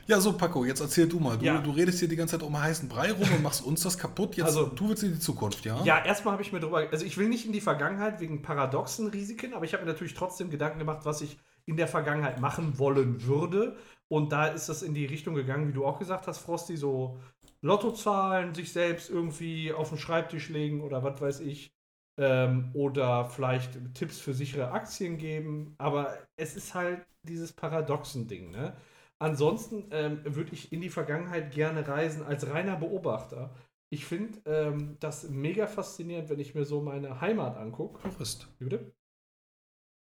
[0.06, 1.38] Ja, so Paco, jetzt erzähl du mal.
[1.38, 1.58] Du, Ja.
[1.60, 4.36] du redest hier die ganze Zeit um heißen Brei rum und machst uns das kaputt.
[4.36, 5.80] Jetzt, Also- du willst in die Zukunft, ja?
[5.84, 9.06] Ja, erstmal habe ich mir drüber, also ich will nicht in die Vergangenheit wegen paradoxen
[9.08, 12.78] Risiken, aber ich habe mir natürlich trotzdem Gedanken gemacht, was ich in der Vergangenheit machen
[12.80, 13.76] wollen würde.
[14.08, 17.20] Und da ist das in die Richtung gegangen, wie du auch gesagt hast, Frosty, so
[17.62, 21.72] Lottozahlen, sich selbst irgendwie auf den Schreibtisch legen oder was weiß ich.
[22.18, 25.74] Ähm, oder vielleicht Tipps für sichere Aktien geben.
[25.78, 28.76] Aber es ist halt dieses Paradoxen-Ding, ne?
[29.22, 33.54] Ansonsten ähm, würde ich in die Vergangenheit gerne reisen als reiner Beobachter.
[33.92, 38.02] Ich finde ähm, das mega faszinierend, wenn ich mir so meine Heimat angucke.
[38.08, 38.48] Tourist.
[38.58, 38.92] Wie bitte?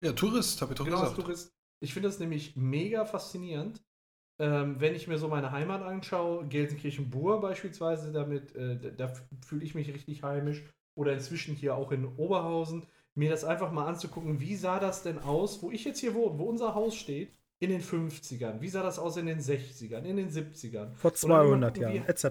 [0.03, 1.15] Ja, Tourist, hab ich doch Genau, gesagt.
[1.15, 1.51] Tourist.
[1.81, 3.81] Ich finde das nämlich mega faszinierend,
[4.39, 6.47] ähm, wenn ich mir so meine Heimat anschaue.
[6.47, 9.11] Gelsenkirchen-Bur beispielsweise, damit, äh, da
[9.45, 10.63] fühle ich mich richtig heimisch.
[10.99, 12.85] Oder inzwischen hier auch in Oberhausen.
[13.15, 16.37] Mir das einfach mal anzugucken, wie sah das denn aus, wo ich jetzt hier wohne,
[16.37, 18.59] wo unser Haus steht, in den 50ern.
[18.59, 20.93] Wie sah das aus in den 60ern, in den 70ern?
[20.95, 22.25] Vor Und dann mal 200 gucken, Jahren, etc.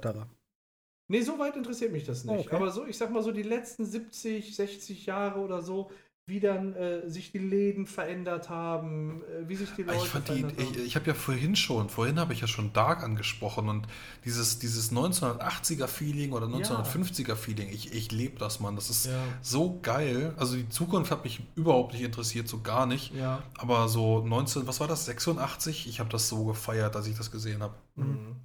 [1.09, 2.47] Nee, so weit interessiert mich das nicht.
[2.47, 2.57] Okay.
[2.57, 5.91] Aber so, ich sag mal so, die letzten 70, 60 Jahre oder so,
[6.29, 10.29] wie dann äh, sich die Läden verändert haben, äh, wie sich die Leute Ich fand
[10.29, 10.85] die, verändert ich, haben.
[10.87, 13.87] ich habe ja vorhin schon, vorhin habe ich ja schon Dark angesprochen und
[14.27, 18.77] dieses, dieses 1980er-Feeling oder 1950er-Feeling, ich, ich lebe das, Mann.
[18.77, 19.25] Das ist Ja.
[19.41, 20.35] so geil.
[20.37, 23.15] Also die Zukunft hat mich überhaupt nicht interessiert, so gar nicht.
[23.15, 23.43] Ja.
[23.57, 25.89] Aber so 19, was war das, 86?
[25.89, 27.75] Ich habe das so gefeiert, als ich das gesehen habe.
[27.97, 28.37] Mhm.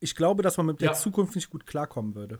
[0.00, 0.94] Ich glaube, dass man mit der.
[0.94, 2.38] Zukunft nicht gut klarkommen würde.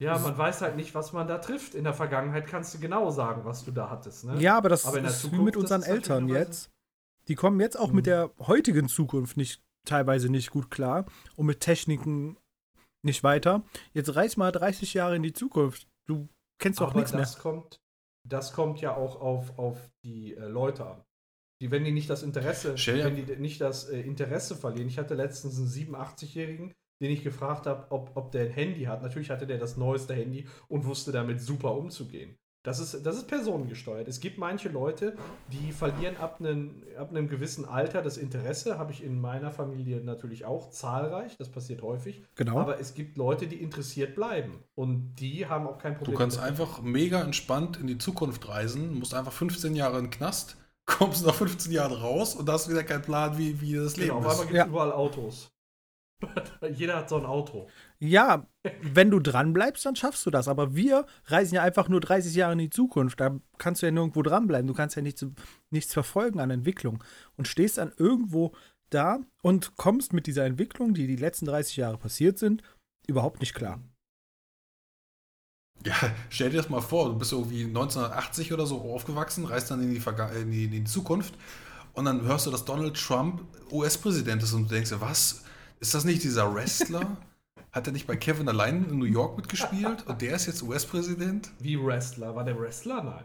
[0.00, 1.74] Ja, man weiß halt nicht, was man da trifft.
[1.74, 4.24] In der Vergangenheit kannst du genau sagen, was du da hattest.
[4.24, 4.40] Ne?
[4.40, 6.70] Ja, aber das Aber ist wie Zukunft, mit unseren Eltern jetzt.
[7.26, 7.96] Die kommen jetzt auch Mhm.
[7.96, 11.04] mit der heutigen Zukunft nicht teilweise nicht gut klar
[11.36, 12.36] und mit Techniken
[13.02, 13.62] nicht weiter.
[13.92, 15.88] Jetzt reiß mal 30 Jahre in die Zukunft.
[16.06, 16.28] Du
[16.60, 17.20] kennst doch nichts mehr.
[17.22, 17.80] das kommt,
[18.26, 21.02] das kommt ja auch auf, auf die äh, Leute an.
[21.60, 24.88] Die, wenn die nicht das Interesse, wenn die nicht das äh, Interesse verlieren.
[24.88, 29.02] Ich hatte letztens einen 87-Jährigen, den ich gefragt habe, ob, ob der ein Handy hat.
[29.02, 32.36] Natürlich hatte der das neueste Handy und wusste damit super umzugehen.
[32.64, 34.08] Das ist, das ist personengesteuert.
[34.08, 35.16] Es gibt manche Leute,
[35.52, 38.78] die verlieren ab einem, ab einem gewissen Alter das Interesse.
[38.78, 41.36] Habe ich in meiner Familie natürlich auch zahlreich.
[41.38, 42.24] Das passiert häufig.
[42.34, 42.58] Genau.
[42.58, 44.58] Aber es gibt Leute, die interessiert bleiben.
[44.74, 46.18] Und die haben auch kein Du Problem.
[46.18, 46.50] kannst damit.
[46.50, 51.24] einfach mega entspannt in die Zukunft reisen, musst einfach 15 Jahre in den Knast, kommst
[51.24, 54.32] nach 15 Jahren raus und hast wieder keinen Plan, wie, wie das Genau, Leben auf
[54.32, 54.40] einmal ist.
[54.42, 54.66] gibt es Ja.
[54.66, 55.48] überall Autos.
[56.74, 57.68] Jeder hat so ein Auto.
[58.00, 58.46] Ja,
[58.82, 60.48] wenn du dran bleibst, dann schaffst du das.
[60.48, 63.20] Aber wir reisen ja einfach nur 30 Jahre in die Zukunft.
[63.20, 64.66] Da kannst du ja nirgendwo dranbleiben.
[64.66, 65.24] Du kannst ja nichts,
[65.70, 67.02] nichts verfolgen an Entwicklung.
[67.36, 68.52] Und stehst dann irgendwo
[68.90, 72.62] da und kommst mit dieser Entwicklung, die die letzten 30 Jahre passiert sind,
[73.06, 73.80] überhaupt nicht klar.
[75.84, 75.94] Ja,
[76.28, 79.90] stell dir das mal vor, du bist irgendwie 1980 oder so aufgewachsen, reist dann in
[79.90, 81.34] die, Verga in die, in die Zukunft
[81.92, 85.44] und dann hörst du, dass Donald Trump US-Präsident ist und du denkst dir, was?
[85.80, 87.16] Ist das nicht dieser Wrestler?
[87.72, 91.50] Hat er nicht bei Kevin allein in New York mitgespielt und der ist jetzt US-Präsident?
[91.60, 92.34] Wie Wrestler.
[92.34, 93.02] War der Wrestler?
[93.02, 93.24] Nein.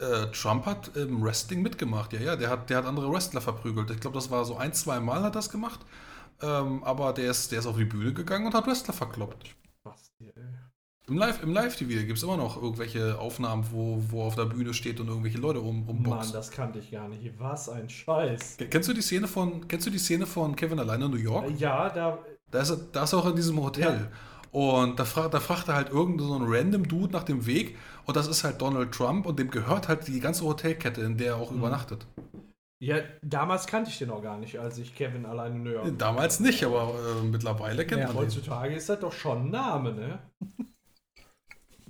[0.00, 3.90] Äh, Trump hat im Wrestling mitgemacht, ja, ja, der hat, der hat andere Wrestler verprügelt.
[3.90, 5.80] Ich glaube, das war so ein, zwei Mal hat das gemacht.
[6.42, 9.54] Ähm, aber der ist, der ist auf die Bühne gegangen und hat Wrestler verkloppt.
[9.84, 10.10] Was?
[10.20, 10.32] ey.
[11.10, 14.72] Im Live- im Live-TV gibt es immer noch irgendwelche Aufnahmen, wo, wo auf der Bühne
[14.72, 16.32] steht und irgendwelche Leute um, Mann, umboxt.
[16.32, 17.32] das kannte ich gar nicht.
[17.38, 18.58] Was ein Scheiß.
[18.70, 21.50] Kennst du die Szene von, kennst du die Szene von Kevin alleine in New York?
[21.58, 22.18] Ja, da.
[22.52, 24.08] Da ist er, da ist er auch in diesem Hotel.
[24.52, 27.76] Und da, fra da fragt er halt irgendein so random Dude nach dem Weg.
[28.06, 31.32] Und das ist halt Donald Trump und dem gehört halt die ganze Hotelkette, in der
[31.32, 32.06] er auch übernachtet.
[32.82, 35.98] Ja, damals kannte ich den auch gar nicht, als ich Kevin allein in New York.
[35.98, 38.22] Damals nicht, aber äh, mittlerweile kennt Ja, man den.
[38.26, 40.18] Heutzutage ist das doch schon ein Name, ne?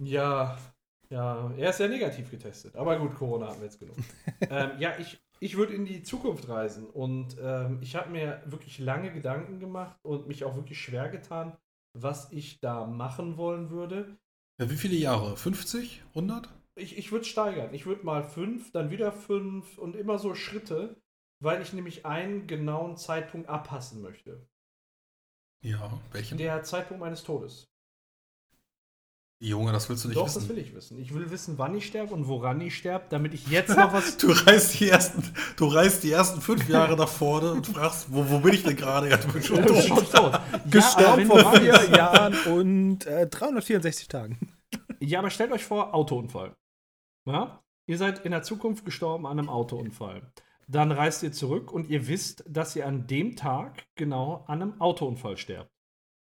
[0.02, 0.58] ja,
[1.10, 2.76] ja, er ist ja negativ getestet.
[2.76, 3.96] Aber gut, Corona haben wir jetzt genug.
[4.50, 8.78] ähm, ja, ich, ich würde in die Zukunft reisen und ähm, ich habe mir wirklich
[8.78, 11.56] lange Gedanken gemacht und mich auch wirklich schwer getan,
[11.98, 14.16] was ich da machen wollen würde.
[14.60, 15.36] Ja, wie viele Jahre?
[15.36, 16.02] 50?
[16.10, 16.48] 100?
[16.76, 17.74] Ich, ich würde steigern.
[17.74, 21.00] Ich würde mal fünf, dann wieder fünf und immer so Schritte,
[21.42, 24.46] weil ich nämlich einen genauen Zeitpunkt abpassen möchte.
[25.62, 26.38] Ja, welchen?
[26.38, 27.69] Der Zeitpunkt meines Todes.
[29.42, 30.40] Junge, das willst du nicht Doch, wissen.
[30.40, 30.98] das will ich wissen.
[30.98, 34.16] Ich will wissen, wann ich sterbe und woran ich sterbe, damit ich jetzt noch was.
[34.18, 35.22] Du reist die ersten,
[35.56, 38.76] du reist die ersten fünf Jahre nach vorne und fragst, wo, wo bin ich denn
[38.76, 39.08] gerade?
[39.08, 39.82] Ja, du bist schon tot.
[39.82, 40.38] Schon tot.
[40.70, 44.38] Gestorben vor vier Jahren und äh, 364 Tagen.
[45.02, 46.54] Ja, aber stellt euch vor, Autounfall.
[47.26, 47.62] Ja?
[47.86, 50.30] Ihr seid in der Zukunft gestorben an einem Autounfall.
[50.68, 54.78] Dann reist ihr zurück und ihr wisst, dass ihr an dem Tag genau an einem
[54.78, 55.70] Autounfall sterbt.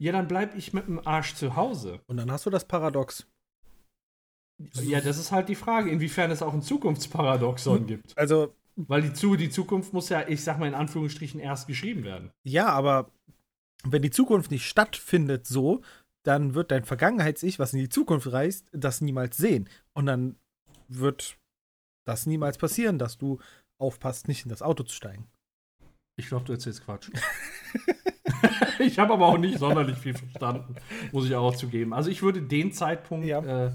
[0.00, 2.00] Ja, dann bleib ich mit dem Arsch zu Hause.
[2.06, 3.26] Und dann hast du das Paradox.
[4.74, 8.16] Ja, das ist halt die Frage, inwiefern es auch ein Zukunftsparadoxon gibt.
[8.16, 12.04] Also, Weil die, Zu die Zukunft muss ja, ich sag mal in Anführungsstrichen, erst geschrieben
[12.04, 12.30] werden.
[12.44, 13.10] ja, aber
[13.84, 15.82] wenn die Zukunft nicht stattfindet so,
[16.24, 19.68] dann wird dein Vergangenheits-Ich, was in die Zukunft reist, das niemals sehen.
[19.94, 20.36] Und dann
[20.88, 21.38] wird
[22.04, 23.38] das niemals passieren, dass du
[23.78, 25.28] aufpasst, nicht in das Auto zu steigen.
[26.18, 27.10] Ich glaube, du erzählst Quatsch.
[28.78, 30.74] ich habe aber auch nicht sonderlich viel verstanden,
[31.12, 31.92] muss ich auch zugeben.
[31.94, 33.66] Also ich würde den Zeitpunkt Ja.
[33.68, 33.72] äh,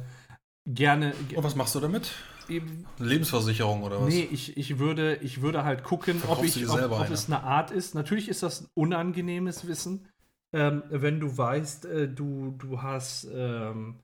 [0.68, 1.14] gerne.
[1.30, 2.12] ge- Und was machst du damit?
[2.50, 4.14] eben- Eine Lebensversicherung oder was?
[4.14, 7.14] Nee, ich, ich, würde, ich würde halt gucken, ob, Verkaufst ich, ob, ob eine?
[7.14, 7.96] es eine Art ist.
[7.96, 10.10] Natürlich ist das ein unangenehmes Wissen,
[10.54, 13.28] ähm, wenn du weißt, äh, du, du hast.
[13.34, 14.00] Ähm,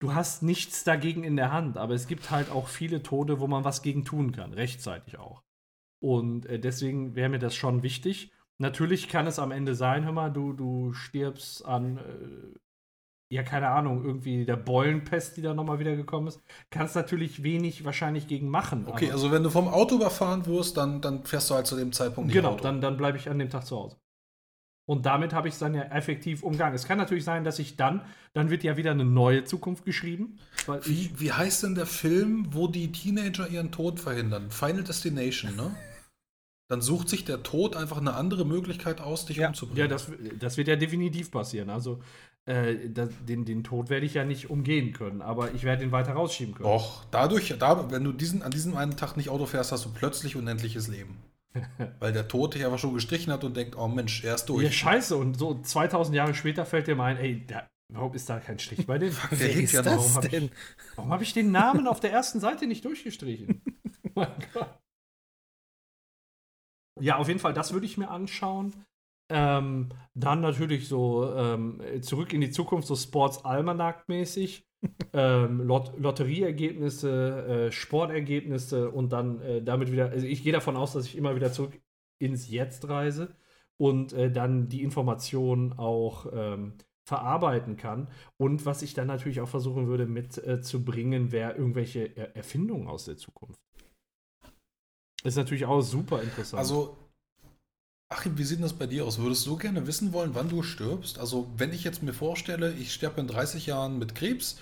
[0.00, 3.46] Du hast nichts dagegen in der Hand, aber es gibt halt auch viele Tode, wo
[3.46, 5.40] man was gegen tun kann, rechtzeitig auch.
[6.04, 8.30] Und äh, deswegen wäre mir das schon wichtig.
[8.58, 13.68] Natürlich kann es am Ende sein, hör mal, du, du stirbst an, äh, ja, keine
[13.68, 16.42] Ahnung, irgendwie der Beulenpest, die da nochmal wieder gekommen ist.
[16.68, 18.84] Kannst natürlich wenig wahrscheinlich gegen machen.
[18.86, 21.90] Okay, also wenn du vom Auto überfahren wirst, dann, dann fährst du halt zu dem
[21.90, 22.64] Zeitpunkt nicht Genau, Auto.
[22.64, 23.96] dann, dann bleibe ich an dem Tag zu Hause.
[24.86, 26.74] Und damit habe ich es dann ja effektiv umgangen.
[26.74, 28.02] Es kann natürlich sein, dass ich dann,
[28.34, 30.38] dann wird ja wieder eine neue Zukunft geschrieben.
[30.82, 34.50] Wie, wie heißt denn der Film, wo die Teenager ihren Tod verhindern?
[34.50, 35.74] Final Destination, ne?
[36.68, 39.48] Dann sucht sich der Tod einfach eine andere Möglichkeit aus, dich Ja.
[39.48, 39.80] umzubringen.
[39.80, 41.68] ja, das, das wird ja definitiv passieren.
[41.70, 42.00] Also
[42.46, 45.92] äh, das, den, den Tod werde ich ja nicht umgehen können, aber ich werde ihn
[45.92, 46.68] weiter rausschieben können.
[46.68, 49.90] Doch, dadurch, da, wenn du diesen, an diesem einen Tag nicht Auto fährst, hast du
[49.92, 51.18] plötzlich unendliches Leben.
[52.00, 54.64] Weil der Tod dich einfach schon gestrichen hat und denkt, oh Mensch, er ist durch.
[54.64, 55.16] Ja, scheiße.
[55.16, 58.58] Und so 2000 Jahre später fällt dir mal ein, ey, da, warum ist da kein
[58.58, 59.14] Strich bei dem?
[59.30, 59.84] der lebt ja.
[59.84, 60.50] Warum das hab ich-
[60.96, 63.62] habe ich den Namen auf der ersten Seite nicht durchgestrichen?
[64.14, 64.68] mein Gott.
[67.00, 68.72] Ja, auf jeden Fall, das würde ich mir anschauen.
[69.30, 74.66] Ähm, dann natürlich so ähm, zurück in die Zukunft, so Sports Almanac-mäßig.
[75.14, 80.10] ähm, Lot Lotterieergebnisse, äh, Sportergebnisse und dann äh, damit wieder.
[80.10, 81.80] Also ich gehe davon aus, dass ich immer wieder zurück
[82.18, 83.34] ins Jetzt reise
[83.78, 86.74] und äh, dann die Informationen auch ähm,
[87.06, 88.08] verarbeiten kann.
[88.36, 93.04] Und was ich dann natürlich auch versuchen würde mitzubringen, äh, wäre irgendwelche er Erfindungen aus
[93.04, 93.60] der Zukunft.
[95.24, 96.58] Ist natürlich auch super interessant.
[96.58, 96.96] Also,
[98.10, 99.18] Achim, wie sieht das bei dir aus?
[99.18, 101.18] Würdest du gerne wissen wollen, wann du stirbst?
[101.18, 104.58] Also, wenn ich jetzt mir vorstelle, ich sterbe in 30 Jahren mit Krebs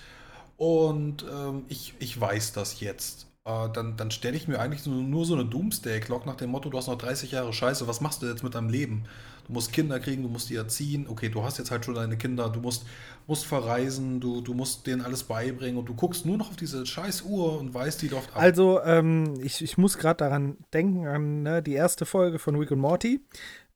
[0.57, 5.03] und ähm, ich, ich weiß das jetzt, äh, dann, dann stelle ich mir eigentlich nur,
[5.03, 8.21] nur so eine Doomsday-Clock nach dem Motto, du hast noch 30 Jahre Scheiße, was machst
[8.21, 9.03] du jetzt mit deinem Leben?
[9.45, 11.05] Du musst Kinder kriegen, du musst die erziehen.
[11.07, 12.85] Okay, du hast jetzt halt schon deine Kinder, du musst,
[13.27, 16.85] musst verreisen, du, du musst denen alles beibringen und du guckst nur noch auf diese
[16.85, 18.41] scheiß Uhr und weißt, die läuft ab.
[18.41, 22.71] Also, ähm, ich, ich muss gerade daran denken, an ne, die erste Folge von Rick
[22.71, 23.19] und Morty.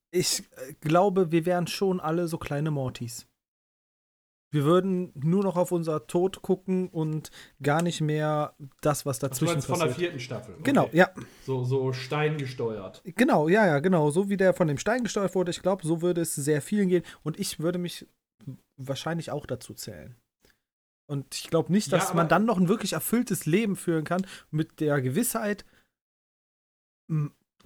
[0.10, 3.27] Ich äh, glaube, wir wären schon alle so kleine Mortys.
[4.50, 9.56] Wir würden nur noch auf unser Tod gucken und gar nicht mehr das, was dazwischen
[9.56, 10.00] meinst von der passiert.
[10.00, 10.56] vierten Staffel.
[10.64, 10.98] Genau, Okay.
[10.98, 11.10] ja,
[11.46, 13.02] So, so steingesteuert.
[13.04, 14.10] genau, ja, ja, genau.
[14.10, 16.88] So wie der von dem Stein gesteuert wurde, ich glaube, so würde es sehr vielen
[16.88, 17.04] gehen.
[17.24, 18.08] Und ich würde mich
[18.78, 20.16] wahrscheinlich auch dazu zählen.
[21.10, 24.06] Und ich glaube nicht, Ja, dass aber- man dann noch ein wirklich erfülltes Leben führen
[24.06, 25.66] kann mit der Gewissheit,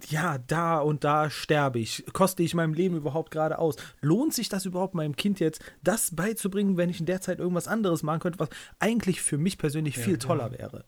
[0.08, 2.04] ja, da und da sterbe ich.
[2.12, 3.76] Koste ich meinem Leben überhaupt gerade aus?
[4.00, 7.68] Lohnt sich das überhaupt meinem Kind jetzt, das beizubringen, wenn ich in der Zeit irgendwas
[7.68, 8.48] anderes machen könnte, was
[8.78, 10.18] eigentlich für mich persönlich Ja, viel ja.
[10.18, 10.84] toller wäre?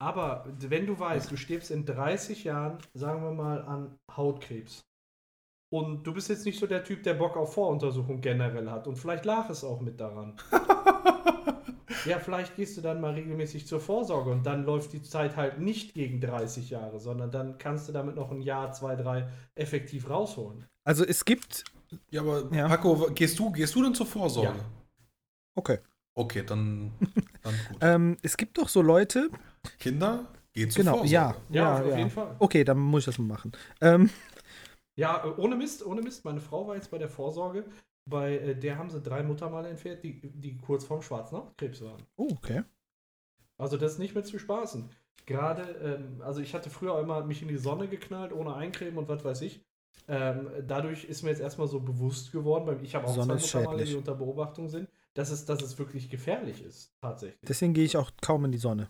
[0.00, 4.80] Aber wenn du weißt, du stirbst in 30 Jahren, sagen wir mal, an Hautkrebs.
[5.72, 8.86] Und du bist jetzt nicht so der Typ, der Bock auf Voruntersuchung generell hat.
[8.86, 10.36] Und vielleicht lag es auch mit daran.
[12.04, 15.58] ja, vielleicht gehst du dann mal regelmäßig zur Vorsorge und dann läuft die Zeit halt
[15.58, 20.08] nicht gegen 30 Jahre, sondern dann kannst du damit noch ein Jahr, zwei, drei effektiv
[20.08, 20.66] rausholen.
[20.84, 21.64] Also es gibt.
[22.10, 22.68] Ja, aber Ja.
[22.68, 24.58] Paco, gehst du, gehst du denn zur Vorsorge?
[24.58, 24.64] Ja.
[25.54, 25.78] Okay.
[26.14, 26.92] Okay, dann,
[27.42, 27.78] dann gut.
[27.80, 29.30] Ähm, es gibt doch so Leute.
[29.78, 31.12] Kinder, geht zur Genau, Vorsorge.
[31.12, 31.34] ja.
[31.50, 31.96] Ja, Ja, auf ja.
[31.98, 32.36] jeden Fall.
[32.38, 33.52] Okay, dann muss ich das mal machen.
[33.80, 34.10] Ähm,
[34.96, 36.24] Ja, ohne Mist, ohne Mist.
[36.24, 37.64] Meine Frau war jetzt bei der Vorsorge.
[38.10, 42.02] Bei äh, der haben sie drei Muttermale entfernt, die, die kurz vorm schwarzen Hautkrebs waren.
[42.16, 42.62] oh, okay.
[43.56, 44.88] Also das ist nicht mehr zu spaßen.
[45.26, 49.08] Gerade, ähm, also ich hatte früher immer mich in die Sonne geknallt, ohne Eincremen und
[49.08, 49.64] was weiß ich.
[50.08, 53.60] Ähm, dadurch ist mir jetzt erstmal so bewusst geworden, weil ich habe auch Sonne zwei
[53.60, 57.38] Muttermale, die unter Beobachtung sind, dass es, dass es wirklich gefährlich ist, tatsächlich.
[57.46, 58.88] Deswegen gehe ich auch kaum in die Sonne.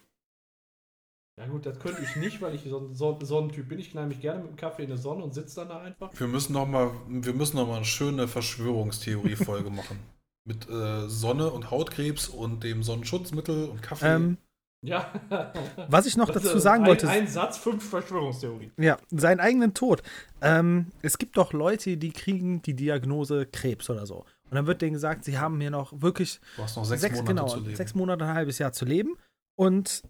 [1.39, 3.79] Ja gut, das könnte ich nicht, weil ich so ein Son Sonnentyp bin.
[3.79, 6.11] Ich knall mich gerne mit dem Kaffee in die Sonne und sitze dann da einfach.
[6.15, 9.99] Wir müssen noch mal, wir müssen noch mal eine schöne Verschwörungstheorie-Folge machen.
[10.47, 14.07] Mit äh, Sonne und Hautkrebs und dem Sonnenschutzmittel und Kaffee.
[14.07, 14.39] Ähm,
[14.83, 15.13] Ja.
[15.89, 17.09] was ich noch Das dazu sagen ein, wollte.
[17.09, 18.73] Ein Satz, fünf Verschwörungstheorien.
[18.79, 20.03] Ja, seinen eigenen Tod.
[20.41, 24.25] Ähm, es gibt doch Leute, die kriegen die Diagnose Krebs oder so.
[24.51, 27.17] Und dann wird denen gesagt, sie haben hier noch wirklich du hast noch sechs, sechs,
[27.19, 27.77] Monate genau, zu leben.
[27.77, 29.17] sechs Monate, ein halbes Jahr zu leben.
[29.57, 30.03] Und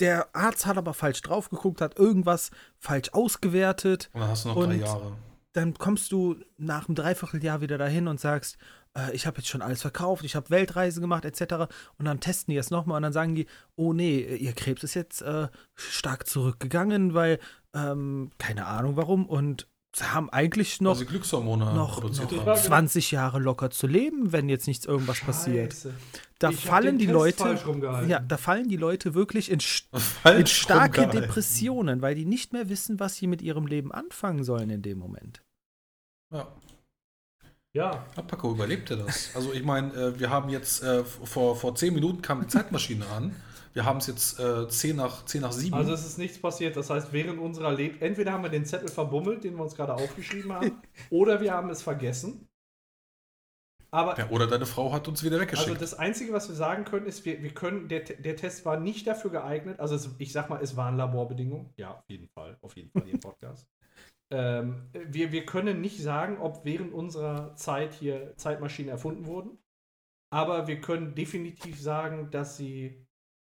[0.00, 4.10] der Arzt hat aber falsch drauf geguckt, hat irgendwas falsch ausgewertet.
[4.12, 5.16] und dann hast du noch drei Jahre.
[5.52, 8.58] Dann kommst du nach einem Dreivierteljahr wieder dahin und sagst,
[8.96, 11.72] äh, ich habe jetzt schon alles verkauft, ich habe Weltreise gemacht etc.
[11.98, 13.46] Und dann testen die es nochmal und dann sagen die,
[13.76, 17.38] oh nee, ihr Krebs ist jetzt äh, stark zurückgegangen, weil
[17.72, 19.26] ähm, keine Ahnung warum.
[19.26, 19.68] Und
[20.02, 22.12] haben eigentlich noch, sie Glückshormone noch, noch haben.
[22.12, 22.54] Ja, genau.
[22.54, 25.72] 20 Jahre locker zu leben, wenn jetzt nichts irgendwas passiert.
[25.72, 25.94] Scheiße.
[26.40, 29.60] Da Ich hab fallen die Test Leute, ja, da fallen die Leute wirklich in,
[30.24, 31.06] in starke.
[31.06, 34.98] Depressionen, weil die nicht mehr wissen, was sie mit ihrem Leben anfangen sollen in dem
[34.98, 35.42] Moment.
[36.32, 36.48] Ja.
[37.72, 39.30] Ja, Ja, Paco, überlebt er das?
[39.34, 43.04] Also ich meine, äh, wir haben jetzt, äh, vor, vor zehn Minuten kam die Zeitmaschine
[43.08, 43.34] an.
[43.74, 45.74] Wir haben es jetzt äh, 10 nach, 10 nach 7.
[45.74, 46.76] also es ist nichts passiert.
[46.76, 49.94] Das heißt, während unserer Leb entweder haben wir den Zettel verbummelt, den wir uns gerade
[49.94, 50.80] aufgeschrieben haben,
[51.10, 52.48] oder wir haben es vergessen.
[53.90, 55.68] Aber ja, oder deine Frau hat uns wieder weggeschickt.
[55.68, 58.78] also das Einzige, was wir sagen können, ist, wir, wir können, der, der Test war
[58.78, 59.80] nicht dafür geeignet.
[59.80, 61.72] Also es, ich sag mal, es waren Laborbedingungen.
[61.76, 62.56] Ja, auf jeden Fall.
[62.60, 63.68] Auf jeden Fall im Podcast.
[64.30, 69.58] ähm, wir, wir können nicht sagen, ob während unserer Zeit hier Zeitmaschinen erfunden wurden.
[70.32, 73.03] Aber wir können definitiv sagen, dass sie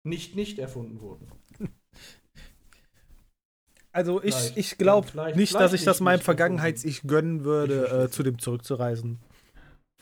[0.08, 1.26] nicht nicht erfunden wurden.
[3.92, 4.56] Also ich, Vielleicht.
[4.56, 8.38] ich glaube Vielleicht- nicht, vielleicht dass ich das meinem Vergangenheits-Ich gönnen würde, äh, zu dem
[8.38, 9.18] zurückzureisen.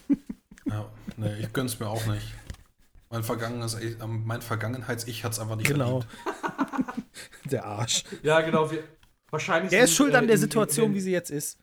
[0.66, 2.34] ja, nee, ich gönn's mir auch nicht.
[3.10, 6.02] Mein, Vergangenes, äh, mein Vergangenheits-Ich hat es einfach nicht Genau.
[7.50, 8.02] Der Arsch.
[8.22, 8.70] Ja, genau.
[8.70, 8.82] Wir,
[9.30, 11.58] wahrscheinlich Er ist sind, schuld äh, an der in- Situation, wenn, wie sie jetzt ist.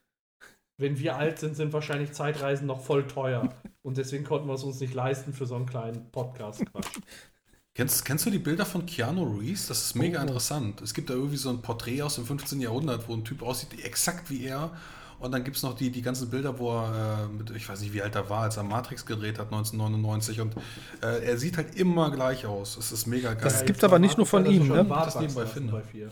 [0.80, 3.54] Wenn wir alt sind, sind wahrscheinlich Zeitreisen noch voll teuer.
[3.84, 6.88] Und deswegen konnten wir es uns nicht leisten für so einen kleinen Podcast-Quatsch.
[7.76, 9.68] Kennst, kennst du die Bilder von Keanu Reeves?
[9.68, 10.22] Das ist mega Oh.
[10.22, 10.82] interessant.
[10.82, 12.62] Es gibt da irgendwie so ein Porträt aus dem 15.
[12.62, 14.72] Jahrhundert, wo ein Typ aussieht, exakt wie er.
[15.20, 17.80] Und dann gibt es noch die, die ganzen Bilder, wo er, äh, mit, ich weiß
[17.82, 20.42] nicht, wie alt er war, als er Matrix gedreht hat, 1999.
[20.42, 20.56] Und
[21.02, 22.78] äh, er sieht halt immer gleich aus.
[22.78, 23.44] Es ist mega geil.
[23.44, 24.86] Das Ja, jetzt aber nicht nur von ihm, schon ne?
[24.88, 25.72] Das nebenbei finde.
[25.72, 26.12] bei vier.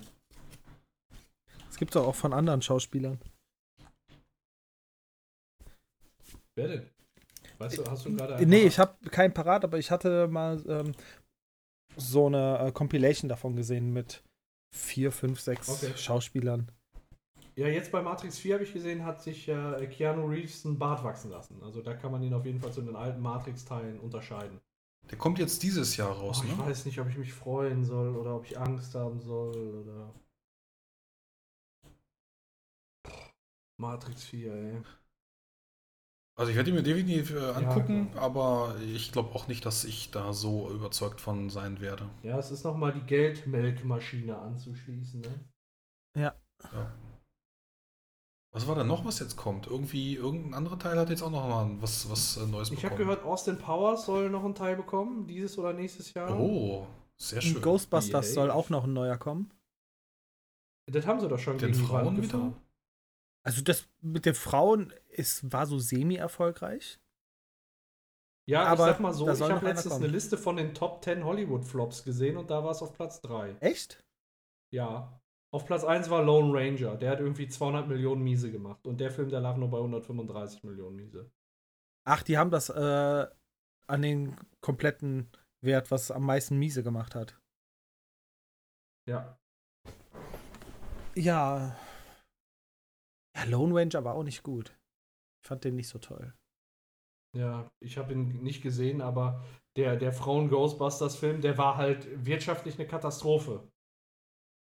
[1.67, 3.19] Das gibt es auch von anderen Schauspielern.
[6.55, 6.89] Wer denn?
[7.57, 10.93] Weißt du, hast du gerade Nee, ich habe keinen parat, aber ich hatte mal ähm,
[11.97, 14.23] so eine äh, Compilation davon gesehen mit
[14.73, 15.93] vier, fünf, sechs Okay.
[15.97, 16.71] Schauspielern.
[17.55, 20.79] Ja, jetzt bei Matrix 4 habe ich gesehen, hat sich ja äh, Keanu Reeves einen
[20.79, 21.61] Bart wachsen lassen.
[21.63, 24.59] Also da kann man ihn auf jeden Fall zu den alten Matrix-Teilen unterscheiden.
[25.09, 26.63] Der kommt jetzt dieses Jahr raus, Oh, ich ne?
[26.65, 30.13] weiß nicht, ob ich mich freuen soll oder ob ich Angst haben soll oder.
[33.77, 34.81] Matrix 4, ey.
[36.35, 40.11] Also ich werde ihn mir definitiv äh, angucken, aber ich glaube auch nicht, dass ich
[40.11, 42.09] da so überzeugt von sein werde.
[42.23, 45.45] Ja, es ist nochmal die Geldmelkmaschine anzuschließen, ne?
[46.15, 46.33] Ja.
[48.53, 49.67] Was war da noch, was jetzt kommt?
[49.67, 52.95] Irgendwie, irgendein anderer Teil hat jetzt auch noch mal was, was äh, Neues Ich habe
[52.95, 53.09] bekommen.
[53.09, 56.37] gehört, Austin Powers soll noch einen Teil bekommen, dieses oder nächstes Jahr.
[56.37, 56.85] Oh,
[57.17, 57.61] sehr schön.
[57.61, 58.33] Ghostbusters Yay.
[58.33, 59.53] soll auch noch ein neuer kommen.
[60.87, 62.53] Das haben sie doch schon Den gegen die Frauen Wand wieder?
[63.43, 66.99] Also das mit den Frauen ist, war so semi-erfolgreich.
[68.47, 71.23] Ja, Aber ich sag mal so, ich habe letztens eine Liste von den Top 10
[71.23, 73.55] Hollywood-Flops gesehen und da war es auf Platz 3.
[73.59, 74.03] Echt?
[74.73, 75.21] Ja.
[75.53, 76.95] Auf Platz 1 war Lone Ranger.
[76.97, 78.87] Der hat irgendwie 200 Millionen Miese gemacht.
[78.87, 81.31] Und der Film, der lag nur bei 135 Millionen Miese.
[82.03, 83.27] Ach, die haben das äh,
[83.87, 85.29] an den kompletten
[85.61, 87.39] Wert, was am meisten Miese gemacht hat.
[89.07, 89.37] Ja.
[91.15, 91.75] Ja.
[93.35, 94.77] Ja, Lone Ranger war auch nicht gut.
[95.43, 96.33] Ich fand den nicht so toll.
[97.37, 99.43] Ja, ich habe ihn nicht gesehen, aber
[99.77, 103.67] der, der Frauen-Ghostbusters-Film, der war halt wirtschaftlich eine Katastrophe.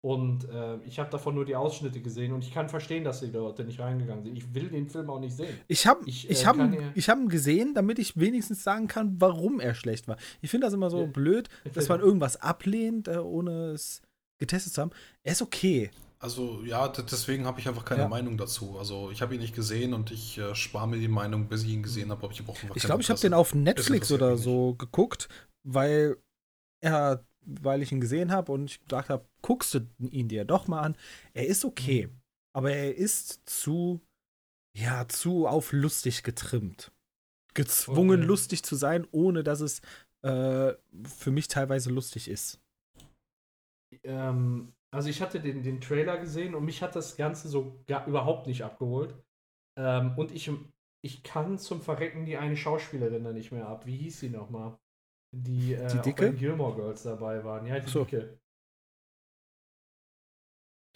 [0.04, 3.26] Und äh, ich habe davon nur die Ausschnitte gesehen und ich kann verstehen, dass die
[3.26, 4.36] Leute nicht reingegangen sind.
[4.36, 5.58] Ich will den Film auch nicht sehen.
[5.66, 8.86] Ich habe Ich, ich, äh, hab, ihn- ich hab ihn gesehen, damit ich wenigstens sagen
[8.86, 10.18] kann, warum er schlecht war.
[10.42, 11.06] Ich finde das immer so Ja.
[11.06, 14.02] blöd, dass man irgendwas ablehnt, äh, ohne es
[14.38, 14.90] getestet zu haben.
[15.22, 15.90] Er ist okay.
[16.24, 18.08] Also ja, deswegen habe ich einfach keine Ja.
[18.08, 18.78] Meinung dazu.
[18.78, 21.68] Also ich habe ihn nicht gesehen und ich äh, spare mir die Meinung, bis ich
[21.68, 22.22] ihn gesehen habe.
[22.24, 25.28] Aber ich habe auch einfach Ich glaube, ich habe den auf Netflix oder so geguckt,
[25.64, 26.16] weil
[26.82, 30.66] er, weil ich ihn gesehen habe und ich gedacht habe, guckst du ihn dir doch
[30.66, 30.96] mal an.
[31.34, 32.20] Er ist okay, Mhm.
[32.56, 34.00] aber er ist zu,
[34.74, 36.90] ja, zu auf lustig getrimmt.
[37.52, 38.28] Gezwungen, Okay.
[38.28, 39.82] lustig zu sein, ohne dass es
[40.22, 40.72] äh,
[41.04, 42.62] für mich teilweise lustig ist.
[44.04, 48.06] Ähm, also ich hatte den, den Trailer gesehen und mich hat das Ganze so gar,
[48.06, 49.14] überhaupt nicht abgeholt.
[49.76, 50.50] Ähm, und ich,
[51.02, 53.86] ich kann zum Verrecken die eine Schauspielerin da nicht mehr ab.
[53.86, 54.78] Wie hieß sie nochmal?
[55.32, 56.22] Die, äh, Die auch Dicke?
[56.22, 57.66] bei den Gilmore Girls dabei waren.
[57.66, 58.04] Ja, die So.
[58.04, 58.38] Dicke.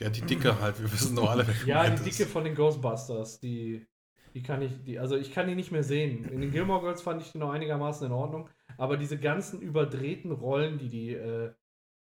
[0.01, 0.81] Ja, die Dicke halt.
[0.81, 2.33] Wir wissen doch alle, wer Ja, die Dicke ist.
[2.33, 3.41] von den Ghostbusters.
[3.41, 3.87] Die,
[4.35, 6.25] die kann ich, die, also ich kann die nicht mehr sehen.
[6.25, 8.49] In den Gilmore Girls fand ich die noch einigermaßen in Ordnung.
[8.77, 11.53] Aber diese ganzen überdrehten Rollen, die die äh,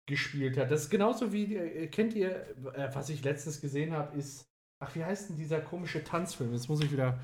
[0.08, 2.30] gespielt hat, das ist genauso wie, äh, kennt ihr,
[2.74, 4.44] äh, was ich letztens gesehen habe, ist,
[4.80, 6.52] ach, wie heißt denn dieser komische Tanzfilm?
[6.52, 7.20] Jetzt muss ich wieder,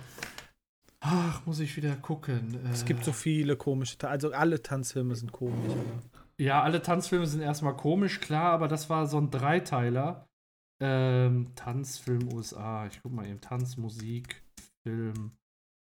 [1.00, 2.60] ach, muss ich wieder gucken.
[2.64, 5.74] Äh, Es gibt so viele komische, also alle Tanzfilme sind komisch.
[6.38, 10.28] Ja, alle Tanzfilme sind erstmal komisch, klar, aber das war so ein Dreiteiler.
[10.82, 12.86] Ähm, Tanzfilm USA.
[12.86, 13.40] Ich guck mal eben.
[13.40, 14.42] Tanz, Musik,
[14.82, 15.32] Film,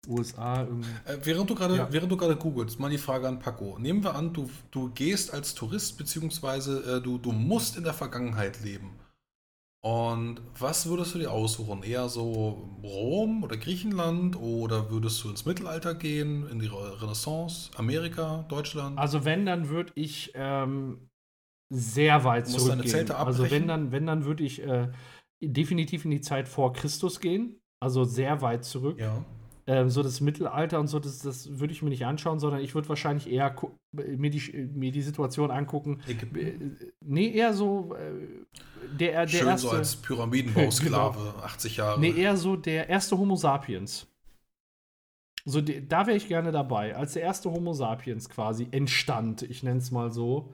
[0.09, 0.63] USA.
[0.63, 0.91] Irgendwie.
[1.05, 1.93] Äh, während du gerade Ja.
[1.93, 3.79] während du gerade googelst, mal die Frage an Paco.
[3.79, 7.95] Nehmen wir an, du, du gehst als Tourist, beziehungsweise äh, du, du musst in der
[7.95, 8.99] Vergangenheit leben.
[9.83, 11.83] Und was würdest du dir aussuchen?
[11.83, 17.71] Eher so Rom oder Griechenland oder würdest du ins Mittelalter gehen, in die Re- Renaissance,
[17.77, 18.99] Amerika, Deutschland?
[18.99, 21.09] Also wenn, dann würde ich ähm,
[21.71, 22.91] sehr weit Du musst deine zurückgehen.
[22.91, 24.91] Zelte Also wenn dann, wenn dann würde ich äh,
[25.43, 27.57] definitiv in die Zeit vor Christus gehen.
[27.83, 28.99] Also sehr weit zurück.
[28.99, 29.25] ja.
[29.71, 32.75] Ähm, so das Mittelalter und so, das, das würde ich mir nicht anschauen, sondern ich
[32.75, 33.55] würde wahrscheinlich eher
[33.93, 36.01] mir die, mir die Situation angucken.
[36.09, 36.77] Ägypten.
[36.81, 38.47] Äh, Nee, eher so äh,
[38.99, 39.69] der, der Schön erste.
[39.69, 42.01] so als Pyramidenbausklave, 80 Jahre.
[42.01, 44.07] Nee, eher so der erste Homo sapiens.
[45.45, 49.63] So, die, da wäre ich gerne dabei, als der erste Homo sapiens quasi entstand, ich
[49.63, 50.53] nenne es mal so.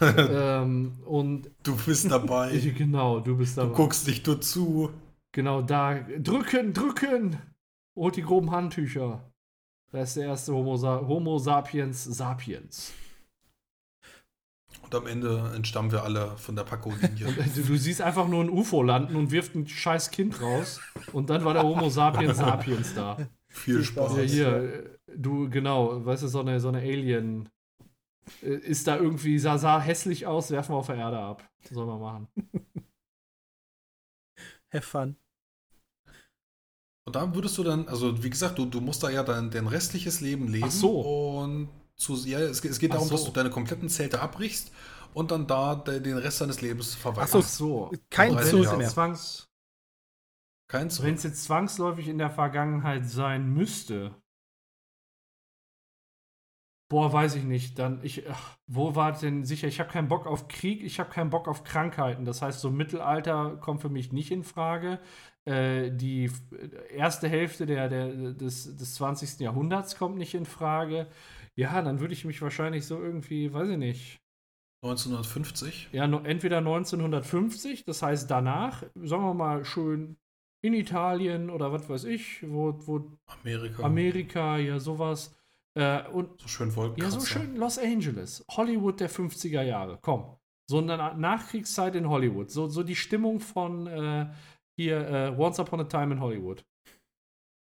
[0.00, 2.56] ähm, und du bist dabei.
[2.78, 3.74] genau, du bist Du dabei.
[3.74, 4.90] guckst nicht nur zu.
[5.32, 5.98] Genau da.
[6.18, 7.38] Drücken, drücken!
[7.96, 9.32] Holt die groben Handtücher.
[9.90, 12.92] Da ist der erste Homo, sa Homo sapiens sapiens.
[14.82, 17.26] Und am Ende entstammen wir alle von der Paco-Linie.
[17.54, 20.80] Du, du siehst einfach nur ein UFO landen und wirft ein scheiß Kind raus.
[21.12, 23.18] Und dann war der Homo sapiens sapiens da.
[23.48, 24.16] Viel Spaß.
[24.16, 27.50] Ja, hier, du, genau, weißt du, so eine, so eine Alien.
[28.42, 31.46] äh, Ist da irgendwie, sah, sah hässlich aus, werfen wir auf der Erde ab.
[31.70, 32.28] Sollen wir machen.
[34.72, 35.16] Have fun.
[37.04, 39.66] Und da würdest du dann, also wie gesagt, du, du musst da ja dein, dein
[39.66, 40.66] restliches Leben leben.
[40.66, 41.00] Ach so.
[41.00, 43.14] Und zu, ja, es, geht- es geht darum, so.
[43.14, 44.70] dass du deine kompletten Zelte abbrichst
[45.14, 47.92] und dann da de, den Rest deines Lebens Ach so, Ach so.
[48.10, 48.80] Kein Wenn Zurück mehr.
[48.80, 49.50] jetzt zwangs,
[50.68, 51.14] Kein wenn Zurück.
[51.16, 54.14] es jetzt zwangsläufig in der Vergangenheit sein müsste.
[56.88, 57.78] Boah, weiß ich nicht.
[57.78, 59.66] Dann, ich, ach, wo war denn sicher?
[59.66, 62.26] Ich habe keinen Bock auf Krieg, ich habe keinen Bock auf Krankheiten.
[62.26, 65.00] Das heißt, so Mittelalter kommt für mich nicht in Frage.
[65.44, 66.30] Äh, die
[66.94, 69.40] erste Hälfte der, der, des, des 20.
[69.40, 71.08] Jahrhunderts kommt nicht in Frage.
[71.56, 74.20] Ja, dann würde ich mich wahrscheinlich so irgendwie, weiß ich nicht,
[74.84, 75.90] 1950.
[75.92, 80.16] ja, entweder 1950, das heißt danach, sagen wir mal schön
[80.64, 83.82] in Italien oder was weiß ich, wo, wo Amerika.
[83.82, 85.34] Amerika, ja, sowas.
[85.74, 87.20] Äh, und So schön ja, Wolkenkratzer.
[87.20, 90.36] so schön Los Angeles, Hollywood der 50er Jahre, komm.
[90.68, 94.26] So eine Na- Nachkriegszeit in Hollywood, so, so die Stimmung von äh,
[94.78, 96.64] hier äh, Once Upon a Time in Hollywood.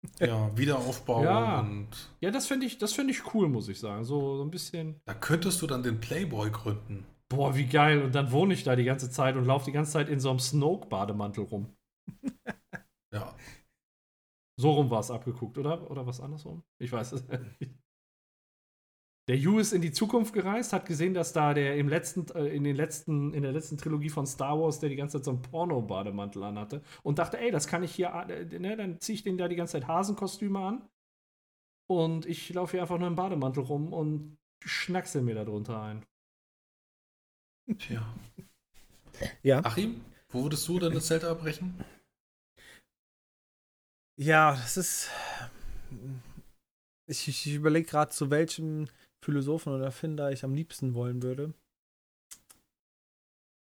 [0.19, 1.59] Ja, Wiederaufbau Ja.
[1.59, 1.87] und
[2.21, 4.03] Ja, das finde ich, das finde ich cool, muss ich sagen.
[4.03, 4.99] So, so ein bisschen.
[5.05, 7.05] da könntest du dann den Playboy gründen.
[7.29, 8.01] Boah, wie geil.
[8.01, 10.31] Und dann wohne ich da die ganze Zeit und laufe die ganze Zeit in so
[10.31, 11.67] einem Snoke-Bademantel rum.
[13.13, 13.35] Ja.
[14.59, 15.89] So rum war es abgeguckt, oder?
[15.91, 16.63] Oder was andersrum?
[16.79, 17.23] Ich weiß es
[17.59, 17.71] nicht.
[19.27, 22.47] Der Hugh ist in die Zukunft gereist, hat gesehen, dass da der im letzten, äh,
[22.47, 25.31] in den letzten, in der letzten Trilogie von Star Wars, der die ganze Zeit so
[25.31, 29.23] einen Porno-Bademantel anhatte und dachte, ey, das kann ich hier, äh, ne, dann ziehe ich
[29.23, 30.89] den da die ganze Zeit Hasenkostüme an
[31.87, 36.05] und ich laufe hier einfach nur im Bademantel rum und schnacksel mir da drunter ein.
[37.77, 38.15] Tja.
[39.43, 39.63] Ja.
[39.63, 41.83] Achim, wo würdest du deine Zelte abbrechen?
[44.17, 45.09] Ja, das ist.
[47.07, 48.87] Ich, ich überlege gerade, zu welchem
[49.23, 51.53] Philosophen oder Erfinder ich am liebsten wollen würde.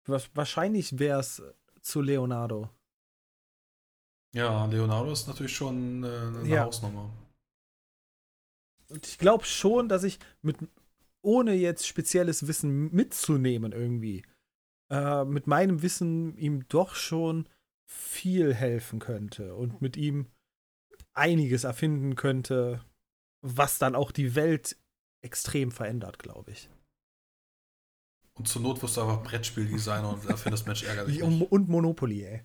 [0.06, 1.42] Wahrscheinlich wäre es
[1.82, 2.70] zu Leonardo.
[4.34, 6.64] Ja, Leonardo ist natürlich schon äh, eine Ja.
[6.66, 7.12] Hausnummer.
[8.90, 10.58] Und ich glaube schon, dass ich mit,
[11.22, 14.24] ohne jetzt spezielles Wissen mitzunehmen irgendwie,
[14.92, 17.48] äh, mit meinem Wissen ihm doch schon
[17.88, 20.28] viel helfen könnte und mit ihm
[21.14, 22.84] einiges erfinden könnte,
[23.42, 24.78] was dann auch die Welt
[25.22, 26.70] extrem verändert, glaube ich.
[28.34, 31.22] Und zur Not wirst du einfach Brettspieldesigner und erfindest Mensch ärgerlich.
[31.24, 32.42] Und, und Monopoly, ey.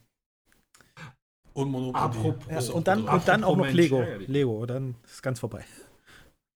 [1.53, 2.03] Und Monopoly.
[2.05, 4.01] Apropos- Ja, und, dann, und dann auch noch Mensch, Lego.
[4.01, 4.29] ärgerlich.
[4.29, 5.65] Lego, dann ist ganz vorbei.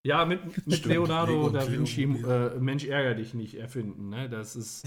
[0.04, 4.28] Ja, mit, mit Stimmt, Leonardo Lego da Vinci, äh, Mensch ärger dich nicht erfinden, ne?
[4.28, 4.84] Das ist.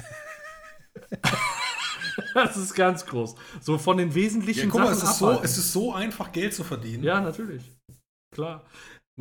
[2.34, 3.36] das ist ganz groß.
[3.62, 6.32] So von den Ja, wesentlichen guck mal, Sachen es ist, so, es ist so einfach,
[6.32, 7.04] Geld zu verdienen.
[7.04, 7.72] Ja, natürlich.
[8.34, 8.66] Klar.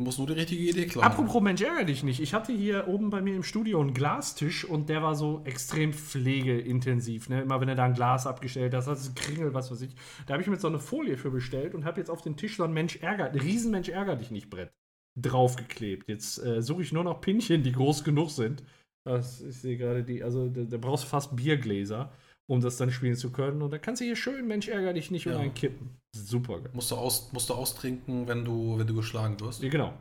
[0.01, 1.05] Du musst nur die richtige Idee klar.
[1.05, 2.19] Apropos Mensch ärger dich nicht.
[2.21, 5.93] Ich hatte hier oben bei mir im Studio einen Glastisch und der war so extrem
[5.93, 7.29] pflegeintensiv.
[7.29, 7.43] Ne?
[7.43, 9.93] Immer wenn er da ein Glas abgestellt hat, hat es Kringel, was weiß ich.
[10.25, 12.57] Da habe ich mir so eine Folie für bestellt und habe jetzt auf den Tisch
[12.57, 14.73] so ein Mensch ärger, ein Riesenmensch ärger dich nicht Brett
[15.21, 16.09] draufgeklebt.
[16.09, 18.63] Jetzt äh, suche ich nur noch Pinchen, die groß genug sind.
[19.03, 22.11] Das, ich sehe gerade die, also da, da brauchst du fast Biergläser,
[22.51, 23.61] um das dann spielen zu können.
[23.61, 25.39] Und da kannst du hier schön Mensch ärger dich nicht und Ja.
[25.39, 25.95] einen kippen.
[26.13, 26.69] Super geil.
[26.73, 29.63] Musst du, aus, musst du austrinken, wenn du, wenn du geschlagen wirst.
[29.63, 29.93] Ja, genau.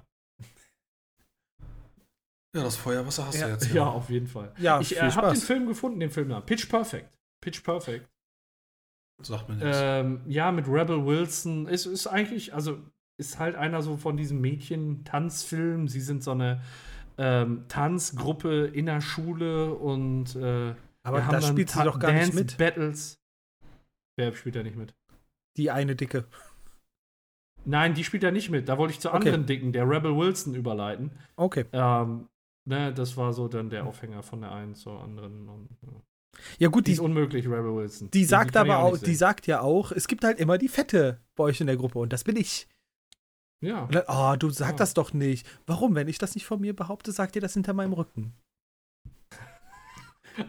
[2.56, 3.46] Ja, das Feuerwasser hast Ja.
[3.46, 3.72] du jetzt.
[3.72, 4.52] Ja, auf jeden Fall.
[4.58, 5.40] Ja, ich äh, habe den.
[5.40, 6.44] Film gefunden, den Filmnamen.
[6.44, 7.08] Pitch Perfect.
[7.40, 8.08] Pitch Perfect.
[9.22, 9.78] Sagt mir nichts.
[9.80, 11.68] Ähm, ja, mit Rebel Wilson.
[11.68, 12.78] Es ist eigentlich, also
[13.16, 15.86] ist halt einer so von diesen Mädchen-Tanzfilmen.
[15.86, 16.62] Sie sind so eine
[17.18, 22.34] ähm, Tanzgruppe in der Schule und äh, Aber da spielt sie doch gar nicht Dance
[22.36, 22.58] mit.
[22.58, 23.18] Battles.
[24.16, 24.94] Wer spielt da nicht mit?
[25.56, 26.24] Die eine Dicke.
[27.64, 28.68] Nein, die spielt da nicht mit.
[28.68, 29.18] Da wollte ich zur Okay.
[29.28, 31.10] anderen Dicken, der Rebel Wilson, überleiten.
[31.36, 31.66] Okay.
[31.72, 32.28] Ähm,
[32.66, 35.48] ne, das war so dann der Aufhänger von der einen zur anderen.
[35.48, 35.88] Und, ja.
[36.58, 38.10] Ja, gut, Die die, ist unmöglich, Rebel Wilson.
[38.10, 39.16] die sagt ich aber nicht auch, die sehen.
[39.16, 42.12] sagt ja auch, es gibt halt immer die Fette bei euch in der Gruppe und
[42.12, 42.66] das bin ich.
[43.62, 43.86] Ja.
[43.90, 44.76] Dann, oh, du sag Ja.
[44.76, 45.46] das doch nicht.
[45.66, 45.94] Warum?
[45.94, 48.32] Wenn ich das nicht von mir behaupte, sagt ihr das hinter meinem Rücken.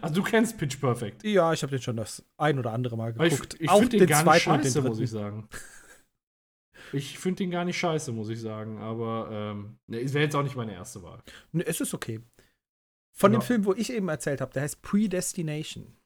[0.00, 1.24] Also du kennst Pitch Perfect.
[1.24, 3.54] Ja, ich habe den schon das ein oder andere Mal Aber geguckt.
[3.54, 5.48] ich ich finde den gar nicht den scheiße, muss ich sagen.
[6.92, 8.78] Ich finde den gar nicht scheiße, muss ich sagen.
[8.78, 11.22] Aber ähm, ne, es wäre jetzt auch nicht meine erste Wahl.
[11.52, 12.20] Ne, es ist okay.
[13.14, 13.38] Von Ja.
[13.38, 15.96] dem Film, wo ich eben erzählt habe, der heißt Predestination.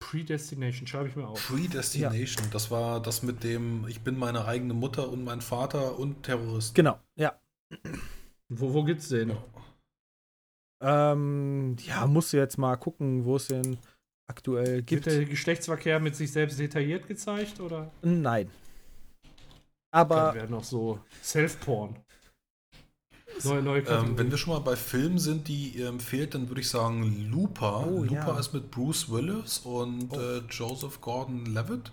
[0.00, 1.46] Predestination schreibe ich mir auf.
[1.46, 6.24] Predestination, das war das mit dem, ich bin meine eigene Mutter und mein Vater und
[6.24, 6.74] Terrorist.
[6.74, 7.38] Genau, ja.
[8.48, 9.30] Wo, wo gibt's den?
[9.30, 9.44] Ja.
[10.82, 13.78] Ähm, ja, musst du jetzt mal gucken, wo es den
[14.28, 15.06] aktuell Wird gibt.
[15.06, 18.50] der Geschlechtsverkehr mit sich selbst detailliert gezeigt oder Nein.
[19.90, 21.96] dann Aber wäre noch so Self-Porn?
[23.44, 26.60] Neue, neue Ähm, wenn wir schon mal bei Filmen sind, die ihr empfehlt, dann würde
[26.60, 27.86] ich sagen Looper.
[27.86, 28.38] Oh, Looper ja.
[28.38, 30.20] ist mit Bruce Willis und Oh.
[30.20, 31.92] äh, Joseph Gordon-Levitt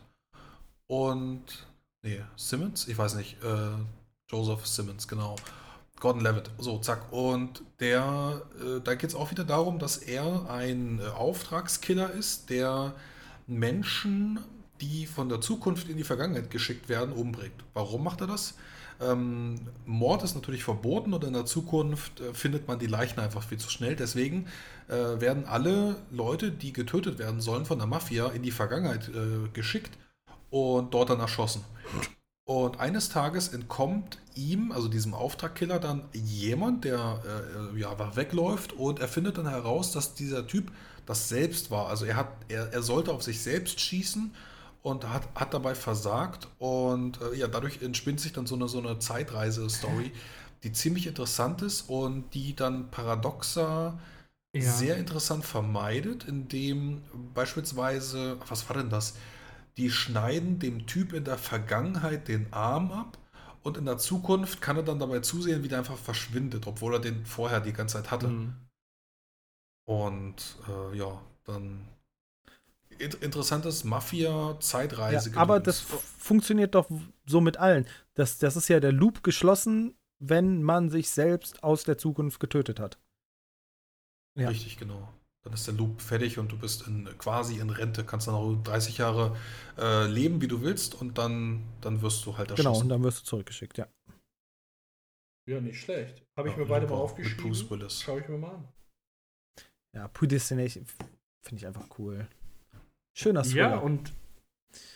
[0.88, 1.68] und
[2.04, 3.72] nee, Simmons, ich weiß nicht, äh,
[4.30, 5.36] Joseph Simmons, genau.
[6.00, 7.12] Gordon Levitt, so, zack.
[7.12, 12.50] Und der, äh, da geht es auch wieder darum, dass er ein äh, Auftragskiller ist,
[12.50, 12.94] der
[13.48, 14.40] Menschen,
[14.82, 17.64] die von der Zukunft in die Vergangenheit geschickt werden, umbringt.
[17.74, 18.56] Warum macht er das?
[19.02, 19.56] Ähm,
[19.86, 23.58] Mord ist natürlich verboten und in der Zukunft äh, findet man die Leichen einfach viel
[23.58, 23.96] zu schnell.
[23.96, 24.48] Deswegen
[24.88, 29.48] äh, werden alle Leute, die getötet werden sollen von der Mafia, in die Vergangenheit äh,
[29.54, 29.98] geschickt
[30.50, 31.64] und dort dann erschossen.
[32.50, 38.74] Und eines Tages entkommt ihm, also diesem Auftragkiller, dann jemand, der äh, ja, einfach wegläuft
[38.74, 40.72] und er findet dann heraus, dass dieser Typ
[41.06, 41.90] das selbst war.
[41.90, 44.34] Also er, hat, er, er sollte auf sich selbst schießen
[44.82, 46.48] und hat, hat dabei versagt.
[46.58, 50.12] Und äh, ja, dadurch entspinnt sich dann so eine, so eine Zeitreise-Story,
[50.64, 54.00] die ziemlich interessant ist und die dann paradoxer
[54.56, 54.62] ja.
[54.72, 57.04] sehr interessant vermeidet, indem
[57.36, 59.14] beispielsweise, was war denn das?
[59.80, 63.18] Die schneiden dem Typ in der Vergangenheit den Arm ab
[63.64, 67.00] und in der Zukunft kann er dann dabei zusehen, wie der einfach verschwindet, obwohl er
[67.00, 68.28] den vorher die ganze Zeit hatte.
[68.28, 68.56] Mhm.
[69.86, 71.88] Und äh, ja, dann
[72.90, 75.32] in interessantes ja, Mafia-Zeitreise.
[75.36, 76.90] aber das funktioniert doch
[77.26, 77.88] so mit allen.
[78.16, 82.82] Das, das ist ja der Loop geschlossen, wenn man sich selbst aus der Zukunft getötet
[82.82, 83.00] hat.
[84.36, 84.50] Ja.
[84.50, 85.08] Richtig, genau.
[85.50, 88.54] Dann ist der Loop fertig und du bist in, quasi in Rente, kannst dann auch
[88.64, 89.36] 30 Jahre
[89.80, 92.84] äh, leben, wie du willst und dann, dann wirst du halt Genau, erschossen.
[92.84, 93.88] und dann wirst du zurückgeschickt, ja.
[95.50, 96.24] Ja, nicht schlecht.
[96.38, 97.44] Habe ich Ja, mir beide mal aufgeschrieben.
[97.44, 98.02] Mit Bruce Willis.
[98.04, 98.68] Schau ich mir mal an.
[99.96, 100.86] Ja, Predestination
[101.44, 102.28] finde ich einfach cool.
[103.18, 103.70] Schöner Thriller.
[103.72, 104.14] Ja, und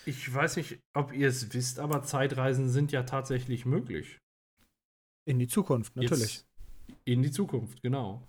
[0.05, 4.19] ich weiß nicht, ob ihr es wisst, aber Zeitreisen sind ja tatsächlich möglich.
[5.27, 6.45] In die Zukunft, natürlich.
[6.87, 8.27] Jetzt in die Zukunft, genau.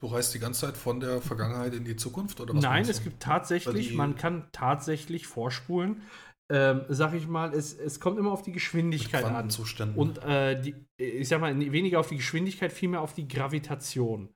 [0.00, 2.62] Du reist die ganze Zeit von der Vergangenheit in die Zukunft oder was?
[2.62, 6.02] Nein, es gibt tatsächlich, man kann tatsächlich vorspulen.
[6.50, 9.50] Ähm, sag ich mal, es, es kommt immer auf die Geschwindigkeit an.
[9.96, 14.32] Und äh, die, ich sag mal, weniger auf die Geschwindigkeit, vielmehr auf die Gravitation,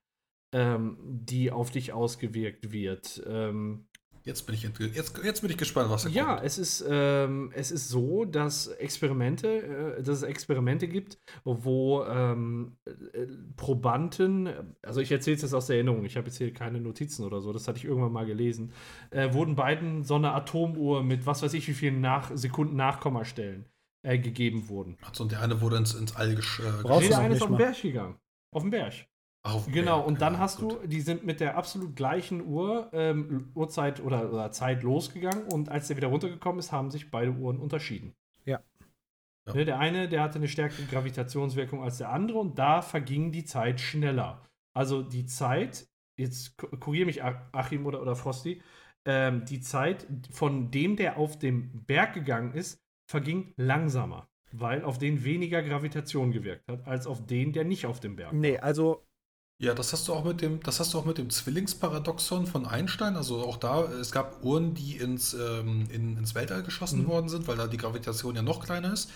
[0.54, 3.22] ähm, die auf dich ausgewirkt wird.
[3.26, 3.86] Ähm,
[4.24, 6.46] Jetzt bin ich, jetzt, jetzt bin ich gespannt, was da ja, kommt.
[6.46, 12.76] es ist, ähm, es ist so, dass Experimente, äh, dass es Experimente gibt, wo ähm,
[12.84, 13.26] äh,
[13.56, 14.48] Probanden,
[14.82, 17.40] also ich erzähle es jetzt aus der Erinnerung, ich habe jetzt hier keine Notizen oder
[17.40, 18.72] so, das hatte ich irgendwann mal gelesen,
[19.10, 23.66] äh, wurden beiden so eine Atomuhr mit was weiß ich wie vielen nach Sekunden Nachkommastellen
[24.02, 24.98] äh, gegeben wurden.
[25.02, 27.42] Also, und der eine wurde ins, ins All gesch äh, Nee, du der eine ist
[27.42, 27.56] auf den.
[27.56, 28.16] Berg gegangen.
[28.52, 29.06] Auf den Berg.
[29.44, 30.82] Ach, auf- Genau, und dann ja, hast gut.
[30.84, 35.68] du, die sind mit der absolut gleichen Uhr, ähm, Uhrzeit oder, oder Zeit losgegangen und
[35.68, 38.14] als der wieder runtergekommen ist, haben sich beide Uhren unterschieden.
[38.44, 38.60] Ja.
[39.46, 39.54] Ja.
[39.54, 43.44] Ne, der eine, der hatte eine stärkere Gravitationswirkung als der andere und da verging die
[43.44, 44.42] Zeit schneller.
[44.72, 48.62] Also die Zeit, jetzt kuriere mich Ach- Achim oder, oder Frosty,
[49.04, 54.98] ähm, die Zeit von dem, der auf dem Berg gegangen ist, verging langsamer, weil auf
[54.98, 58.38] den weniger Gravitation gewirkt hat, als auf den, der nicht auf dem Berg war.
[58.38, 59.04] Nee, also
[59.62, 62.66] Ja, das hast du auch mit dem, das hast du auch mit dem Zwillingsparadoxon von
[62.66, 63.14] Einstein.
[63.14, 67.06] Also auch da, es gab Uhren, die ins, ähm, in, ins Weltall geschossen Mhm.
[67.06, 69.08] worden sind, weil da die Gravitation ja noch kleiner ist.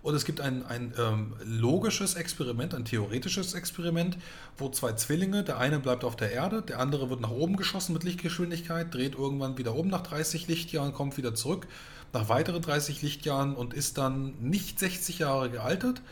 [0.00, 4.16] Und es gibt ein, ein ähm, logisches Experiment, ein theoretisches Experiment,
[4.56, 7.92] wo zwei Zwillinge, der eine bleibt auf der Erde, der andere wird nach oben geschossen
[7.92, 11.66] mit Lichtgeschwindigkeit, dreht irgendwann wieder um nach 30 Lichtjahren, kommt wieder zurück
[12.12, 16.02] nach weiteren 30 Lichtjahren und ist dann nicht 60 Jahre gealtert.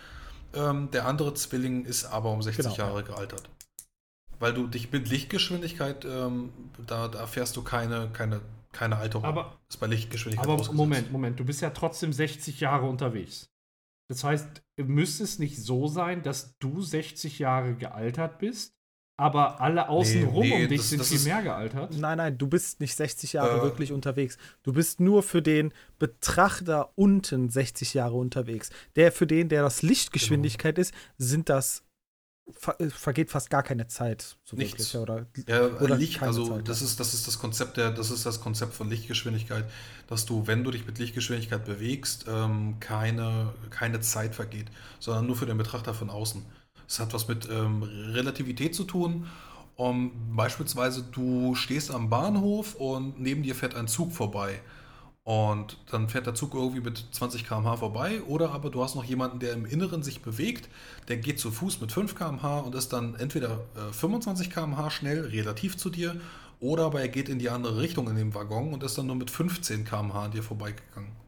[0.55, 3.49] Ähm, der andere Zwilling ist aber um 60 Genau, Jahre gealtert.
[4.39, 6.51] Weil du dich mit Lichtgeschwindigkeit, ähm,
[6.87, 8.41] da, da erfährst du keine, keine,
[8.73, 9.25] keine Alterung.
[9.25, 10.73] Aber ist bei Lichtgeschwindigkeit Aber.
[10.73, 13.49] Moment, Moment, du bist ja trotzdem 60 Jahre unterwegs.
[14.09, 14.47] Das heißt,
[14.79, 18.73] müsste es nicht so sein, dass du 60 Jahre gealtert bist,
[19.19, 21.97] aber alle außenrum nee, um dich das- sind das viel ist- mehr gealtert?
[21.97, 23.63] Nein, nein, du bist nicht 60 Jahre Äh.
[23.63, 24.37] wirklich unterwegs.
[24.63, 28.71] Du bist nur für den Betrachter unten 60 Jahre unterwegs.
[28.95, 31.83] Der für den, der das Lichtgeschwindigkeit ist, sind das
[32.52, 34.36] ver äh, vergeht fast gar keine Zeit.
[34.44, 34.94] So Nichts.
[34.94, 36.68] wirklich, oder, Ja, oder Licht, keine also Zeit.
[36.68, 39.64] das ist, das ist das Konzept der, das ist das Konzept von Lichtgeschwindigkeit,
[40.06, 44.66] dass du, wenn du dich mit Lichtgeschwindigkeit bewegst, ähm, keine, keine Zeit vergeht,
[45.01, 46.44] sondern nur für den Betrachter von außen.
[46.89, 49.27] Es hat was mit ähm, Relativität zu tun.
[49.78, 54.60] Um, beispielsweise, du stehst am Bahnhof und neben dir fährt ein Zug vorbei.
[55.27, 58.23] Und dann fährt der Zug irgendwie mit 20 km/h vorbei.
[58.28, 60.69] Oder aber du hast noch jemanden, der im Inneren sich bewegt.
[61.09, 65.23] Der geht zu Fuß mit 5 km/h und ist dann entweder äh, 25 km/h schnell,
[65.27, 66.15] relativ zu dir.
[66.61, 69.16] Oder aber er geht in die andere Richtung in dem Waggon und ist dann nur
[69.16, 71.26] mit 15 km/h an dir vorbeigegangen.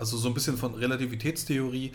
[0.00, 1.86] Also so ein bisschen von Relativitätstheorie.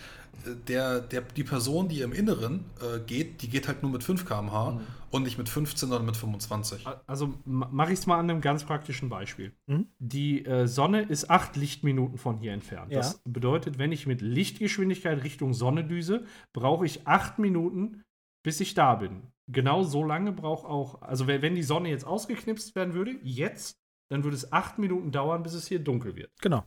[0.46, 4.04] Äh, Der, der, die Person, die im Inneren äh, geht, die geht halt nur mit
[4.04, 4.82] 5 km/h Mhm.
[5.12, 6.86] und nicht mit 15, sondern mit 25.
[7.08, 9.54] Also mache ich es mal an einem ganz praktischen Beispiel.
[9.68, 9.88] Mhm.
[10.00, 12.92] Die äh, Sonne ist acht Lichtminuten von hier entfernt.
[12.92, 12.98] Ja.
[13.00, 18.04] Das bedeutet, wenn ich mit Lichtgeschwindigkeit Richtung Sonne düse, brauche ich acht Minuten,
[18.44, 19.32] bis ich da bin.
[19.48, 23.78] Genau so lange braucht auch, also wenn wenn die Sonne jetzt ausgeknipst werden würde, jetzt,
[24.10, 26.32] dann würde es acht Minuten dauern, bis es hier dunkel wird.
[26.42, 26.66] genau.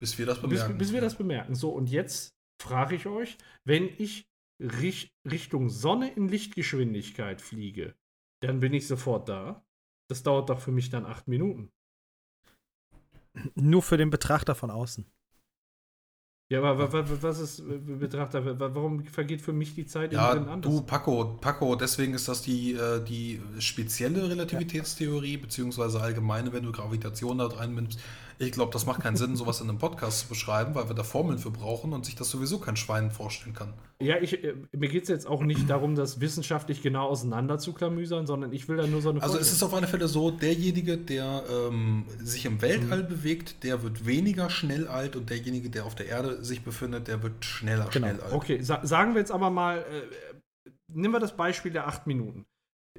[0.00, 0.78] Bis wir das Bis, bemerken.
[0.78, 1.54] bis wir das bemerken.
[1.54, 2.30] So, und jetzt
[2.60, 4.26] frage ich euch, wenn ich
[4.60, 7.94] Rich Richtung Sonne in Lichtgeschwindigkeit fliege,
[8.42, 9.64] dann bin ich sofort da.
[10.10, 11.70] Das dauert doch für mich dann acht Minuten.
[13.54, 15.06] Nur für den Betrachter von außen.
[16.50, 18.42] Ja, aber wa- wa- was ist äh, Betrachter?
[18.58, 20.72] wa- Warum vergeht für mich die Zeit Ja, drin anders?
[20.72, 26.72] du, Paco, Paco, deswegen ist das die, äh, die spezielle Relativitätstheorie, beziehungsweise allgemeine, wenn du
[26.72, 28.00] Gravitation da reinnimmst.
[28.38, 31.02] Ich glaube, das macht keinen Sinn, sowas in einem Podcast zu beschreiben, weil wir da
[31.02, 33.74] Formeln für brauchen und sich das sowieso kein Schwein vorstellen kann.
[34.00, 37.72] Ja, ich, äh, mir geht es jetzt auch nicht darum, das wissenschaftlich genau auseinander zu
[37.72, 40.30] klamüsern, sondern ich will da nur so eine Also es ist auf alle Fälle so,
[40.30, 45.84] derjenige, der ähm, sich im Weltall bewegt, der wird weniger schnell alt und derjenige, der
[45.84, 48.06] auf der Erde sich befindet, der wird schneller Genau.
[48.06, 48.32] schnell alt.
[48.32, 52.46] Okay, sa sagen wir jetzt aber mal, äh, nehmen wir das Beispiel der acht Minuten.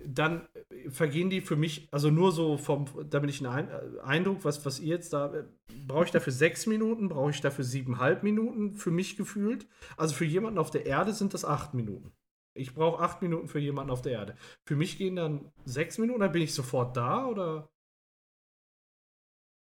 [0.06, 0.48] Dann
[0.90, 4.80] vergehen die für mich, also nur so vom, damit ich einen Ein Eindruck, was, was
[4.80, 5.44] ihr jetzt da, äh,
[5.88, 9.68] brauche ich dafür sechs Minuten, brauche ich dafür siebeneinhalb Minuten, für mich gefühlt.
[9.98, 12.12] Also für jemanden auf der Erde sind das acht Minuten.
[12.54, 14.36] Ich brauche acht Minuten für jemanden auf der Erde.
[14.66, 17.70] Für mich gehen dann sechs Minuten, dann bin ich sofort da oder?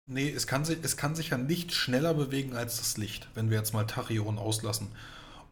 [0.08, 3.50] Nee, es kann, sich, es kann sich ja nicht schneller bewegen als das Licht, wenn
[3.50, 4.92] wir jetzt mal Tachyonen auslassen.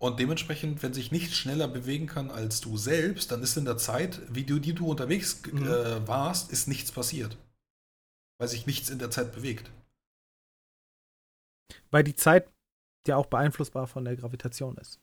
[0.04, 3.78] Und dementsprechend, wenn sich nichts schneller bewegen kann als du selbst, dann ist in der
[3.78, 5.64] Zeit, wie du, die du unterwegs Mhm.
[5.66, 7.38] äh, warst, ist nichts passiert.
[8.38, 9.70] Weil sich nichts in der Zeit bewegt.
[11.90, 12.52] Weil die Zeit
[13.08, 15.00] ja auch beeinflussbar von der Gravitation ist.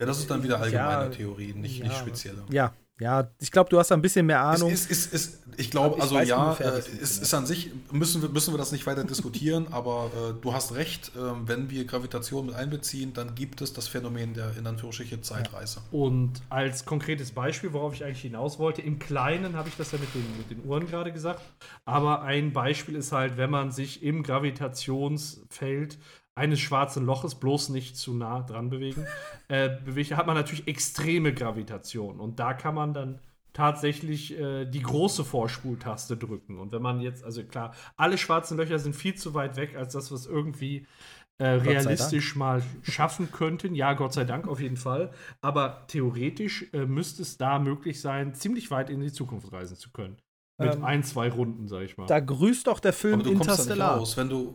[0.00, 1.84] Ja, das ist dann wieder allgemeine Ja, Theorie, nicht, ja.
[1.84, 2.44] nicht spezielle.
[2.50, 4.70] Ja, ja, ich glaube, du hast da ein bisschen mehr Ahnung.
[4.70, 8.28] Es ist, ist, ist, ich glaube, also weiß ja, äh, ist an sich, müssen wir,
[8.28, 12.46] müssen wir das nicht weiter diskutieren, aber äh, du hast recht, äh, wenn wir Gravitation
[12.46, 15.80] mit einbeziehen, dann gibt es das Phänomen der in Anführungsstrichen Zeitreise.
[15.90, 19.98] Und als konkretes Beispiel, worauf ich eigentlich hinaus wollte, im Kleinen habe ich das ja
[19.98, 21.40] mit den, mit den Uhren gerade gesagt,
[21.86, 25.96] aber ein Beispiel ist halt, wenn man sich im Gravitationsfeld
[26.40, 29.06] eines schwarzen Loches bloß nicht zu nah dran bewegen,
[29.48, 33.18] äh, bewegt, hat man natürlich extreme Gravitation und da kann man dann
[33.52, 36.58] tatsächlich äh, die große Vorspultaste drücken.
[36.58, 39.92] Und wenn man jetzt, also klar, alle schwarzen Löcher sind viel zu weit weg, als
[39.92, 40.86] das, was irgendwie
[41.38, 43.74] äh, realistisch mal schaffen könnten.
[43.74, 45.10] Ja, Gott sei Dank auf jeden Fall.
[45.40, 49.90] Aber theoretisch äh, müsste es da möglich sein, ziemlich weit in die Zukunft reisen zu
[49.90, 50.16] können.
[50.60, 52.06] Mit Ähm, ein, zwei Runden, sag ich mal.
[52.06, 53.96] Da grüßt doch der Film Aber du kommst da nicht Interstellar.
[53.98, 54.16] raus.
[54.16, 54.54] Wenn du,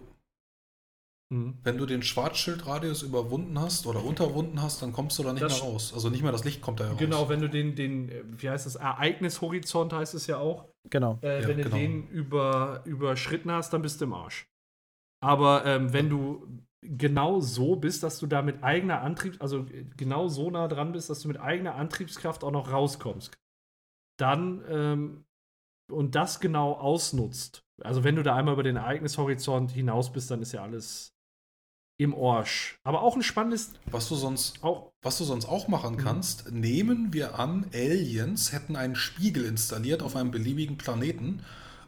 [1.30, 1.58] Mhm.
[1.64, 5.60] wenn du den Schwarzschildradius überwunden hast oder unterwunden hast, dann kommst du da nicht Das-
[5.62, 5.92] mehr raus.
[5.94, 7.00] Also nicht mehr das Licht kommt da heraus.
[7.00, 11.18] Genau, wenn du den, den, äh, wie heißt das, Ereignishorizont heißt es ja auch, Genau.
[11.24, 11.76] äh, Ja, wenn du genau.
[11.78, 14.46] den über, überschritten hast, dann bist du im Arsch.
[15.24, 16.48] Aber ähm, wenn du
[16.82, 20.92] genau so bist, dass du da mit eigener Antrieb, also äh, genau so nah dran
[20.92, 23.34] bist, dass du mit eigener Antriebskraft auch noch rauskommst,
[24.20, 25.26] dann ähm,
[25.92, 27.64] und das genau ausnutzt.
[27.82, 31.15] Also wenn du da einmal über den Ereignishorizont hinaus bist, dann ist ja alles
[31.98, 32.78] im Orsch.
[32.84, 36.00] Aber auch ein spannendes, Was du sonst auch Was du sonst auch machen Mhm.
[36.00, 41.44] kannst, nehmen wir an, Aliens hätten einen Spiegel installiert auf einem beliebigen Planeten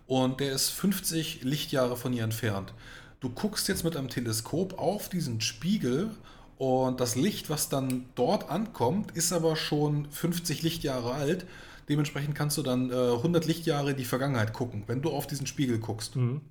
[0.06, 2.74] und der ist 50 Lichtjahre von hier entfernt.
[3.20, 6.12] Du guckst jetzt mit einem Teleskop auf diesen Spiegel
[6.58, 11.46] und das Licht, was dann dort ankommt, ist aber schon 50 Lichtjahre alt.
[11.90, 15.48] Dementsprechend kannst du dann äh, 100 Lichtjahre in die Vergangenheit gucken, wenn du auf diesen
[15.48, 16.16] Spiegel guckst.
[16.16, 16.42] Mhm.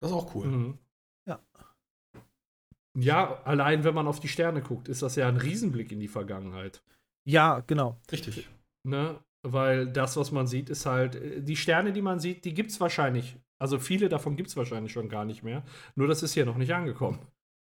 [0.00, 0.46] Das ist auch cool.
[0.46, 0.78] Mhm.
[2.98, 3.40] Ja.
[3.44, 6.82] Allein wenn man auf die Sterne guckt, ist das ja ein Riesenblick in die Vergangenheit.
[7.24, 8.00] Ja, genau.
[8.10, 8.48] Richtig.
[8.86, 9.18] Ne?
[9.46, 12.70] Weil das, was man sieht, ist halt, äh, die Sterne, die man sieht, die gibt
[12.70, 13.36] es wahrscheinlich.
[13.60, 15.62] Also viele davon gibt es wahrscheinlich schon gar nicht mehr.
[15.94, 17.20] Nur das ist hier noch nicht angekommen.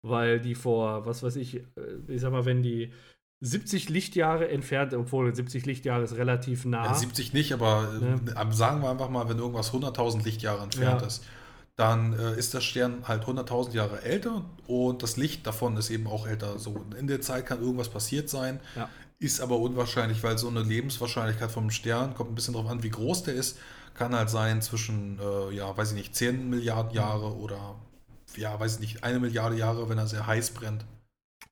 [0.05, 1.63] Weil die vor, was weiß ich, äh,
[2.07, 2.93] ich sag mal, wenn die
[3.41, 6.85] 70 Lichtjahre entfernt, obwohl 70 Lichtjahre ist relativ nah.
[6.85, 8.51] Ja, 70 nicht, aber äh, Ja.
[8.51, 11.07] sagen wir einfach mal, wenn irgendwas 100.000 Lichtjahre entfernt Ja.
[11.07, 11.25] ist,
[11.77, 16.07] dann äh, ist der Stern halt 100.000 Jahre älter und das Licht davon ist eben
[16.07, 16.59] auch älter.
[16.59, 18.89] So in der Zeit kann irgendwas passiert sein, Ja.
[19.19, 22.89] ist aber unwahrscheinlich, weil so eine Lebenswahrscheinlichkeit vom Stern kommt ein bisschen darauf an, wie
[22.89, 23.59] groß der ist,
[23.93, 27.75] kann halt sein zwischen, äh, ja, weiß ich nicht, 10 Milliarden Jahre oder
[28.35, 30.85] ja, weiß ich nicht, eine Milliarde Jahre, wenn er sehr heiß brennt.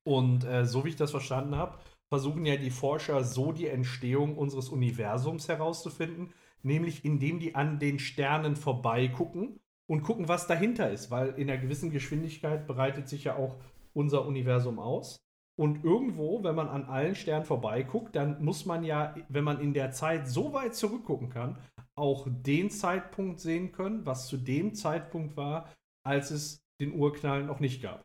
[0.03, 1.77] Und äh, so wie ich das verstanden habe,
[2.09, 6.33] versuchen ja die Forscher so die Entstehung unseres Universums herauszufinden,
[6.63, 11.61] nämlich indem die an den Sternen vorbeigucken und gucken, was dahinter ist, weil in einer
[11.61, 13.57] gewissen Geschwindigkeit breitet sich ja auch
[13.93, 15.17] unser Universum aus.
[15.57, 19.73] Und irgendwo, wenn man an allen Sternen vorbeiguckt, dann muss man ja, wenn man in
[19.73, 21.57] der Zeit so weit zurückgucken kann,
[21.97, 25.71] auch den Zeitpunkt sehen können, was zu dem Zeitpunkt war,
[26.05, 28.01] als es den Urknall noch nicht gab.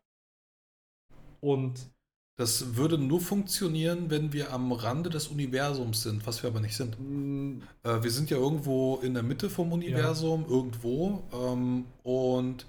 [1.40, 1.90] Und
[2.36, 6.76] Das würde nur funktionieren, wenn wir am Rande des Universums sind, was wir aber nicht
[6.76, 6.98] sind.
[6.98, 11.22] mh, Äh, wir sind ja irgendwo in der Mitte vom Universum, irgendwo.
[11.32, 12.66] Ähm, und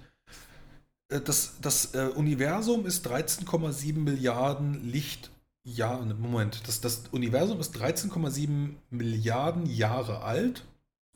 [1.08, 6.14] äh, das, das äh, Universum ist 13,7 Milliarden Lichtjahre.
[6.14, 10.64] Moment, das, das Universum ist 13,7 Milliarden Jahre alt.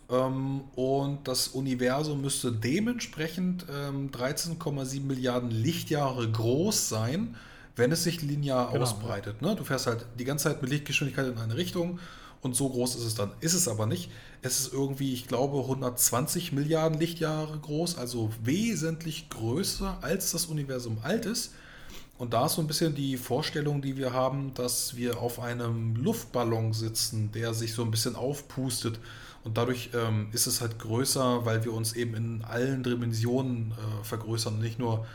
[0.09, 7.37] Ähm, und das Universum müsste dementsprechend ähm, 13,7 Milliarden Lichtjahre groß sein,
[7.77, 9.43] wenn es sich linear Genau, ausbreitet.
[9.43, 9.55] Ne?
[9.55, 12.01] Du fährst halt die ganze Zeit mit Lichtgeschwindigkeit in eine Richtung
[12.41, 13.33] und so groß ist es dann.
[13.41, 14.11] Ist es aber nicht.
[14.43, 20.99] Es ist irgendwie, ich glaube, 120 Milliarden Lichtjahre groß, also wesentlich größer als das Universum
[21.03, 21.55] alt ist.
[22.19, 25.97] Und da ist so ein bisschen die Vorstellung, die wir haben, dass wir auf einem
[25.97, 28.99] Luftballon sitzen, der sich so ein bisschen aufpustet.
[29.45, 34.05] Und dadurch ähm, ist es halt größer, weil wir uns eben in allen Dimensionen äh,
[34.05, 35.07] vergrößern, nicht nur,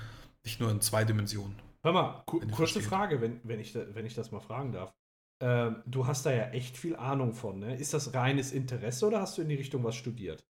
[0.44, 1.56] nicht nur in zwei Dimensionen.
[1.84, 2.84] Hör mal, ku kurze versteht.
[2.84, 4.94] Frage, wenn, wenn, ich da, wenn ich das mal fragen darf.
[5.42, 7.76] Ähm, du hast da ja echt viel Ahnung von, ne?
[7.76, 10.44] Ist das reines Interesse oder hast du in die Richtung was studiert?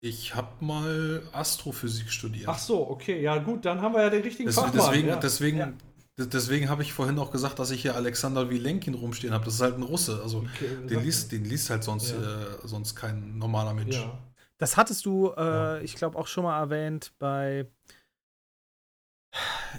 [0.00, 2.48] Ich habe mal Astrophysik studiert.
[2.48, 4.76] Ach so, okay, ja gut, dann haben wir ja den richtigen Des, Fachmann.
[4.76, 5.16] deswegen, ja.
[5.16, 5.72] deswegen, Ja.
[6.20, 9.44] Deswegen habe ich vorhin auch gesagt, dass ich hier Alexander Wilenkin rumstehen habe.
[9.44, 10.20] Das ist halt ein Russe.
[10.20, 12.42] Also Okay, den liest, den liest halt sonst, Ja.
[12.42, 13.94] äh, sonst kein normaler Mensch.
[13.94, 14.18] Ja.
[14.58, 15.78] Das hattest du, äh, Ja.
[15.80, 17.68] ich glaube, auch schon mal erwähnt bei,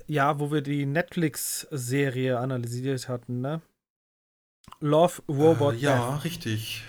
[0.07, 3.61] ja, wo wir die Netflix-Serie analysiert hatten, ne?
[4.79, 6.83] Love Robot Äh, ja, richtig.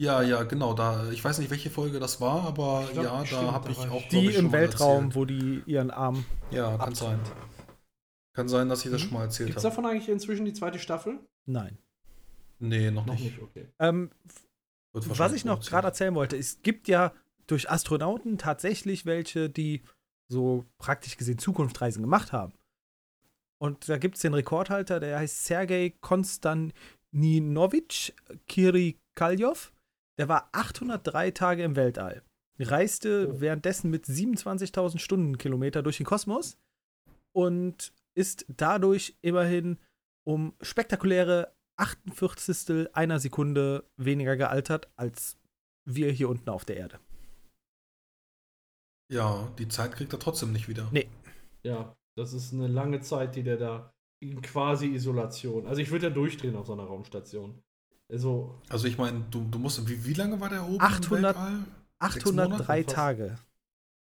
[0.00, 0.74] Ja, ja, genau.
[0.74, 4.06] Da, ich weiß nicht, welche Folge das war, aber glaub, ja, da habe ich auch.
[4.08, 5.14] Die ich, schon im Weltraum, erzählt.
[5.16, 6.24] wo die ihren Arm.
[6.50, 7.18] Ja, kann sein.
[8.34, 9.06] Kann sein, dass ich das Mhm.
[9.06, 9.74] schon mal erzählt Gibt es habe.
[9.74, 11.18] davon eigentlich inzwischen die zweite Staffel?
[11.46, 11.78] Nein.
[12.60, 13.24] Nee, noch, Noch nicht.
[13.24, 13.66] nicht, okay.
[13.80, 14.10] Ähm,
[14.92, 17.12] was ich noch gerade erzählen wollte, es gibt ja
[17.48, 19.82] durch Astronauten tatsächlich welche, die
[20.30, 22.52] so praktisch gesehen Zukunftsreisen gemacht haben.
[23.60, 28.14] Und da gibt es den Rekordhalter, der heißt Sergei Konstantinovich
[28.46, 29.72] Kirikaljov.
[30.18, 32.22] Der war 803 Tage im Weltall.
[32.60, 36.56] Reiste währenddessen mit 27.000 Stundenkilometer durch den Kosmos
[37.32, 39.78] und ist dadurch immerhin
[40.26, 45.36] um spektakuläre 48 einer Sekunde weniger gealtert als
[45.84, 46.98] wir hier unten auf der Erde.
[49.10, 50.88] Ja, die Zeit kriegt er trotzdem nicht wieder.
[50.92, 51.08] Nee.
[51.62, 55.66] Ja, das ist eine lange Zeit, die der da in quasi Isolation.
[55.66, 57.62] Also ich würde ja durchdrehen auf so einer Raumstation.
[58.10, 61.12] Also, Also ich meine, du, du musst, wie, wie lange war der oben 800 im
[61.22, 61.58] Weltall?
[62.00, 62.94] 803 fast.
[62.96, 63.38] Tage.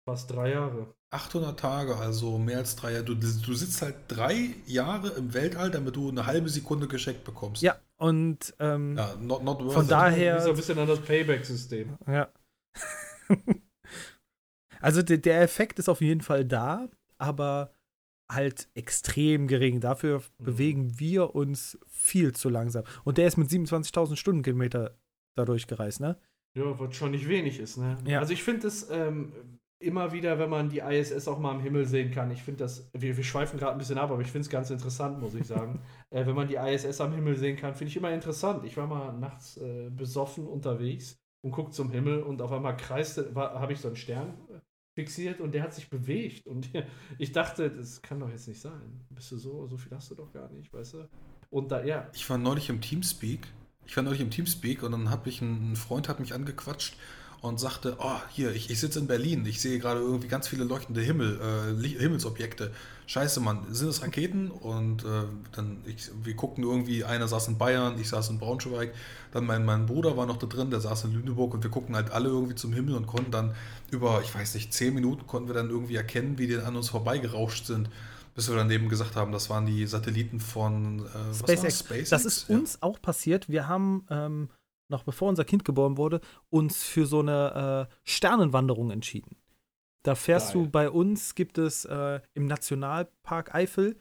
[0.05, 0.93] fast drei Jahre.
[1.11, 3.05] 800 Tage, also mehr als drei Jahre.
[3.05, 7.61] Du, du sitzt halt drei Jahre im Weltall, damit du eine halbe Sekunde geschenkt bekommst.
[7.61, 9.91] Ja, und ähm, Ja, not, not worth Von it.
[9.91, 11.97] daher- Das ist ein bisschen an das Payback-System.
[12.07, 12.29] Ja.
[14.83, 17.73] also der, der Effekt ist auf jeden Fall da, aber
[18.31, 19.79] halt extrem gering.
[19.79, 20.43] Dafür Mhm.
[20.45, 22.83] bewegen wir uns viel zu langsam.
[23.03, 24.97] Und der ist mit 27.000 Stundenkilometer
[25.35, 26.17] dadurch gereist, ne?
[26.55, 27.97] Ja, was schon nicht wenig ist, ne?
[28.05, 28.19] Ja.
[28.19, 29.33] Also ich finde es ähm,
[29.79, 32.89] immer wieder, wenn man die ISS auch mal am Himmel sehen kann, ich finde das,
[32.93, 35.45] wir, wir schweifen gerade ein bisschen ab, aber ich finde es ganz interessant, muss ich
[35.45, 35.81] sagen.
[36.11, 38.63] äh, wenn man die ISS am Himmel sehen kann, finde ich immer interessant.
[38.65, 43.31] Ich war mal nachts äh, besoffen unterwegs und guckt zum Himmel und auf einmal kreiste,
[43.35, 44.33] habe ich so einen Stern
[44.95, 46.69] fixiert und der hat sich bewegt und
[47.17, 49.01] ich dachte, das kann doch jetzt nicht sein.
[49.09, 51.09] Bist du so, so viel hast du doch gar nicht, weißt du?
[51.49, 53.47] Und da, ja, Ich war neulich im Teamspeak.
[53.85, 56.95] Ich war neulich im Teamspeak und dann hat mich ein, ein Freund hat mich angequatscht
[57.43, 60.63] und sagte, oh, hier, ich, ich sitze in Berlin, ich sehe gerade irgendwie ganz viele
[60.63, 62.71] leuchtende Himmel, äh, Himmelsobjekte.
[63.05, 64.49] Scheiße, Mann, sind es Raketen?
[64.49, 68.93] Und äh, dann, ich, wir guckten irgendwie, einer saß in Bayern, ich saß in Braunschweig,
[69.33, 71.97] dann mein, mein Bruder war noch da drin, der saß in Lüneburg und wir guckten
[71.97, 73.53] halt alle irgendwie zum Himmel und konnten dann
[73.91, 76.87] über, ich weiß nicht, zehn Minuten konnten wir dann irgendwie erkennen, wie die an uns
[76.87, 77.89] vorbeigerauscht sind.
[78.35, 81.89] Bis wir dann eben gesagt haben, das waren die Satelliten von äh, SpaceX.
[81.89, 82.09] war's?
[82.09, 82.55] Das ist Ja.
[82.57, 83.49] uns auch passiert.
[83.49, 84.49] Wir haben, ähm,
[84.93, 89.35] noch bevor unser Kind geboren wurde, uns für so eine äh, Sternenwanderung entschieden.
[90.03, 90.63] Da fährst Geil.
[90.63, 93.97] du bei uns, gibt es äh, im Nationalpark Eifel.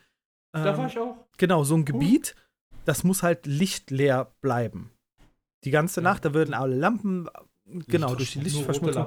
[0.53, 1.17] da ähm, war ich auch.
[1.39, 2.35] Genau, so ein Gebiet,
[2.85, 4.91] das muss halt lichtleer bleiben.
[5.65, 6.05] Die ganze Ja.
[6.05, 7.29] Nacht, da würden alle Lampen,
[7.87, 9.07] genau, durch die Lichtverschmutzung.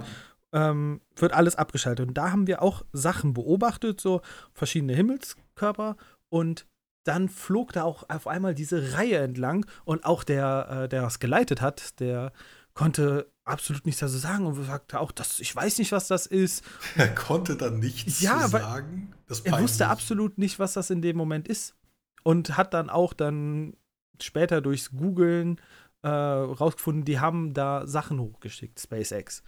[0.54, 2.08] Ähm, wird alles abgeschaltet.
[2.08, 4.22] Und da haben wir auch Sachen beobachtet, so
[4.54, 5.98] verschiedene Himmelskörper.
[6.30, 6.66] Und
[7.06, 9.66] dann flog da auch auf einmal diese Reihe entlang.
[9.86, 12.34] Und auch der, äh, der das geleitet hat, der
[12.74, 16.66] konnte absolut nichts dazu sagen und sagte auch, das, ich weiß nicht, was das ist.
[16.96, 19.14] Er konnte dann nichts Ja, sagen.
[19.44, 21.76] Er wusste absolut nicht, was das in dem Moment ist.
[22.24, 23.78] Und hat dann auch dann
[24.22, 25.62] später durchs Googlen
[26.02, 29.44] äh, rausgefunden, die haben da Sachen hochgeschickt, SpaceX.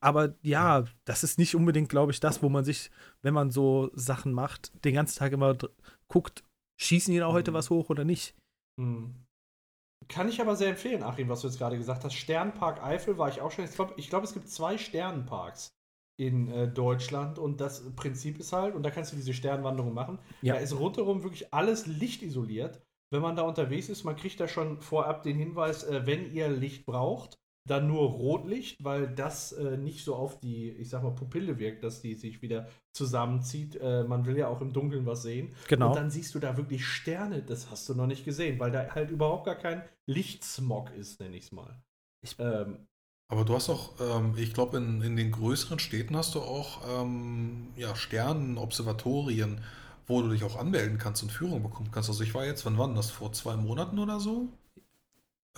[0.00, 2.90] Aber ja, das ist nicht unbedingt, glaube ich, das, wo man sich,
[3.22, 5.56] wenn man so Sachen macht, den ganzen Tag immer
[6.08, 6.44] guckt,
[6.80, 7.54] schießen die da heute Mhm.
[7.56, 8.34] was hoch oder nicht.
[8.80, 9.14] Hm.
[10.08, 12.14] Kann ich aber sehr empfehlen, Achim, was du jetzt gerade gesagt hast.
[12.14, 13.64] Sternpark Eifel war ich auch schon.
[13.64, 15.68] Ich glaube, ich glaub, es gibt zwei Sternenparks
[16.18, 20.18] in äh, Deutschland und das Prinzip ist halt, und da kannst du diese Sternwanderung machen,
[20.42, 20.54] Ja.
[20.54, 22.80] da ist rundherum wirklich alles lichtisoliert.
[23.12, 26.48] Wenn man da unterwegs ist, man kriegt da schon vorab den Hinweis, äh, wenn ihr
[26.48, 27.38] Licht braucht,
[27.70, 31.84] dann nur Rotlicht, weil das äh, nicht so auf die, ich sag mal, Pupille wirkt,
[31.84, 33.76] dass die sich wieder zusammenzieht.
[33.76, 35.54] Äh, man will ja auch im Dunkeln was sehen.
[35.68, 35.88] Genau.
[35.88, 38.88] Und dann siehst du da wirklich Sterne, das hast du noch nicht gesehen, weil da
[38.94, 41.80] halt überhaupt gar kein Lichtsmog ist, nenne ich es mal.
[42.24, 42.86] Ich- ähm,
[43.30, 47.02] Aber du hast auch, ähm, ich glaube, in, in den größeren Städten hast du auch
[47.02, 49.62] ähm, ja, Sternenobservatorien,
[50.06, 52.08] wo du dich auch anmelden kannst und Führung bekommen kannst.
[52.08, 53.10] Also ich war jetzt, wann war das?
[53.10, 54.48] Vor zwei Monaten oder so?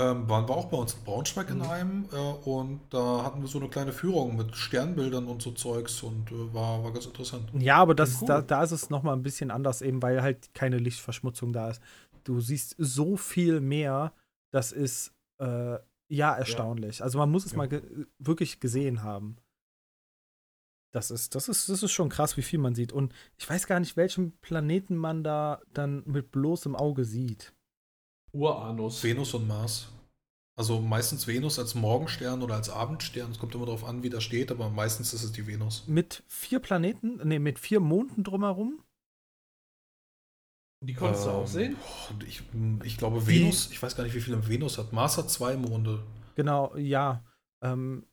[0.00, 1.62] Ähm, waren wir auch bei uns in Braunschweig in Mhm.
[1.62, 2.16] einem äh,
[2.48, 6.54] und da hatten wir so eine kleine Führung mit Sternbildern und so Zeugs und äh,
[6.54, 7.50] war, war ganz interessant.
[7.58, 8.28] Ja, aber das, Cool.
[8.28, 11.82] da, da ist es nochmal ein bisschen anders, eben weil halt keine Lichtverschmutzung da ist.
[12.24, 14.12] Du siehst so viel mehr,
[14.52, 15.78] das ist äh,
[16.08, 17.02] ja erstaunlich.
[17.02, 17.58] Also man muss es Ja.
[17.58, 17.82] mal ge
[18.18, 19.36] wirklich gesehen haben.
[20.92, 22.92] Das ist, das, ist, das ist schon krass, wie viel man sieht.
[22.92, 27.52] Und ich weiß gar nicht, welchen Planeten man da dann mit bloßem Auge sieht.
[28.32, 29.02] Uranus.
[29.02, 29.88] Venus und Mars.
[30.56, 33.30] Also meistens Venus als Morgenstern oder als Abendstern.
[33.30, 35.84] Es kommt immer darauf an, wie das steht, aber meistens ist es die Venus.
[35.86, 38.82] Mit vier Planeten, nee, mit vier Monden drumherum.
[40.82, 41.76] Die konntest du auch Ähm, sehen?
[42.26, 42.42] Ich,
[42.84, 44.92] ich glaube, Die- Venus, ich weiß gar nicht, wie viele Venus hat.
[44.92, 46.02] Mars hat zwei Monde.
[46.36, 47.24] Genau, ja.
[47.62, 48.06] Ähm,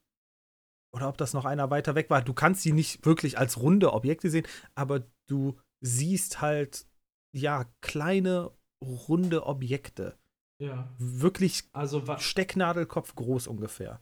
[0.94, 2.22] oder ob das noch einer weiter weg war.
[2.22, 6.88] Du kannst sie nicht wirklich als runde Objekte sehen, aber du siehst halt,
[7.34, 10.18] ja, kleine, runde Objekte.
[10.60, 10.94] Ja.
[10.98, 14.02] Wirklich Also Stecknadelkopf groß ungefähr.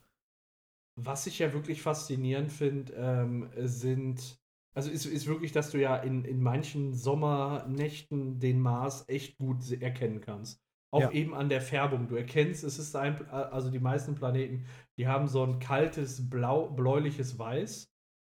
[0.98, 4.40] was ich ja wirklich faszinierend finde, ähm, sind,
[4.74, 9.70] also ist, ist wirklich, dass du ja in, in manchen Sommernächten den Mars echt gut
[9.82, 10.62] erkennen kannst.
[10.94, 11.12] Auch Ja.
[11.12, 12.08] eben an der Färbung.
[12.08, 14.66] Du erkennst, es ist ein, also die meisten Planeten,
[14.98, 17.92] die haben so ein kaltes, blau, bläuliches Weiß,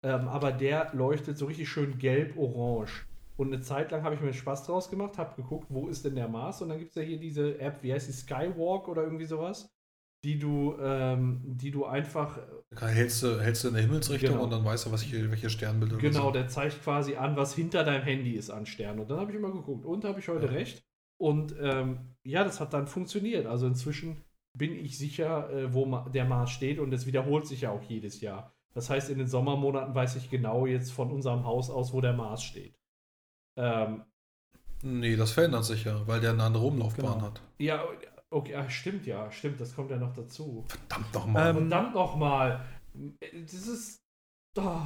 [0.04, 3.06] ähm, aber der leuchtet so richtig schön gelb-orange.
[3.38, 6.16] Und eine Zeit lang habe ich mir Spaß draus gemacht, habe geguckt, wo ist denn
[6.16, 6.62] der Mars?
[6.62, 9.70] Und dann gibt es ja hier diese App, wie heißt die, Skywalk oder irgendwie sowas,
[10.24, 12.40] die du, ähm, die du einfach
[12.72, 14.44] Da hältst du, hältst du in der Himmelsrichtung Genau.
[14.44, 17.84] und dann weißt du, was hier, welche Sternbilder Genau, der zeigt quasi an, was hinter
[17.84, 19.02] deinem Handy ist an Sternen.
[19.02, 19.86] Und dann habe ich immer geguckt.
[19.86, 20.52] Und habe ich heute Ja.
[20.54, 20.84] recht.
[21.20, 23.46] Und ähm, ja, das hat dann funktioniert.
[23.46, 24.24] Also inzwischen
[24.58, 26.80] bin ich sicher, äh, wo ma der Mars steht.
[26.80, 28.52] Und es wiederholt sich ja auch jedes Jahr.
[28.74, 32.14] Das heißt, in den Sommermonaten weiß ich genau jetzt von unserem Haus aus, wo der
[32.14, 32.76] Mars steht.
[33.58, 34.04] Ähm,
[34.84, 37.22] Nee, das verändert sich ja, weil der eine andere Umlaufbahn Genau.
[37.26, 37.42] hat.
[37.58, 37.84] ja,
[38.30, 40.66] okay, ah, stimmt ja, stimmt, das kommt ja noch dazu.
[40.68, 41.50] Verdammt nochmal.
[41.50, 42.64] Ähm, Verdammt nochmal.
[42.94, 43.98] Das ist.
[44.58, 44.82] Oh,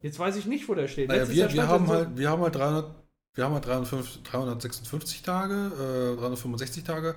[0.00, 1.08] jetzt weiß ich nicht, wo der steht.
[1.08, 2.94] naja, wir, wir, stand haben so- halt, wir haben halt 300,
[3.34, 7.14] wir haben halt 305, 356 Tage, äh, 365 Tage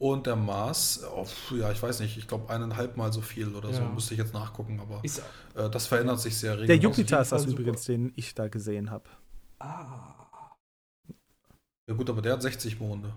[0.00, 1.24] und der Mars, oh,
[1.54, 3.88] ja, ich weiß nicht, ich glaube eineinhalb Mal so viel oder so, Ja.
[3.88, 5.22] müsste ich jetzt nachgucken, aber Ist,
[5.54, 6.82] äh, das verändert sich sehr Der regelmäßig.
[6.98, 7.60] Jupiter ist das super.
[7.60, 9.04] übrigens, den ich da gesehen habe.
[9.60, 10.10] ah.
[11.88, 13.12] Ja gut, aber der hat 60 Monde.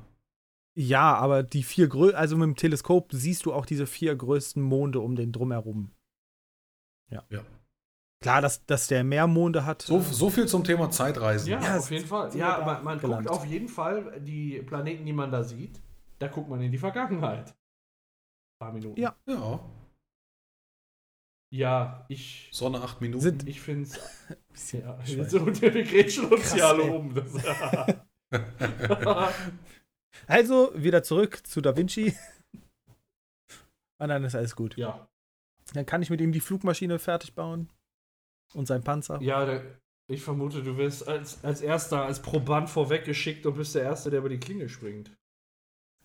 [0.75, 4.61] Ja, aber die vier grö also mit dem Teleskop siehst du auch diese vier größten
[4.61, 5.91] Monde um den drumherum.
[7.09, 7.23] Ja.
[7.29, 7.43] Ja.
[8.21, 9.83] Klar, dass, dass der mehr Monde hat.
[9.83, 11.49] So, so viel zum Thema Zeitreisen.
[11.49, 12.35] Ja, Ja, auf jeden Fall.
[12.35, 15.79] Ja, man, man guckt auf jeden Fall die Planeten, die man da sieht.
[16.19, 17.49] Da guckt man in die Vergangenheit.
[17.49, 18.99] Ein paar Minuten.
[18.99, 19.15] Ja.
[19.27, 19.59] Ja,
[21.51, 23.21] Ja, ich, Sonne 8 Minuten.
[23.21, 24.73] Sind- ich finde es.
[24.73, 27.13] Ja, so, wir grätschen uns hier alle um.
[27.13, 27.31] Das,
[30.25, 32.15] Also, wieder zurück zu Da Vinci.
[33.99, 34.75] Und dann ist alles gut.
[34.77, 35.07] ja,
[35.73, 37.69] Dann kann ich mit ihm die Flugmaschine fertig bauen.
[38.53, 39.21] Und sein Panzer.
[39.21, 39.61] ja da,
[40.09, 44.19] ich vermute, du wirst als, als Erster, als Proband vorweggeschickt und bist der Erste, der
[44.19, 45.11] über die Klinge springt.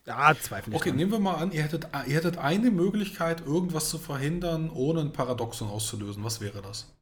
[0.05, 0.79] Ja, zweifle ich.
[0.79, 0.97] Okay, dran.
[0.97, 5.13] nehmen wir mal an, ihr hättet, ihr hättet eine Möglichkeit, irgendwas zu verhindern, ohne ein
[5.13, 6.23] Paradoxon auszulösen.
[6.23, 6.93] Was wäre das?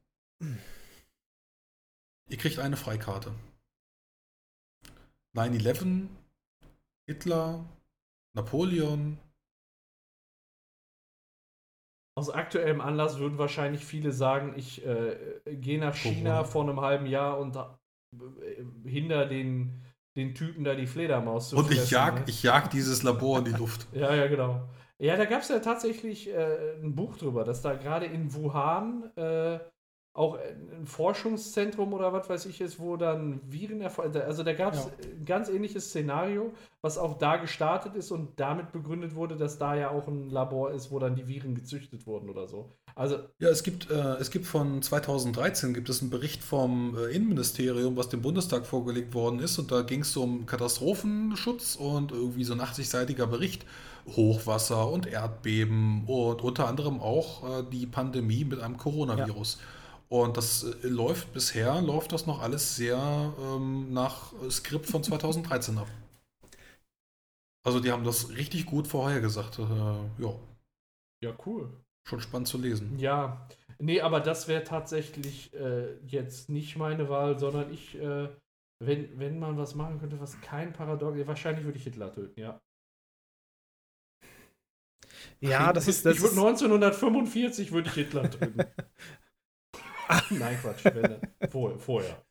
[2.28, 3.34] Ihr kriegt eine Freikarte.
[5.36, 6.08] 9-11,
[7.08, 7.64] Hitler,
[8.36, 9.18] Napoleon.
[12.14, 16.44] Aus aktuellem Anlass würden wahrscheinlich viele sagen, ich äh, gehe nach China Corona.
[16.44, 19.82] vor einem halben Jahr und äh, hinder den,
[20.16, 22.24] den Typen da die Fledermaus zu Und ich jag, ne?
[22.26, 23.86] ich jag dieses Labor in die Luft.
[23.94, 24.68] Ja, ja, genau.
[24.98, 29.10] Ja, da gab es ja tatsächlich äh, ein Buch drüber, dass da gerade in Wuhan
[29.16, 29.58] äh,
[30.14, 33.80] auch ein Forschungszentrum oder was weiß ich ist, wo dann Viren.
[33.82, 34.90] Also da gab es Ja.
[35.18, 36.52] ein ganz ähnliches Szenario,
[36.82, 40.70] was auch da gestartet ist und damit begründet wurde, dass da ja auch ein Labor
[40.72, 42.72] ist, wo dann die Viren gezüchtet wurden oder so.
[42.94, 47.06] Also, Ja, es gibt, äh, es gibt von 2013 gibt es einen Bericht vom äh,
[47.06, 49.58] Innenministerium, was dem Bundestag vorgelegt worden ist.
[49.58, 53.64] Und da ging es um Katastrophenschutz und irgendwie so ein 80-seitiger Bericht.
[54.08, 59.58] Hochwasser und Erdbeben und unter anderem auch äh, die Pandemie mit einem Coronavirus.
[60.12, 65.78] Und das äh, läuft bisher, läuft das noch alles sehr ähm, nach Skript von 2013
[65.78, 65.88] ab.
[67.64, 69.58] Also die haben das richtig gut vorhergesagt.
[69.58, 69.62] Äh,
[70.22, 70.34] ja,
[71.24, 71.70] ja, cool.
[72.06, 72.98] schon spannend zu lesen.
[72.98, 73.48] Ja,
[73.78, 78.28] nee, aber das wäre tatsächlich äh, jetzt nicht meine Wahl, sondern ich, äh,
[78.80, 82.60] wenn, wenn man was machen könnte, was kein Paradox, wahrscheinlich würde ich Hitler töten, ja.
[85.40, 86.04] Ja, das ist.
[86.04, 88.62] Das ich würde ist 1945 würde ich Hitler töten.
[90.30, 92.22] Nein, Quatsch, wenn, dann- vorher,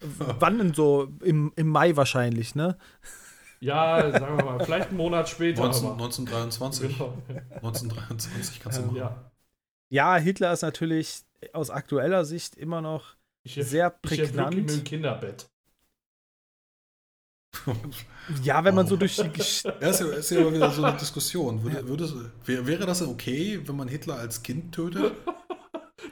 [0.00, 1.08] wann denn so?
[1.22, 2.78] Im, Im Mai wahrscheinlich, ne?
[3.60, 5.62] Ja, sagen wir mal, vielleicht einen Monat später.
[5.62, 5.92] 19, aber.
[5.94, 6.96] 1923.
[6.98, 7.18] Genau.
[7.56, 8.96] 1923 kannst du Ähm, machen.
[8.98, 9.30] ja.
[9.90, 14.66] Ja, Hitler ist natürlich aus aktueller Sicht immer noch Ich, sehr ich erwürge ihn im
[14.66, 14.84] prägnant.
[14.84, 15.50] Kinderbett.
[18.42, 18.90] Ja, wenn man Oh.
[18.90, 21.62] so durch die Gesch Ja, ist ja, ist ja immer wieder so eine Diskussion.
[21.62, 25.12] Würde, würde, wär- wäre das okay, wenn man Hitler als Kind tötet?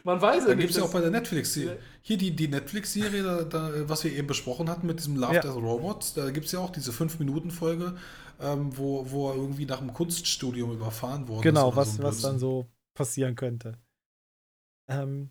[0.06, 0.82] Man weiß Da ja gibt es nicht.
[0.84, 1.78] ja auch bei der Netflix-Serie.
[2.00, 5.40] Hier die, die Netflix-Serie, da, da, was wir eben besprochen hatten mit diesem Love Ja.
[5.40, 7.96] Death Robots, da gibt es ja auch diese 5-Minuten-Folge,
[8.40, 11.72] ähm, wo, wo er irgendwie nach einem Kunststudium überfahren worden Genau, ist.
[11.72, 13.78] oder was, so was dann so passieren könnte.
[14.88, 15.30] Ähm,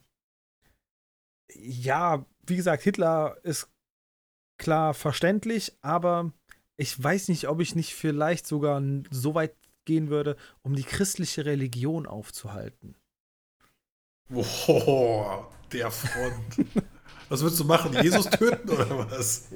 [1.53, 3.69] ja, wie gesagt, Hitler ist
[4.57, 6.34] klar verständlich, aber
[6.76, 11.45] ich weiß nicht, ob ich nicht vielleicht sogar so weit gehen würde, um die christliche
[11.45, 12.95] Religion aufzuhalten.
[14.30, 16.65] Boah, der Front.
[17.30, 17.93] was würdest du machen?
[18.02, 19.49] Jesus töten oder was?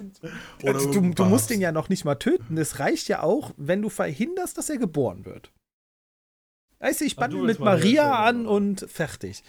[0.62, 2.58] Oder Also, du, du musst ihn ja noch nicht mal töten.
[2.58, 5.52] Es reicht ja auch, wenn du verhinderst, dass er geboren wird.
[6.80, 8.52] Weißt du, ich Ah, bande mit Maria an oder?
[8.56, 9.44] und fertig.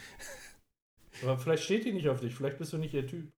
[1.22, 3.28] Aber vielleicht steht die nicht auf dich, vielleicht bist du nicht ihr Typ.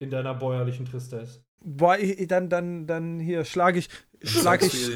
[0.00, 1.42] In deiner bäuerlichen Tristesse.
[1.64, 3.88] Boah, ich- dann, dann, dann hier schlage ich,
[4.22, 4.90] schlag ich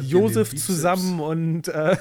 [0.00, 1.96] Josef zusammen und äh,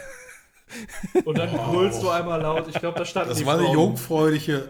[1.26, 1.72] Und dann Oh.
[1.72, 2.68] brüllst du einmal laut.
[2.68, 3.74] Ich glaube, da stand Das war eine Frauen.
[3.76, 4.70] jungfräuliche.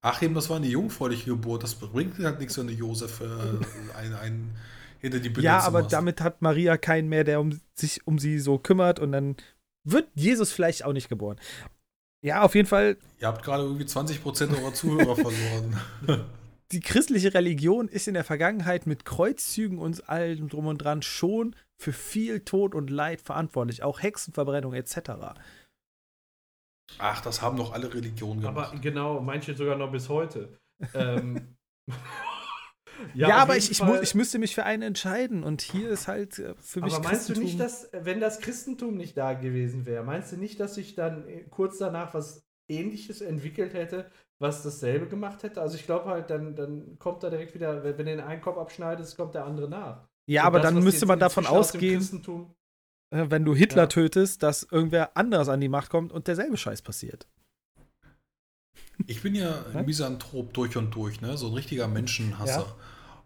[0.00, 1.62] Achim, das war eine jungfräuliche Geburt.
[1.62, 3.24] Das bringt halt nichts, wenn du Josef äh,
[3.98, 4.50] ein, ein,
[5.00, 5.92] hinter die Binde ja, aber machst.
[5.92, 9.36] damit hat Maria keinen mehr, der um sich um sie so kümmert und dann
[9.84, 11.36] wird Jesus vielleicht auch nicht geboren.
[12.20, 15.80] Ja, auf jeden Fall, Ihr habt gerade irgendwie 20% eurer Zuhörer verloren.
[16.72, 21.56] die christliche Religion ist in der Vergangenheit mit Kreuzzügen und allem drum und dran schon
[21.80, 25.10] für viel Tod und Leid verantwortlich, auch Hexenverbrennung etc.
[26.98, 28.70] Ach, das haben doch alle Religionen gemacht.
[28.70, 30.58] Aber genau, manche sogar noch bis heute.
[30.94, 31.56] ähm,
[33.14, 35.88] Ja, auf aber ich, ich, Fall- mu ich müsste mich für einen entscheiden und hier
[35.90, 39.34] ist halt äh, für mich Aber meinst du nicht, dass, wenn das Christentum nicht da
[39.34, 44.10] gewesen wäre, meinst du nicht, dass sich dann äh, kurz danach was Ähnliches entwickelt hätte,
[44.40, 45.60] was dasselbe gemacht hätte?
[45.60, 48.40] Also ich glaube halt, dann, dann kommt da direkt wieder, wenn wenn du den einen
[48.40, 50.06] Kopf abschneidest, kommt der andere nach.
[50.28, 52.54] Ja, Und aber das, dann müsste man davon aus ausgehen, Christentum-
[53.10, 53.86] äh, wenn du Hitler Ja.
[53.88, 57.26] tötest, dass irgendwer anderes an die Macht kommt und derselbe Scheiß passiert.
[59.06, 61.36] Ich bin ja ein Misanthrop durch und durch, ne?
[61.36, 62.74] so ein richtiger Menschenhasser.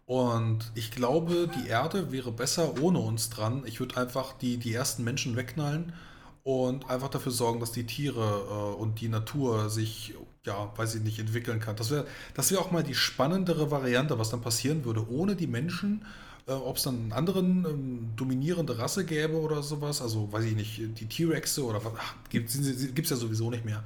[0.05, 3.63] Und ich glaube, die Erde wäre besser ohne uns dran.
[3.65, 5.93] Ich würde einfach die, die ersten Menschen wegknallen
[6.43, 10.13] und einfach dafür sorgen, dass die Tiere äh, und die Natur sich,
[10.45, 11.75] ja, weiß ich nicht, entwickeln kann.
[11.77, 15.47] Das wäre das wär auch mal die spannendere Variante, was dann passieren würde ohne die
[15.47, 16.05] Menschen.
[16.47, 20.55] Äh, Ob es dann einen anderen ähm, dominierende Rasse gäbe oder sowas, also weiß ich
[20.55, 21.93] nicht, die T-Rexe oder was,
[22.29, 23.83] gibt es ja sowieso nicht mehr.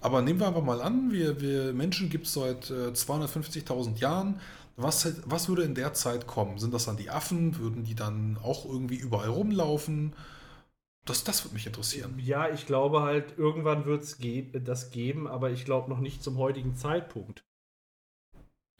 [0.00, 4.40] Aber nehmen wir einfach mal an, wir, wir Menschen gibt es seit äh, 250.000 Jahren.
[4.76, 6.58] Was, was würde in der Zeit kommen?
[6.58, 7.58] Sind das dann die Affen?
[7.58, 10.12] Würden die dann auch irgendwie überall rumlaufen?
[11.08, 12.14] Das, das würde mich interessieren.
[12.18, 16.22] Ja, ich glaube halt, irgendwann wird es ge das geben, aber ich glaube noch nicht
[16.22, 17.44] zum heutigen Zeitpunkt.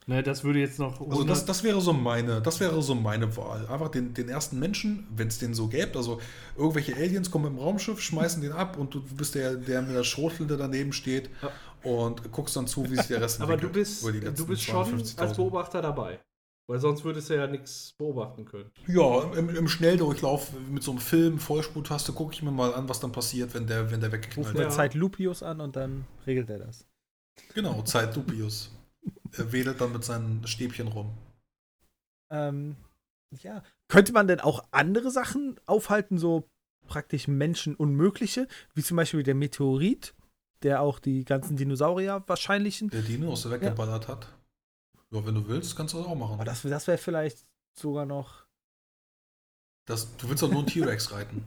[0.09, 1.03] Ne, das würde jetzt noch.
[1.03, 3.67] Also das, das wäre so meine, das wäre so meine Wahl.
[3.67, 6.19] Einfach den, den ersten Menschen, wenn es den so gäbe, also
[6.57, 10.05] irgendwelche Aliens kommen im Raumschiff, schmeißen den ab und du bist der, der mit der
[10.05, 11.53] Schrotflinte daneben steht Ja.
[11.83, 14.47] und guckst dann zu, wie sich der Rest aber du entwickelt bist, über die du
[14.47, 15.19] bist schon 52.000.
[15.19, 16.21] als Beobachter dabei.
[16.69, 18.71] Weil sonst würdest du ja nichts beobachten können.
[18.87, 23.01] Ja, im, im Schnelldurchlauf mit so einem Film, Vollspurtaste, gucke ich mir mal an, was
[23.01, 24.67] dann passiert, wenn der, wenn der weggeknallt mir Ja.
[24.67, 24.75] wird.
[24.75, 26.87] Zeit Lupius an und dann regelt er das.
[27.55, 28.71] Genau, Zeit Lupius.
[29.33, 31.11] er wedelt dann mit seinen Stäbchen rum.
[32.31, 32.77] Ähm,
[33.43, 33.63] ja.
[33.89, 36.49] Könnte man denn auch andere Sachen aufhalten, so
[36.87, 40.15] praktisch menschenunmögliche, wie zum Beispiel der Meteorit,
[40.63, 42.91] der auch die ganzen Dinosaurier wahrscheinlichen.
[42.91, 44.29] Der Dino, was er weggeballert hat.
[45.11, 46.35] Ja, wenn du willst, kannst du das auch machen.
[46.35, 47.47] Aber das, das wäre vielleicht
[47.79, 48.47] sogar noch.
[49.87, 51.45] Das, du willst doch nur einen T-Rex reiten.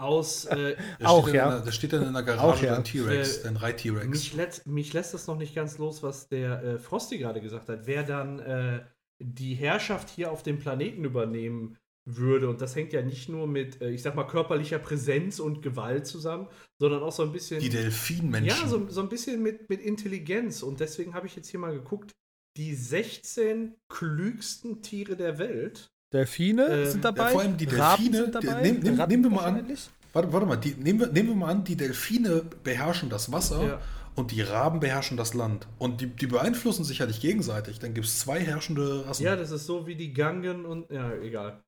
[0.00, 1.44] Aus, äh, Der Auch, steht ja.
[1.44, 2.74] In der, der steht dann in der Garage, Auch, ja.
[2.74, 4.06] dein T-Rex, Äh, dein Reit-T-Rex.
[4.06, 7.68] mich, lässt, mich lässt das noch nicht ganz los, was der äh, Frosty gerade gesagt
[7.68, 7.86] hat.
[7.86, 8.84] Wer dann äh,
[9.20, 13.80] die Herrschaft hier auf dem Planeten übernehmen würde, und das hängt ja nicht nur mit,
[13.80, 16.48] äh, ich sag mal, körperlicher Präsenz und Gewalt zusammen,
[16.80, 17.60] sondern auch so ein bisschen.
[17.60, 18.62] Die Delfinmenschen.
[18.62, 20.62] Ja, so, so ein bisschen mit, mit Intelligenz.
[20.62, 22.12] Und deswegen habe ich jetzt hier mal geguckt,
[22.56, 25.90] die 16 klügsten Tiere der Welt.
[26.12, 27.30] Delfine Ähm, sind ja, dabei.
[27.32, 29.76] vor allem die Raben Delfine, sind die- nehm- nehm- nehmen wir mal an.
[30.14, 33.62] Warte, warte mal, die, nehmen, wir, nehmen wir mal an, die Delfine beherrschen das Wasser
[33.66, 33.80] Ja.
[34.14, 35.68] und die Raben beherrschen das Land.
[35.78, 37.78] Und die, die beeinflussen sich ja nicht gegenseitig.
[37.78, 39.22] Dann gibt es zwei herrschende Rassen.
[39.22, 40.90] Ja, das ist so wie die Gangen und.
[40.90, 41.62] Ja, egal.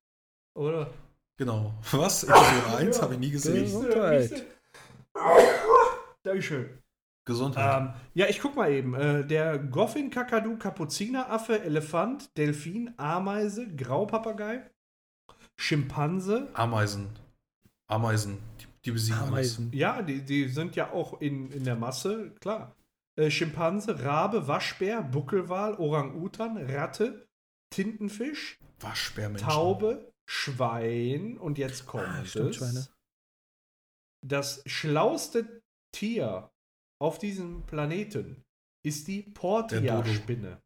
[0.56, 0.90] Oder?
[1.36, 1.74] Genau.
[1.92, 2.24] Was?
[2.24, 3.02] Episode 1 Ja.
[3.02, 3.64] habe ich nie gesehen.
[3.64, 4.46] Gesundheit.
[6.22, 6.68] Dankeschön.
[7.24, 7.80] Gesundheit.
[7.80, 8.94] Ähm, ja, ich guck mal eben.
[8.94, 14.68] Äh, der Goffin, Kakadu, Kapuzineraffe, Elefant, Delfin, Ameise, Graupapagei,
[15.56, 16.48] Schimpanse.
[16.54, 17.10] Ameisen.
[17.86, 18.38] Ameisen.
[18.60, 19.28] Die, die besiegen alles.
[19.28, 19.70] Ameisen.
[19.72, 22.74] Ja, die, die sind ja auch in, in der Masse, klar.
[23.16, 27.26] Äh, Schimpanse, Rabe, Waschbär, Buckelwal, Orang-Utan, Ratte,
[27.70, 29.48] Tintenfisch, Waschbärmenschen.
[29.48, 32.56] Taube, Schwein und jetzt kommt Ah, stimmt, es.
[32.56, 32.86] Schweine.
[34.26, 36.50] Das schlauste Tier
[37.00, 38.44] auf diesem Planeten
[38.82, 40.60] ist die Portia-Spinne.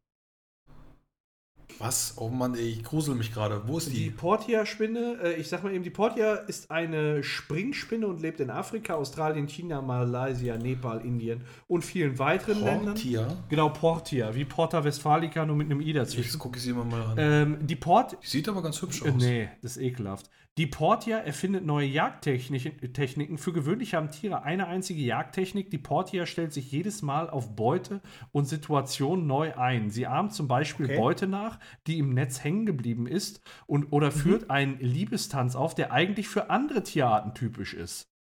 [1.79, 2.13] Was?
[2.17, 3.67] Oh Mann, ich grusel mich gerade.
[3.67, 4.09] Wo ist Die die?
[4.11, 8.93] Portia-Spinne, äh, ich sag mal eben, die Portia ist eine Springspinne und lebt in Afrika,
[8.93, 12.93] Australien, China, Malaysia, Nepal, Indien und vielen weiteren Ländern.
[12.93, 13.27] Portia?
[13.49, 16.39] Genau, Portia, wie Porta Westfalica, nur mit einem I Jetzt dazwischen.
[16.39, 17.15] gucke ich sie immer mal an.
[17.17, 18.15] Ähm, die Port.
[18.23, 19.07] Die sieht aber ganz hübsch aus.
[19.09, 20.29] Äh, nee, das ist ekelhaft.
[20.57, 23.37] Die Portia erfindet neue Jagdtechniken Techniken.
[23.37, 25.69] Für gewöhnlich haben Tiere eine einzige Jagdtechnik.
[25.69, 27.99] Die Portia stellt sich jedes Mal auf Beute
[28.31, 29.89] und Situation neu ein.
[29.89, 30.97] Sie ahmt zum Beispiel Okay.
[30.97, 35.91] Beute nach, die im Netz hängen geblieben ist, und, oder führt einen Liebestanz auf, der
[35.91, 38.14] eigentlich für andere Tierarten typisch ist.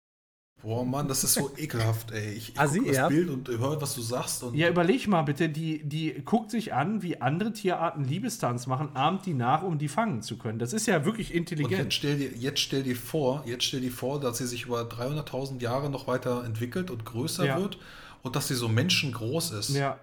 [0.62, 2.34] Boah, Mann, das ist so ekelhaft, ey.
[2.34, 3.08] Ich, ich Assi, guck das ja.
[3.08, 4.42] Bild und höre, was du sagst.
[4.44, 8.94] Und Ja, überleg mal bitte, die, die guckt sich an, wie andere Tierarten Liebestanz machen,
[8.94, 10.58] ahmt die nach, um die fangen zu können.
[10.60, 11.82] Das ist ja wirklich Und intelligent.
[11.82, 14.82] jetzt stell, dir, jetzt stell dir vor, jetzt stell dir vor, dass sie sich über
[14.82, 17.58] 300.000 Jahre noch weiter entwickelt und größer Ja.
[17.60, 17.78] wird
[18.22, 19.70] und dass sie so menschengroß ist.
[19.70, 19.98] Ja.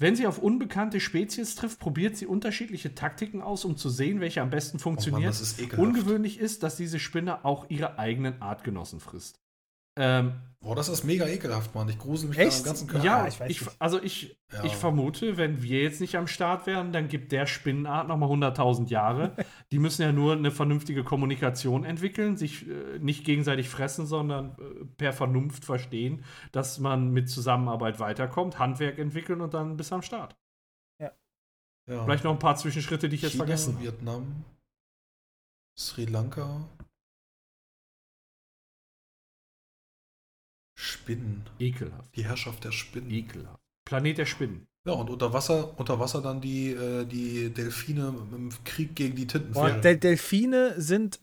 [0.00, 4.42] Wenn sie auf unbekannte Spezies trifft, probiert sie unterschiedliche Taktiken aus, um zu sehen, welche
[4.42, 5.30] am besten Oh Mann, funktioniert.
[5.30, 5.78] das ist ekelhaft.
[5.88, 9.40] Ungewöhnlich ist, dass diese Spinne auch ihre eigenen Artgenossen frisst.
[9.96, 11.90] Ähm, Boah, das ist mega ekelhaft, Mann.
[11.90, 12.56] Ich grusel mich Echt?
[12.56, 13.04] da am ganzen Körper.
[13.04, 13.76] ja, ich weiß ich, nicht.
[13.78, 14.64] also ich, Ja.
[14.64, 18.88] ich vermute, wenn wir jetzt nicht am Start wären, dann gibt der Spinnenart nochmal 100.000
[18.88, 19.36] Jahre.
[19.72, 24.84] Die müssen ja nur eine vernünftige Kommunikation entwickeln, sich äh, nicht gegenseitig fressen, sondern äh,
[24.96, 30.34] per Vernunft verstehen, dass man mit Zusammenarbeit weiterkommt, Handwerk entwickeln und dann bis am Start.
[31.86, 32.02] Ja.
[32.02, 33.84] Vielleicht noch ein paar Zwischenschritte, die ich jetzt China, vergessen habe.
[33.84, 34.44] Vietnam,
[35.78, 36.66] Sri Lanka.
[40.84, 41.44] Spinnen.
[41.58, 42.14] Ekelhaft.
[42.16, 43.10] Die Herrschaft der Spinnen.
[43.10, 43.60] Ekelhaft.
[43.84, 44.66] Planet der Spinnen.
[44.86, 49.24] Ja, und unter Wasser, unter Wasser dann die, äh, die Delfine im Krieg gegen die
[49.24, 49.80] Boah, Tintenfische.
[49.80, 51.20] Del Delfine sind,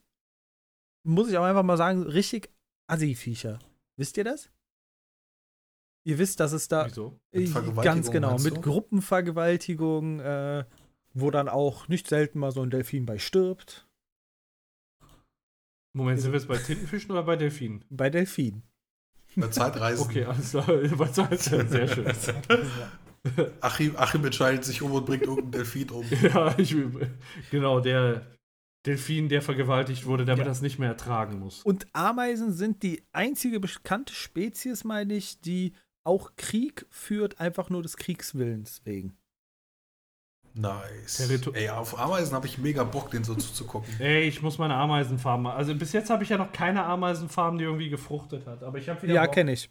[1.07, 2.49] muss ich auch einfach mal sagen, richtig
[2.87, 3.59] Assi-Viecher.
[3.97, 4.49] Wisst ihr das?
[6.03, 7.19] Ihr wisst, dass es da Wieso?
[7.31, 8.61] Mit Vergewaltigung, ganz genau mit du?
[8.61, 10.65] Gruppenvergewaltigung, äh,
[11.13, 13.87] wo dann auch nicht selten mal so ein Delfin bei stirbt.
[15.93, 17.85] Moment, sind wir jetzt bei Tintenfischen oder bei Delfinen?
[17.89, 18.63] Bei Delfinen.
[19.35, 20.03] Bei Zeitreisen.
[20.05, 20.67] Okay, alles klar.
[21.13, 21.67] Soll's denn?
[21.69, 22.05] Sehr schön.
[23.61, 26.05] Achim, Achim entscheidet sich um und bringt irgendeinen Delfin um.
[26.21, 26.75] Ja, ich,
[27.51, 28.25] genau, der
[28.85, 30.49] Delfin, der vergewaltigt wurde, damit Ja.
[30.49, 31.61] er es nicht mehr ertragen muss.
[31.61, 37.83] Und Ameisen sind die einzige bekannte Spezies, meine ich, die auch Krieg führt, einfach nur
[37.83, 39.15] des Kriegswillens wegen.
[40.53, 41.17] Nice.
[41.21, 43.93] Territo- Ey, auf Ameisen habe ich mega Bock, den so zuzugucken.
[43.99, 45.55] Ey, ich muss meine Ameisenfarm mal.
[45.55, 48.63] Also bis jetzt habe ich ja noch keine Ameisenfarm, die irgendwie gefruchtet hat.
[48.63, 49.13] Aber ich habe wieder.
[49.13, 49.69] Ja, kenne ich.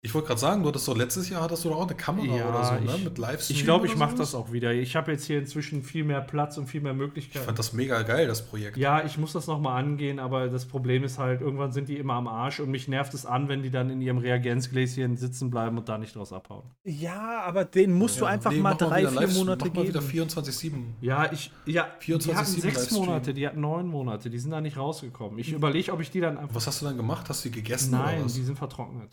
[0.00, 2.36] Ich wollte gerade sagen, du hattest doch letztes Jahr hattest du doch auch eine Kamera
[2.36, 2.94] Ja, oder so, ne?
[2.98, 3.56] ich- Mit Livestream.
[3.58, 4.72] Ich glaube, ich mache das auch wieder.
[4.72, 7.44] Ich habe jetzt hier inzwischen viel mehr Platz und viel mehr Ich Möglichkeiten.
[7.46, 8.76] fand das mega geil, das Projekt.
[8.76, 12.14] Ja, ich muss das nochmal angehen, aber das Problem ist halt, irgendwann sind die immer
[12.14, 15.76] am Arsch und mich nervt es an, wenn die dann in ihrem Reagenzgläschen sitzen bleiben
[15.78, 16.62] und da nicht draus abhauen.
[16.84, 18.30] Ja, aber den musst du Ja.
[18.30, 20.12] einfach Nee, mal drei, wieder vier Livestream, Monate mach mal wieder geben.
[20.12, 20.94] 24-7.
[21.00, 23.04] Ja, ich, ja, die 24/7 hatten sechs Livestream.
[23.04, 25.40] Monate, die hatten neun Monate, die sind da nicht rausgekommen.
[25.40, 26.54] Ich überlege, ob ich die dann einfach.
[26.54, 27.28] Was hast du dann gemacht?
[27.28, 28.34] Hast du die gegessen Nein, oder was?
[28.34, 29.08] die sind vertrocknet.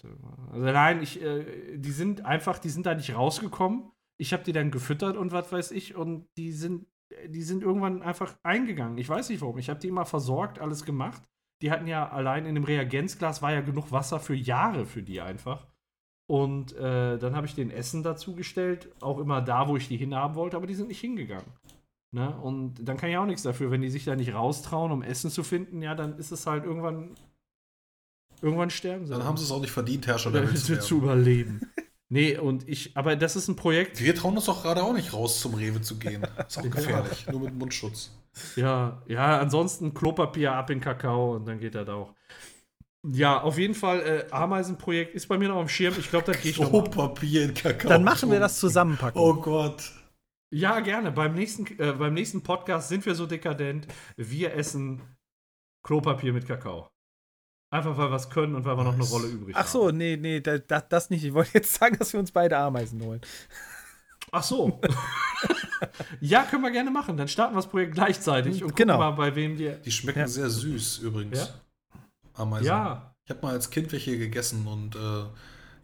[0.54, 3.92] Also nein, ich, äh, die sind einfach, die sind da nicht rausgekommen.
[4.18, 6.86] Ich habe die dann gefüttert und was weiß ich und die sind,
[7.28, 8.98] die sind irgendwann einfach eingegangen.
[8.98, 9.58] Ich weiß nicht warum.
[9.58, 11.24] Ich habe die immer versorgt, alles gemacht.
[11.62, 15.22] Die hatten ja allein in dem Reagenzglas war ja genug Wasser für Jahre für die
[15.22, 15.66] einfach.
[16.28, 20.36] Und äh, dann habe ich den Essen dazugestellt, auch immer da, wo ich die hinhaben
[20.36, 21.54] wollte, aber die sind nicht hingegangen.
[22.12, 22.36] Ne?
[22.42, 25.30] Und dann kann ich auch nichts dafür, wenn die sich da nicht raustrauen, um Essen
[25.30, 27.12] zu finden, ja, dann ist es halt irgendwann.
[28.46, 29.12] Irgendwann sterben sie.
[29.12, 31.62] Dann haben sie es auch nicht verdient, Herrscher der Welt zu zu, überleben.
[32.10, 34.00] nee, und ich, aber das ist ein Projekt.
[34.04, 36.24] Wir trauen uns doch gerade auch nicht raus zum Rewe zu gehen.
[36.48, 38.12] Ist auch gefährlich, nur mit Mundschutz.
[38.56, 42.14] Ja, ja, ansonsten Klopapier ab in Kakao und dann geht das auch.
[43.12, 45.96] Ja, auf jeden Fall, äh, Ameisenprojekt ist bei mir noch am Schirm.
[45.98, 46.70] Ich glaube, das gehe ich noch.
[46.70, 47.90] Klopapier in Kakao.
[47.90, 49.20] Dann machen wir das zusammenpacken.
[49.20, 49.92] Oh Gott.
[50.52, 51.12] Ja, gerne.
[51.12, 53.88] Beim nächsten, äh, beim nächsten Podcast sind wir so dekadent.
[54.18, 55.02] Wir essen
[55.82, 56.92] Klopapier mit Kakao.
[57.76, 59.04] Einfach weil wir es können und weil wir noch eine.
[59.04, 59.98] Rolle übrig Ach so, haben.
[59.98, 61.24] nee, nee, da, da, das nicht.
[61.26, 63.20] Ich wollte jetzt sagen, dass wir uns beide Ameisen holen.
[64.32, 64.80] Ach so.
[66.22, 67.18] ja, können wir gerne machen.
[67.18, 68.94] Dann starten wir das Projekt gleichzeitig und Genau.
[68.98, 69.72] gucken mal, bei wem die.
[69.84, 70.28] Die schmecken Ja.
[70.28, 71.38] sehr süß übrigens.
[71.40, 71.48] Ja?
[72.34, 72.66] Ameisen.
[72.68, 73.16] Ja.
[73.26, 75.24] Ich habe mal als Kind welche gegessen und äh,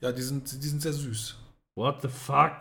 [0.02, 1.38] ja, die sind, die sind sehr süß.
[1.76, 2.60] What the fuck?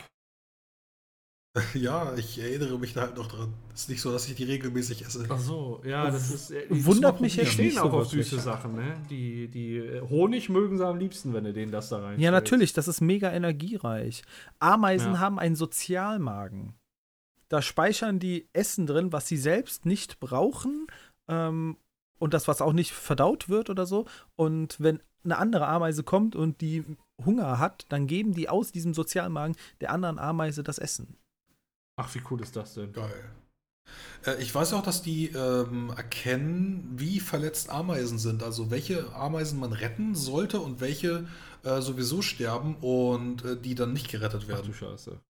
[1.75, 3.53] ja, ich erinnere mich da halt noch dran.
[3.75, 5.27] ist nicht so, dass ich die regelmäßig esse.
[5.29, 6.51] Ach so, ja, das ist.
[6.53, 8.29] äh, die- Wundert mich die jetzt stehen nicht so auch auf wirklich.
[8.31, 9.03] süße Sachen, ne?
[9.11, 12.21] Die, die äh, Honig mögen sie am liebsten, wenn du denen das da rein.
[12.21, 14.23] Ja, natürlich, das ist mega energiereich.
[14.61, 15.19] Ameisen Ja.
[15.19, 16.75] haben einen Sozialmagen.
[17.49, 20.87] Da speichern die Essen drin, was sie selbst nicht brauchen
[21.29, 21.77] ähm,
[22.21, 24.07] und das, was auch nicht verdaut wird oder so.
[24.37, 26.85] Und wenn eine andere Ameise kommt und die
[27.25, 31.17] Hunger hat, dann geben die aus diesem Sozialmagen der anderen Ameise das Essen.
[32.01, 32.95] Ach, wie cool ist das denn?
[32.95, 33.31] Geil.
[34.25, 38.43] Äh, ich weiß auch, dass die ähm, erkennen, wie verletzt Ameisen sind.
[38.43, 41.29] Also welche Ameisen man retten sollte und welche
[41.63, 44.67] äh, sowieso sterben und äh, die dann nicht gerettet Ach werden.
[44.69, 45.21] du Scheiße.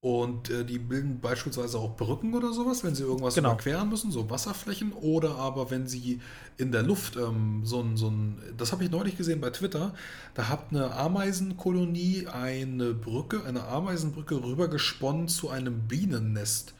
[0.00, 3.52] Und äh, die bilden beispielsweise auch Brücken oder sowas, wenn sie irgendwas Genau.
[3.52, 4.92] überqueren müssen, so Wasserflächen.
[4.92, 6.20] Oder aber wenn sie
[6.58, 9.94] in der Luft ähm, so ein, so ein, das habe ich neulich gesehen bei Twitter,
[10.34, 16.74] da hat eine Ameisenkolonie eine Brücke, eine Ameisenbrücke rübergesponnen zu einem Bienennest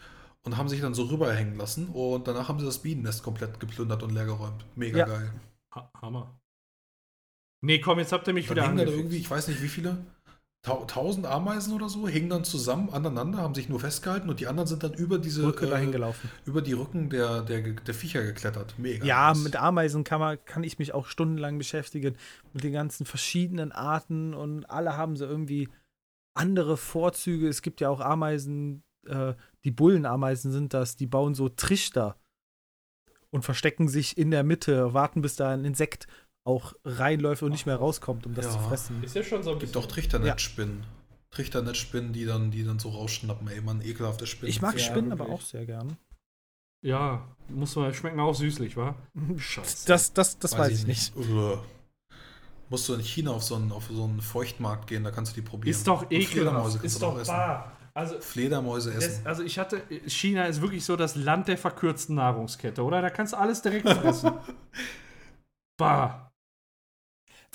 [0.45, 1.89] und haben sich dann so rüberhängen lassen.
[1.89, 4.65] Und danach haben sie das Bienennest komplett geplündert und leergeräumt.
[4.77, 5.07] Mega Ja.
[5.07, 5.33] geil.
[5.75, 6.39] Ha Hammer.
[7.63, 8.97] Nee, komm, jetzt habt ihr mich Dann wieder dann angefixt.
[8.99, 9.97] irgendwie, ich weiß nicht wie viele,
[10.67, 14.67] tausend Ameisen oder so, hingen dann zusammen aneinander, haben sich nur festgehalten und die anderen
[14.67, 16.31] sind dann über diese Brücke äh, dahin gelaufen.
[16.45, 18.75] über die Rücken der, der, der Viecher geklettert.
[18.79, 19.05] Mega.
[19.05, 19.45] Ja, nice.
[19.45, 22.17] mit Ameisen kann, man, kann ich mich auch stundenlang beschäftigen.
[22.53, 25.69] Mit den ganzen verschiedenen Arten und alle haben so irgendwie
[26.35, 27.49] andere Vorzüge.
[27.49, 29.35] Es gibt ja auch Ameisen, äh,
[29.65, 32.17] die Bullenameisen sind das, die bauen so Trichter
[33.31, 36.07] und verstecken sich in der Mitte, warten bis da ein Insekt
[36.47, 38.53] auch reinläuft und nicht mehr rauskommt, um das Ja.
[38.53, 39.03] zu fressen.
[39.03, 40.85] Ist ja schon so ein gibt auch Trichternetzspinnen.
[41.31, 44.49] Trichternetzspinnen, die dann, die dann so rausschnappen, ey, man, ekelhafte Spinnen.
[44.51, 45.41] Ich mag Ja, Spinnen aber wirklich.
[45.41, 45.97] auch sehr gern.
[46.83, 48.95] Ja, muss man, schmecken auch süßlich, wa?
[49.37, 49.87] Scheiße.
[49.89, 51.17] Das, das, das weiß, ich nicht.
[51.17, 51.63] Uah.
[52.69, 55.41] Musst du in China auf so, einen, auf so einen Feuchtmarkt gehen, da kannst du
[55.41, 55.71] die probieren.
[55.77, 56.83] Ist doch ekelhaft.
[56.85, 57.33] Ist doch essen.
[57.33, 57.73] wahr.
[57.93, 59.27] Also, Fledermäuse das, essen.
[59.27, 63.01] also ich hatte, China ist wirklich so das Land der verkürzten Nahrungskette, oder?
[63.03, 64.33] Da kannst du alles direkt fressen.
[65.77, 66.26] bah.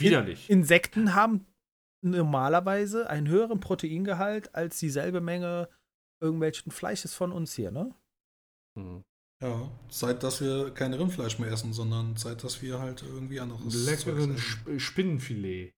[0.01, 0.49] Widerlich.
[0.49, 1.45] Insekten haben
[2.03, 5.69] normalerweise einen höheren Proteingehalt als dieselbe Menge
[6.21, 7.93] irgendwelchen Fleisches von uns hier, ne?
[8.77, 9.03] Hm.
[9.43, 13.73] Ja, seit dass wir kein Rindfleisch mehr essen, sondern seit dass wir halt irgendwie anderes
[13.85, 14.35] Leckeren.
[14.37, 15.73] Sp Spinnenfilet.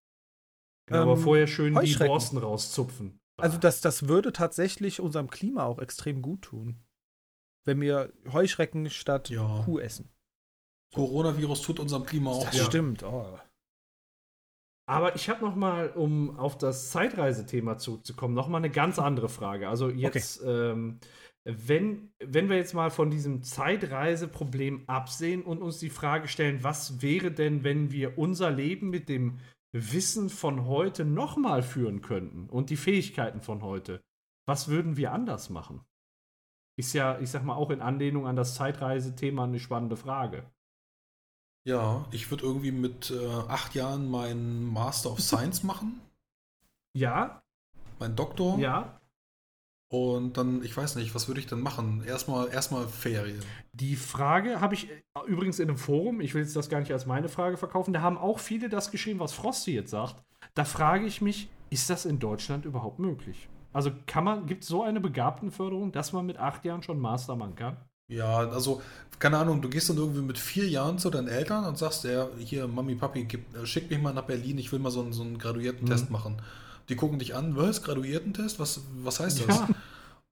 [0.87, 1.95] Genau, Ähm, aber vorher schön die.
[1.95, 3.19] Borsten rauszupfen.
[3.41, 6.83] Also das, das würde tatsächlich unserem Klima auch extrem gut tun.
[7.65, 9.63] Wenn wir Heuschrecken statt Ja.
[9.63, 10.09] Kuh essen.
[10.93, 12.65] Coronavirus tut unserem Klima auch Das gut.
[12.67, 13.03] stimmt.
[13.03, 13.39] Oh.
[14.85, 19.29] Aber ich habe noch mal, um auf das Zeitreisethema zurückzukommen, noch mal eine ganz andere
[19.29, 19.69] Frage.
[19.69, 20.99] Also jetzt, ähm,
[21.45, 27.01] wenn, wenn wir jetzt mal von diesem Zeitreiseproblem absehen und uns die Frage stellen, was
[27.01, 29.39] wäre denn, wenn wir unser Leben mit dem
[29.71, 34.03] Wissen von heute noch mal führen könnten und die Fähigkeiten von heute,
[34.45, 35.85] was würden wir anders machen?
[36.77, 40.51] Ist ja, ich sag mal, auch in Anlehnung an das Zeitreisethema eine spannende Frage.
[41.65, 46.01] Ja, ich würde irgendwie mit äh, acht Jahren meinen Master of Science machen,
[46.95, 47.41] Ja,
[47.99, 48.57] meinen Doktor.
[48.59, 48.99] ja.
[49.89, 52.03] Und dann, ich weiß nicht, was würde ich denn machen?
[52.03, 53.43] Erstmal, erstmal Ferien.
[53.73, 56.91] Die Frage habe ich äh, übrigens in einem Forum, ich will jetzt das gar nicht
[56.91, 60.23] als meine Frage verkaufen, da haben auch viele das geschrieben, was Frosty jetzt sagt.
[60.55, 63.47] Da frage ich mich, ist das in Deutschland überhaupt möglich?
[63.71, 67.35] Also kann man, gibt es so eine Begabtenförderung, dass man mit acht Jahren schon Master
[67.35, 67.77] machen kann?
[68.07, 68.81] Ja, also,
[69.19, 72.27] keine Ahnung, du gehst dann irgendwie mit vier Jahren zu deinen Eltern und sagst, ja,
[72.37, 75.13] hier, Mami, Papi, gib, äh, schick mich mal nach Berlin, ich will mal so einen,
[75.13, 76.11] so einen Graduiertentest Mhm.
[76.11, 76.41] machen.
[76.89, 78.59] Die gucken dich an, was, Graduiertentest?
[78.59, 79.59] Was, was heißt das?
[79.59, 79.69] Ja.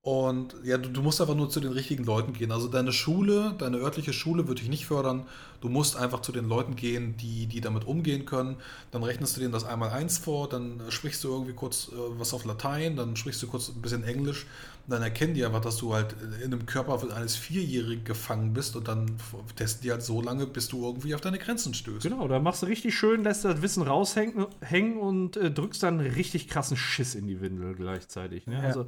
[0.03, 2.52] Und ja, du, du musst einfach nur zu den richtigen Leuten gehen.
[2.52, 5.28] Also deine Schule, deine örtliche Schule wird dich nicht fördern.
[5.61, 8.56] Du musst einfach zu den Leuten gehen, die, die damit umgehen können.
[8.90, 12.34] Dann rechnest du denen das einmal eins vor, dann sprichst du irgendwie kurz äh, was
[12.34, 14.48] auf Latein, dann sprichst du kurz ein bisschen Englisch.
[14.88, 18.76] Und dann erkennen die einfach, dass du halt in einem Körper eines Vierjährigen gefangen bist
[18.76, 19.18] und dann
[19.56, 22.02] testen die halt so lange, bis du irgendwie auf deine Grenzen stößt.
[22.02, 25.99] Genau, da machst du richtig schön, lässt das Wissen raushängen hängen und äh, drückst dann
[25.99, 28.48] richtig krassen Schiss in die Windel gleichzeitig.
[28.48, 28.56] Ne?
[28.56, 28.61] Ja.
[28.61, 28.88] Also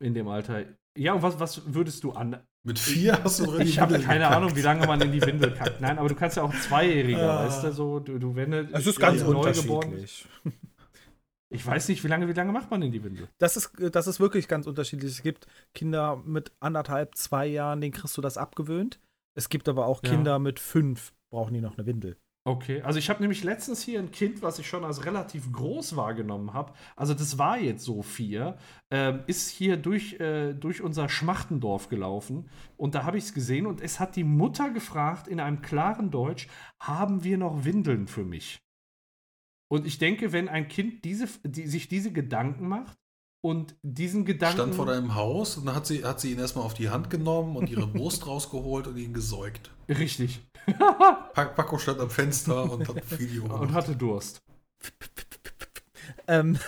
[0.00, 0.64] in dem Alter.
[0.96, 3.78] Ja, und was, was würdest du an, Mit vier hast du noch in die Ich
[3.80, 4.36] habe keine gekackt.
[4.36, 5.80] Ahnung, wie lange man in die Windel kackt.
[5.80, 7.46] Nein, aber du kannst ja auch Zweijähriger, Ah.
[7.46, 9.26] weißt du, so, du, du wenn Es ist Ja, ganz ja.
[9.28, 10.26] neugeboren- unterschiedlich.
[11.50, 13.26] Ich weiß nicht, wie lange, wie lange macht man in die Windel?
[13.38, 15.10] Das ist, das ist wirklich ganz unterschiedlich.
[15.12, 19.00] Es gibt Kinder mit anderthalb, zwei Jahren, denen kriegst du das abgewöhnt.
[19.34, 20.10] Es gibt aber auch Ja.
[20.10, 22.18] Kinder mit fünf, brauchen die noch eine Windel.
[22.48, 25.96] Okay, also ich habe nämlich letztens hier ein Kind, was ich schon als relativ groß
[25.96, 26.72] wahrgenommen habe.
[26.96, 28.56] Also das war jetzt so vier,
[28.90, 32.48] ähm, ist hier durch, äh, durch unser Schmachtendorf gelaufen
[32.78, 36.10] und da habe ich es gesehen und es hat die Mutter gefragt in einem klaren
[36.10, 36.48] Deutsch,
[36.80, 38.62] haben wir noch Windeln für mich?
[39.70, 42.97] Und ich denke, wenn ein Kind diese, die, sich diese Gedanken macht
[43.40, 46.64] und diesen Gedanken Stand vor deinem Haus und dann hat sie, hat sie ihn erstmal
[46.64, 49.70] auf die Hand genommen und ihre Brust rausgeholt und ihn gesäugt.
[49.88, 50.40] richtig
[51.34, 53.72] Paco stand am Fenster und hat ein Video und gemacht.
[53.74, 54.42] hatte Durst.
[56.26, 56.58] Ähm,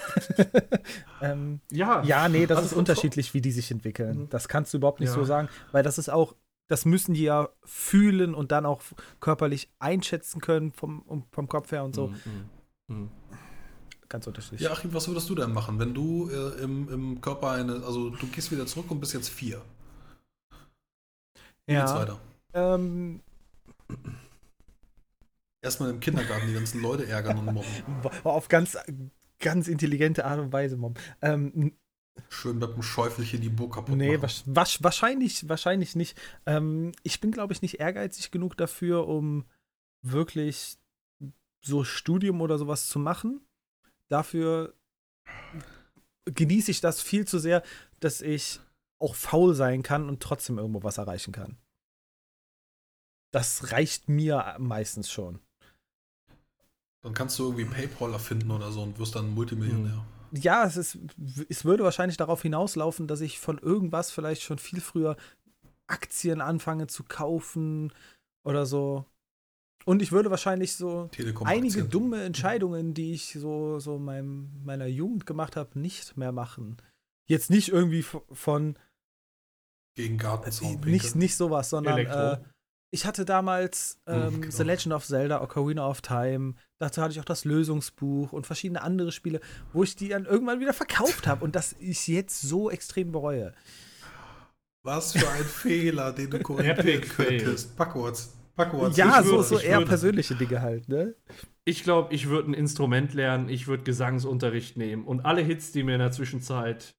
[1.21, 4.21] ähm, Ja, ja, nee, das Also ist unterschiedlich, wie die sich entwickeln.
[4.23, 4.29] Mhm.
[4.31, 5.15] Das kannst du überhaupt nicht Ja.
[5.15, 6.35] so sagen, weil das ist auch,
[6.69, 8.81] das müssen die ja fühlen und dann auch
[9.21, 12.09] körperlich einschätzen können vom, vom Kopf her und so.
[12.09, 12.15] Mhm,
[12.89, 13.11] mhm, mhm.
[14.11, 14.61] Ganz unterschiedlich.
[14.61, 18.11] Ja, Achim, was würdest du denn machen, wenn du äh, im, im Körper eine, also
[18.11, 19.63] du gehst wieder zurück und bist jetzt vier?
[21.67, 21.99] Wie geht's ja.
[21.99, 22.21] weiter?
[22.53, 23.23] Ähm,
[25.63, 27.69] Erstmal im Kindergarten die ganzen Leute ärgern und mobben.
[28.25, 28.79] auf ganz,
[29.39, 30.95] ganz intelligente Art und Weise, Mom.
[31.23, 31.73] Ähm,
[32.29, 34.57] Schön mit dem Schäufelchen die Burg kaputt nee, machen.
[34.57, 36.21] wasch, wahrscheinlich, wahrscheinlich nicht.
[36.45, 39.45] Ähm, ich bin, glaube ich, nicht ehrgeizig genug dafür, um
[40.03, 40.79] wirklich
[41.63, 43.41] so Studium oder sowas zu machen.
[44.11, 44.75] Dafür
[46.27, 47.63] genieße ich das viel zu sehr,
[48.01, 48.61] dass ich
[48.99, 51.57] auch faul sein kann und trotzdem irgendwo was erreichen kann.
[53.33, 55.41] Das reicht mir meistens schon.
[57.03, 60.05] Dann kannst du irgendwie PayPal erfinden oder so und wirst dann Multimillionär.
[60.33, 60.99] Ja, es, ist,
[61.49, 65.17] es würde wahrscheinlich darauf hinauslaufen, dass ich von irgendwas vielleicht schon viel früher
[65.87, 67.93] Aktien anfange zu kaufen
[68.45, 69.07] oder so.
[69.85, 71.09] Und ich würde wahrscheinlich so
[71.45, 76.77] einige dumme Entscheidungen, die ich so, so meinem, meiner Jugend gemacht habe, nicht mehr machen.
[77.27, 78.77] Jetzt nicht irgendwie von,
[79.95, 80.83] gegen Gartenzaun.
[80.83, 82.39] Äh, nicht, nicht sowas, sondern äh,
[82.91, 84.57] ich hatte damals ähm, genau.
[84.57, 86.55] The Legend of Zelda, Ocarina of Time.
[86.79, 89.41] Dazu hatte ich auch das Lösungsbuch und verschiedene andere Spiele,
[89.73, 93.55] wo ich die dann irgendwann wieder verkauft habe und das ich jetzt so extrem bereue.
[94.83, 97.77] Was für ein Fehler, den du korrigieren könntest.
[97.77, 98.40] Backwards.
[98.57, 98.97] Backwards.
[98.97, 101.15] ja, ich so, würd- so eher würd- persönliche Dinge halt, ne?
[101.65, 105.83] Ich glaube, ich würde ein Instrument lernen, ich würde Gesangsunterricht nehmen und alle Hits, die
[105.83, 106.95] mir in der Zwischenzeit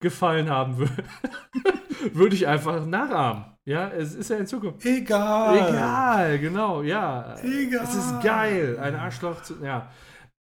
[0.00, 1.04] gefallen haben würden,
[2.12, 3.44] würde ich einfach nachahmen.
[3.64, 4.84] Ja, es ist ja in Zukunft.
[4.84, 5.56] Egal.
[5.70, 7.34] Egal, genau, ja.
[7.42, 7.82] Egal.
[7.84, 9.54] Es ist geil, ein Arschloch zu.
[9.64, 9.90] Ja.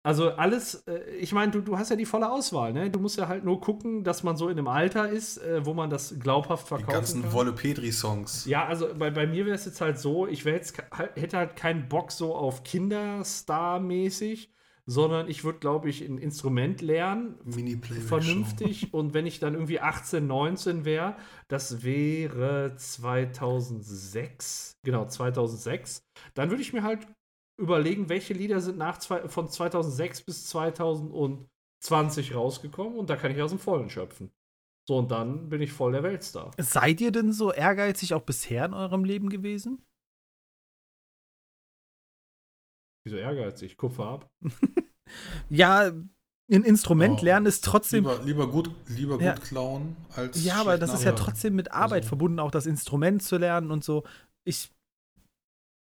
[0.05, 2.91] Also alles, äh, ich meine, du, du hast ja die volle Auswahl, ne?
[2.91, 5.75] Du musst ja halt nur gucken, dass man so in einem Alter ist, äh, wo
[5.75, 7.33] man das glaubhaft Die verkaufen ganzen kann.
[7.33, 8.47] Wolle Petri-Songs.
[8.47, 10.77] Ja, also bei, bei mir wäre es jetzt halt so, ich wär jetzt,
[11.15, 14.51] hätte halt keinen Bock so auf Kinderstar-mäßig,
[14.87, 18.01] sondern ich würde, glaube ich, ein Instrument lernen, Mini-Play.
[18.01, 18.89] vernünftig.
[18.93, 21.15] Und wenn ich dann irgendwie 18, 19 wäre,
[21.47, 26.03] das wäre 2006, genau, 2006,
[26.35, 27.07] dann würde ich mir halt
[27.59, 33.41] überlegen, welche Lieder sind nach zwei, von 2006 bis 2020 rausgekommen und da kann ich
[33.43, 34.33] aus dem Vollen schöpfen.
[34.89, 36.51] So, und dann bin ich voll der Weltstar.
[36.59, 39.85] Seid ihr denn so ehrgeizig auch bisher in eurem Leben gewesen?
[43.05, 43.77] Wieso ehrgeizig?
[43.77, 44.31] Kupfer ab.
[45.51, 45.89] Ja,
[46.51, 47.25] ein Instrument Oh.
[47.25, 48.05] lernen ist trotzdem.
[48.05, 49.35] Lieber, lieber gut, lieber Ja.
[49.35, 50.43] gut klauen als.
[50.43, 53.71] Ja, aber das ist ja trotzdem mit Arbeit Also- verbunden, auch das Instrument zu lernen
[53.71, 54.05] und so.
[54.45, 54.73] Ich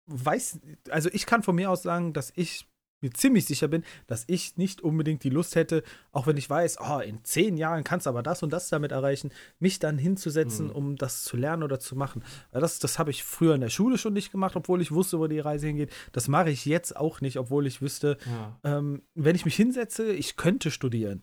[0.09, 0.60] weiß,
[0.90, 2.66] also ich kann von mir aus sagen, dass ich
[3.01, 6.78] mir ziemlich sicher bin, dass ich nicht unbedingt die Lust hätte, auch wenn ich weiß,
[6.80, 9.30] oh, in zehn Jahren kannst du aber das und das damit erreichen,
[9.60, 10.72] mich dann hinzusetzen, Mhm.
[10.72, 12.24] um das zu lernen oder zu machen.
[12.51, 15.20] Weil das, das habe ich früher in der Schule schon nicht gemacht, obwohl ich wusste,
[15.20, 15.93] wo die Reise hingeht.
[16.10, 18.59] Das mache ich jetzt auch nicht, obwohl ich wüsste, Ja.
[18.64, 21.22] ähm, wenn ich mich hinsetze, ich könnte studieren.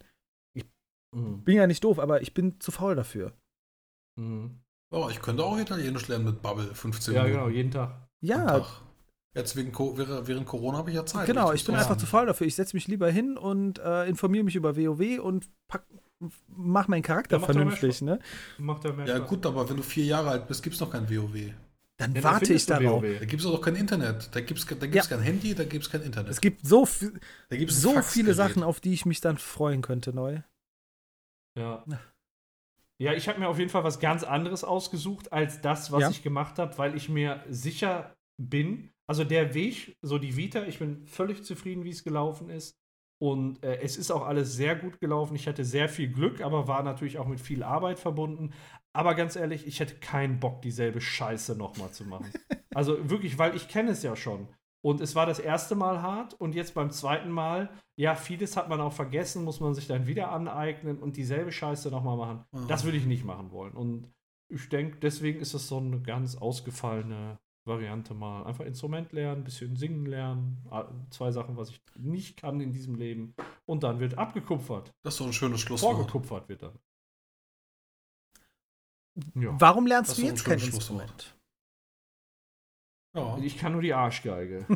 [1.14, 1.44] Mhm.
[1.44, 3.34] Bin ja nicht doof, aber ich bin zu faul dafür.
[4.18, 4.62] Mhm.
[4.92, 7.40] Oh, ich könnte auch Italienisch lernen mit Bubble, 15 Ja, Minuten.
[7.44, 8.05] genau, jeden Tag.
[8.22, 8.66] Ja, Tag.
[9.36, 11.26] Jetzt wegen, Co- während während Corona habe ich ja Zeit.
[11.28, 12.48] Genau, richtig ich bin einfach zu faul dafür.
[12.48, 15.86] Ich setze mich lieber hin und äh, informiere mich über WoW und pack,
[16.48, 18.20] mach meinen Charakter Ja, macht doch mehr vernünftig, ne?
[18.58, 19.28] Macht ja mehr Ja, Spaß.
[19.30, 21.34] gut, aber wenn du vier Jahre alt bist, gibt es noch kein WoW.
[21.98, 23.02] Dann Ja, dann warte ich darauf.
[23.04, 24.30] Da gibt es auch kein Internet.
[24.34, 25.16] Da gibt es da gibt's Ja.
[25.18, 26.32] kein Handy, da gibt es kein Internet.
[26.32, 27.20] Es gibt so, viel,
[27.50, 30.40] da gibt's so viele Sachen, auf die ich mich dann freuen könnte, neu.
[31.58, 31.84] Ja.
[33.00, 33.14] Ja.
[33.14, 36.10] Ich habe mir auf jeden Fall was ganz anderes ausgesucht als das, was Ja.
[36.10, 40.80] ich gemacht habe, weil ich mir sicher bin, also der Weg, so die Vita, ich
[40.80, 42.76] bin völlig zufrieden, wie es gelaufen ist.
[43.22, 45.36] Und äh, es ist auch alles sehr gut gelaufen.
[45.36, 48.54] Ich hatte sehr viel Glück, aber war natürlich auch mit viel Arbeit verbunden.
[48.94, 52.32] Aber ganz ehrlich, ich hätte keinen Bock, dieselbe Scheiße nochmal zu machen.
[52.76, 54.48] also wirklich, weil ich kenne es ja schon.
[54.86, 58.70] Und es war das erste Mal hart und jetzt beim zweiten Mal, ja, vieles hat
[58.70, 62.46] man auch vergessen, muss man sich dann wieder aneignen und dieselbe Scheiße nochmal machen.
[62.52, 62.66] Ah.
[62.68, 63.74] Das würde ich nicht machen wollen.
[63.74, 64.14] Und
[64.48, 68.44] ich denke, deswegen ist das so eine ganz ausgefallene Variante mal.
[68.44, 70.64] Einfach Instrument lernen, ein bisschen singen lernen.
[71.10, 73.34] Zwei Sachen, was ich nicht kann in diesem Leben.
[73.66, 74.94] Und dann wird abgekupfert.
[75.02, 75.96] Das ist doch ein schönes Schlusswort.
[75.96, 76.78] Vorgekupfert wird dann.
[79.34, 79.56] Ja.
[79.60, 80.60] Warum lernst du jetzt kein.
[80.60, 81.35] Instrument?
[83.16, 83.38] Ja.
[83.42, 84.66] Ich kann nur die Arschgeige.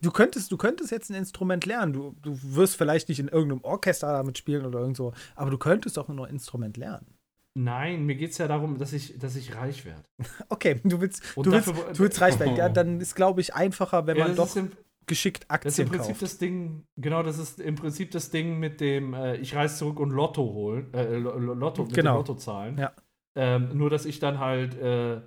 [0.00, 1.92] Du könntest, du könntest jetzt ein Instrument lernen.
[1.92, 5.56] Du, du wirst vielleicht nicht in irgendeinem Orchester damit spielen oder irgend so, aber du
[5.58, 7.06] könntest auch nur ein Instrument lernen.
[7.54, 10.02] Nein, mir geht es ja darum, dass ich, dass ich reich werde.
[10.48, 12.56] Okay, du willst, Und du willst, dafür- du willst reich werden.
[12.56, 14.72] Ja, dann ist, glaube ich, einfacher, wenn man das doch im,
[15.06, 16.22] geschickt Das ist im Aktien Prinzip kauft.
[16.22, 20.00] das Ding, genau, das ist im Prinzip das Ding mit dem, äh, ich reise zurück
[20.00, 22.14] und Lotto holen, äh, Lo- Lo- Lotto, mit Genau.
[22.14, 22.78] den Lottozahlen.
[22.78, 22.92] Ja.
[23.36, 25.20] Ähm, nur, dass ich dann halt, äh,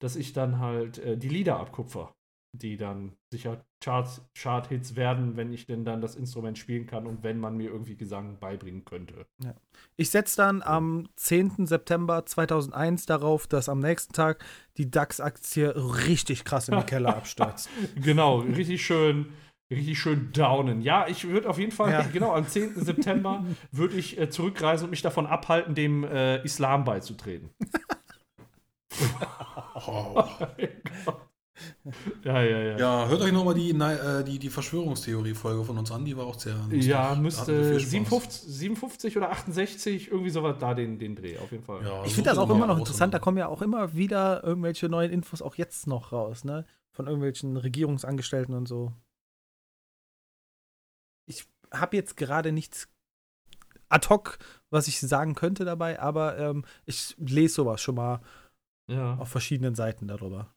[0.00, 2.12] dass ich dann halt äh, die Lieder abkupfer.
[2.52, 7.22] die dann sicher Charts, Chart-Hits werden, wenn ich denn dann das Instrument spielen kann und
[7.22, 9.26] wenn man mir irgendwie Gesang beibringen könnte.
[9.44, 9.52] Ja.
[9.96, 11.66] Ich setze dann am 10.
[11.66, 14.42] September 2001 darauf, dass am nächsten Tag
[14.78, 15.74] die DAX-Aktie
[16.06, 17.68] richtig krass in den Keller abstürzt.
[17.94, 19.26] genau, richtig schön.
[19.70, 20.80] Richtig schön downen.
[20.80, 22.02] Ja, ich würde auf jeden Fall, Ja.
[22.02, 22.76] genau, am 10.
[22.84, 27.50] September würde ich äh, zurückreisen und mich davon abhalten, dem äh, Islam beizutreten.
[29.76, 30.24] Oh.
[32.24, 32.78] ja, ja, ja.
[32.78, 36.38] Ja, hört euch nochmal die, äh, die, die Verschwörungstheorie-Folge von uns an, die war auch
[36.38, 36.86] sehr lustig.
[36.86, 37.90] Ja, müsste viel Spaß.
[37.90, 41.82] 57, 57 oder 68, irgendwie sowas da den, den Dreh, auf jeden Fall.
[41.82, 44.42] Ja, Ich sucht finde das auch immer noch interessant, da kommen ja auch immer wieder
[44.44, 46.64] irgendwelche neuen Infos auch jetzt noch raus, ne?
[46.92, 48.92] Von irgendwelchen Regierungsangestellten und so.
[51.26, 52.88] Ich habe jetzt gerade nichts
[53.88, 54.38] ad hoc,
[54.70, 58.20] was ich sagen könnte dabei, aber ähm, ich lese sowas schon mal
[58.88, 59.16] Ja.
[59.18, 60.54] auf verschiedenen Seiten darüber.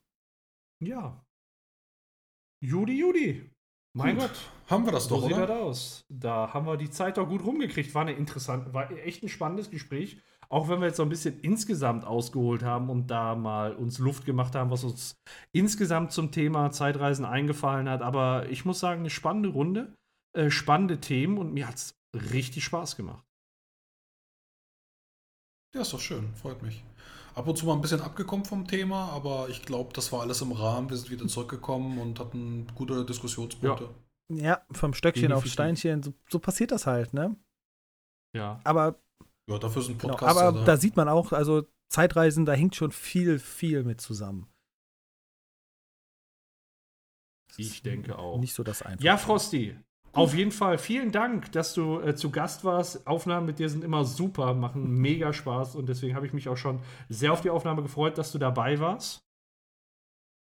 [0.84, 1.23] ja.
[2.61, 3.49] Judy, Judy.
[3.95, 4.39] Mein Gut, Gott.
[4.69, 5.60] Haben wir das So doch, sieht das oder?
[5.61, 6.06] aus.
[6.10, 7.95] Da haben wir die Zeit doch gut rumgekriegt.
[7.95, 10.22] War eine interessant, war echt ein spannendes Gespräch.
[10.49, 14.26] Auch wenn wir jetzt so ein bisschen insgesamt ausgeholt haben und da mal uns Luft
[14.26, 15.15] gemacht haben, was uns
[15.53, 18.01] insgesamt zum Thema Zeitreisen eingefallen hat.
[18.01, 19.95] Aber ich muss sagen, eine spannende Runde,
[20.35, 23.23] äh, spannende Themen und mir hat es richtig Spaß gemacht.
[25.73, 26.84] Ja, ist doch schön, freut mich.
[27.35, 30.41] Ab und zu mal ein bisschen abgekommen vom Thema, aber ich glaube, das war alles
[30.41, 30.89] im Rahmen.
[30.89, 33.89] Wir sind wieder zurückgekommen und hatten gute Diskussionspunkte.
[34.31, 35.45] Ja, vom Stöckchen auf.
[35.45, 37.35] Steinchen, so, so passiert das halt, ne?
[38.35, 38.60] Ja.
[38.64, 38.99] Aber,
[39.49, 42.76] Ja, dafür sind genau, Podcasts aber ja da sieht man auch, also Zeitreisen, da hängt
[42.76, 44.47] schon viel, viel mit zusammen.
[47.57, 48.39] Ich ist denke auch.
[48.39, 49.03] Nicht so das einfach.
[49.03, 49.77] Ja, Frosty.
[50.14, 53.06] Auf jeden Fall vielen Dank, dass du äh, zu Gast warst.
[53.07, 56.57] Aufnahmen mit dir sind immer super, machen mega Spaß und deswegen habe ich mich auch
[56.57, 56.80] schon
[57.10, 59.22] sehr auf die Aufnahme gefreut, dass du dabei warst.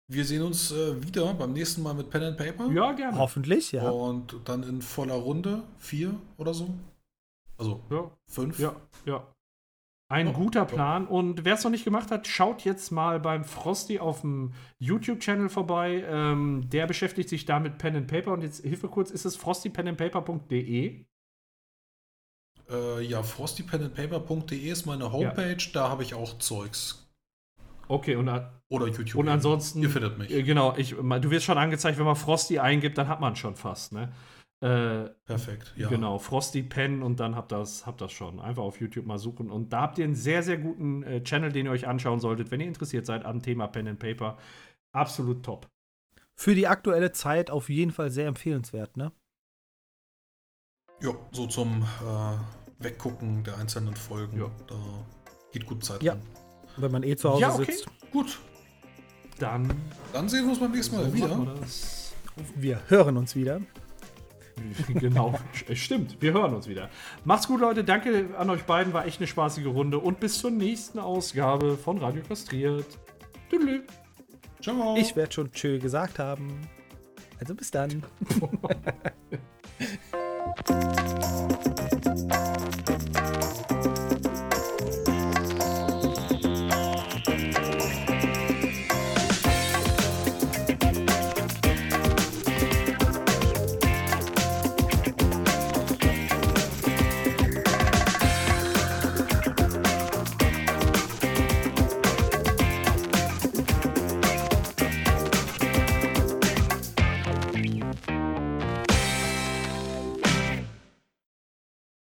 [0.10, 2.72] Wir sehen uns äh, wieder beim nächsten Mal mit Pen and Paper.
[2.72, 3.18] Ja, gerne.
[3.18, 3.90] Hoffentlich, ja.
[3.90, 5.64] Und dann in voller Runde.
[5.80, 6.70] Vier oder so.
[7.58, 8.58] Also Ja, fünf.
[8.58, 8.74] ja,
[9.06, 9.28] ja.
[10.10, 10.66] Ein Ja, guter ja.
[10.66, 11.06] Plan.
[11.08, 15.50] Und wer es noch nicht gemacht hat, schaut jetzt mal beim Frosty auf dem YouTube-Channel
[15.50, 16.06] vorbei.
[16.08, 18.32] Ähm, der beschäftigt sich da mit Pen and Paper.
[18.32, 21.06] Und jetzt hilfe kurz, ist es frostypenandpaper.de?
[22.70, 25.58] Äh, ja, frostypenandpaper.de ist meine Homepage.
[25.74, 27.04] Da habe ich auch Zeugs.
[27.90, 28.28] Okay, und,
[28.70, 29.16] Oder YouTube.
[29.16, 29.82] und ansonsten.
[29.82, 30.32] Ihr findet mich.
[30.32, 33.56] Äh, Genau, ich, du wirst schon angezeigt, wenn man Frosty eingibt, dann hat man schon
[33.56, 34.12] fast, ne?
[34.60, 35.74] Äh, Perfekt.
[35.76, 35.88] Ja.
[35.88, 38.40] Genau, Frosty Pen und dann habt das, habt das schon.
[38.40, 39.52] Einfach auf YouTube mal suchen.
[39.52, 42.50] Und da habt ihr einen sehr, sehr guten äh, Channel, den ihr euch anschauen solltet,
[42.50, 44.38] wenn ihr interessiert seid am Thema Pen and Paper.
[44.94, 45.68] Absolut top.
[46.34, 49.12] Für die aktuelle Zeit auf jeden Fall sehr empfehlenswert, ne?
[51.02, 54.40] Ja, so zum äh, Weggucken der einzelnen Folgen.
[54.40, 54.50] Ja.
[54.68, 54.76] Da
[55.52, 56.14] geht gut Zeit Ja.
[56.14, 56.24] drin.
[56.78, 57.66] Wenn man eh zu Hause Ja, okay.
[57.72, 57.88] sitzt.
[58.12, 58.40] Gut,
[59.40, 59.70] Dann
[60.14, 61.56] dann sehen wir uns beim nächsten Mal so wieder.
[62.56, 63.62] Wir hören uns wieder.
[64.94, 65.34] genau,
[65.74, 66.18] stimmt.
[66.20, 66.90] Wir hören uns wieder.
[67.24, 67.84] Macht's gut, Leute.
[67.84, 68.94] Danke an euch beiden.
[68.94, 70.00] War echt eine spaßige Runde.
[70.00, 72.86] Und bis zur nächsten Ausgabe von Radio Kastriert.
[73.50, 73.84] Tüdelü.
[74.62, 74.96] Ciao.
[74.98, 76.62] Ich werde schon tschö gesagt haben.
[77.40, 78.04] Also bis dann.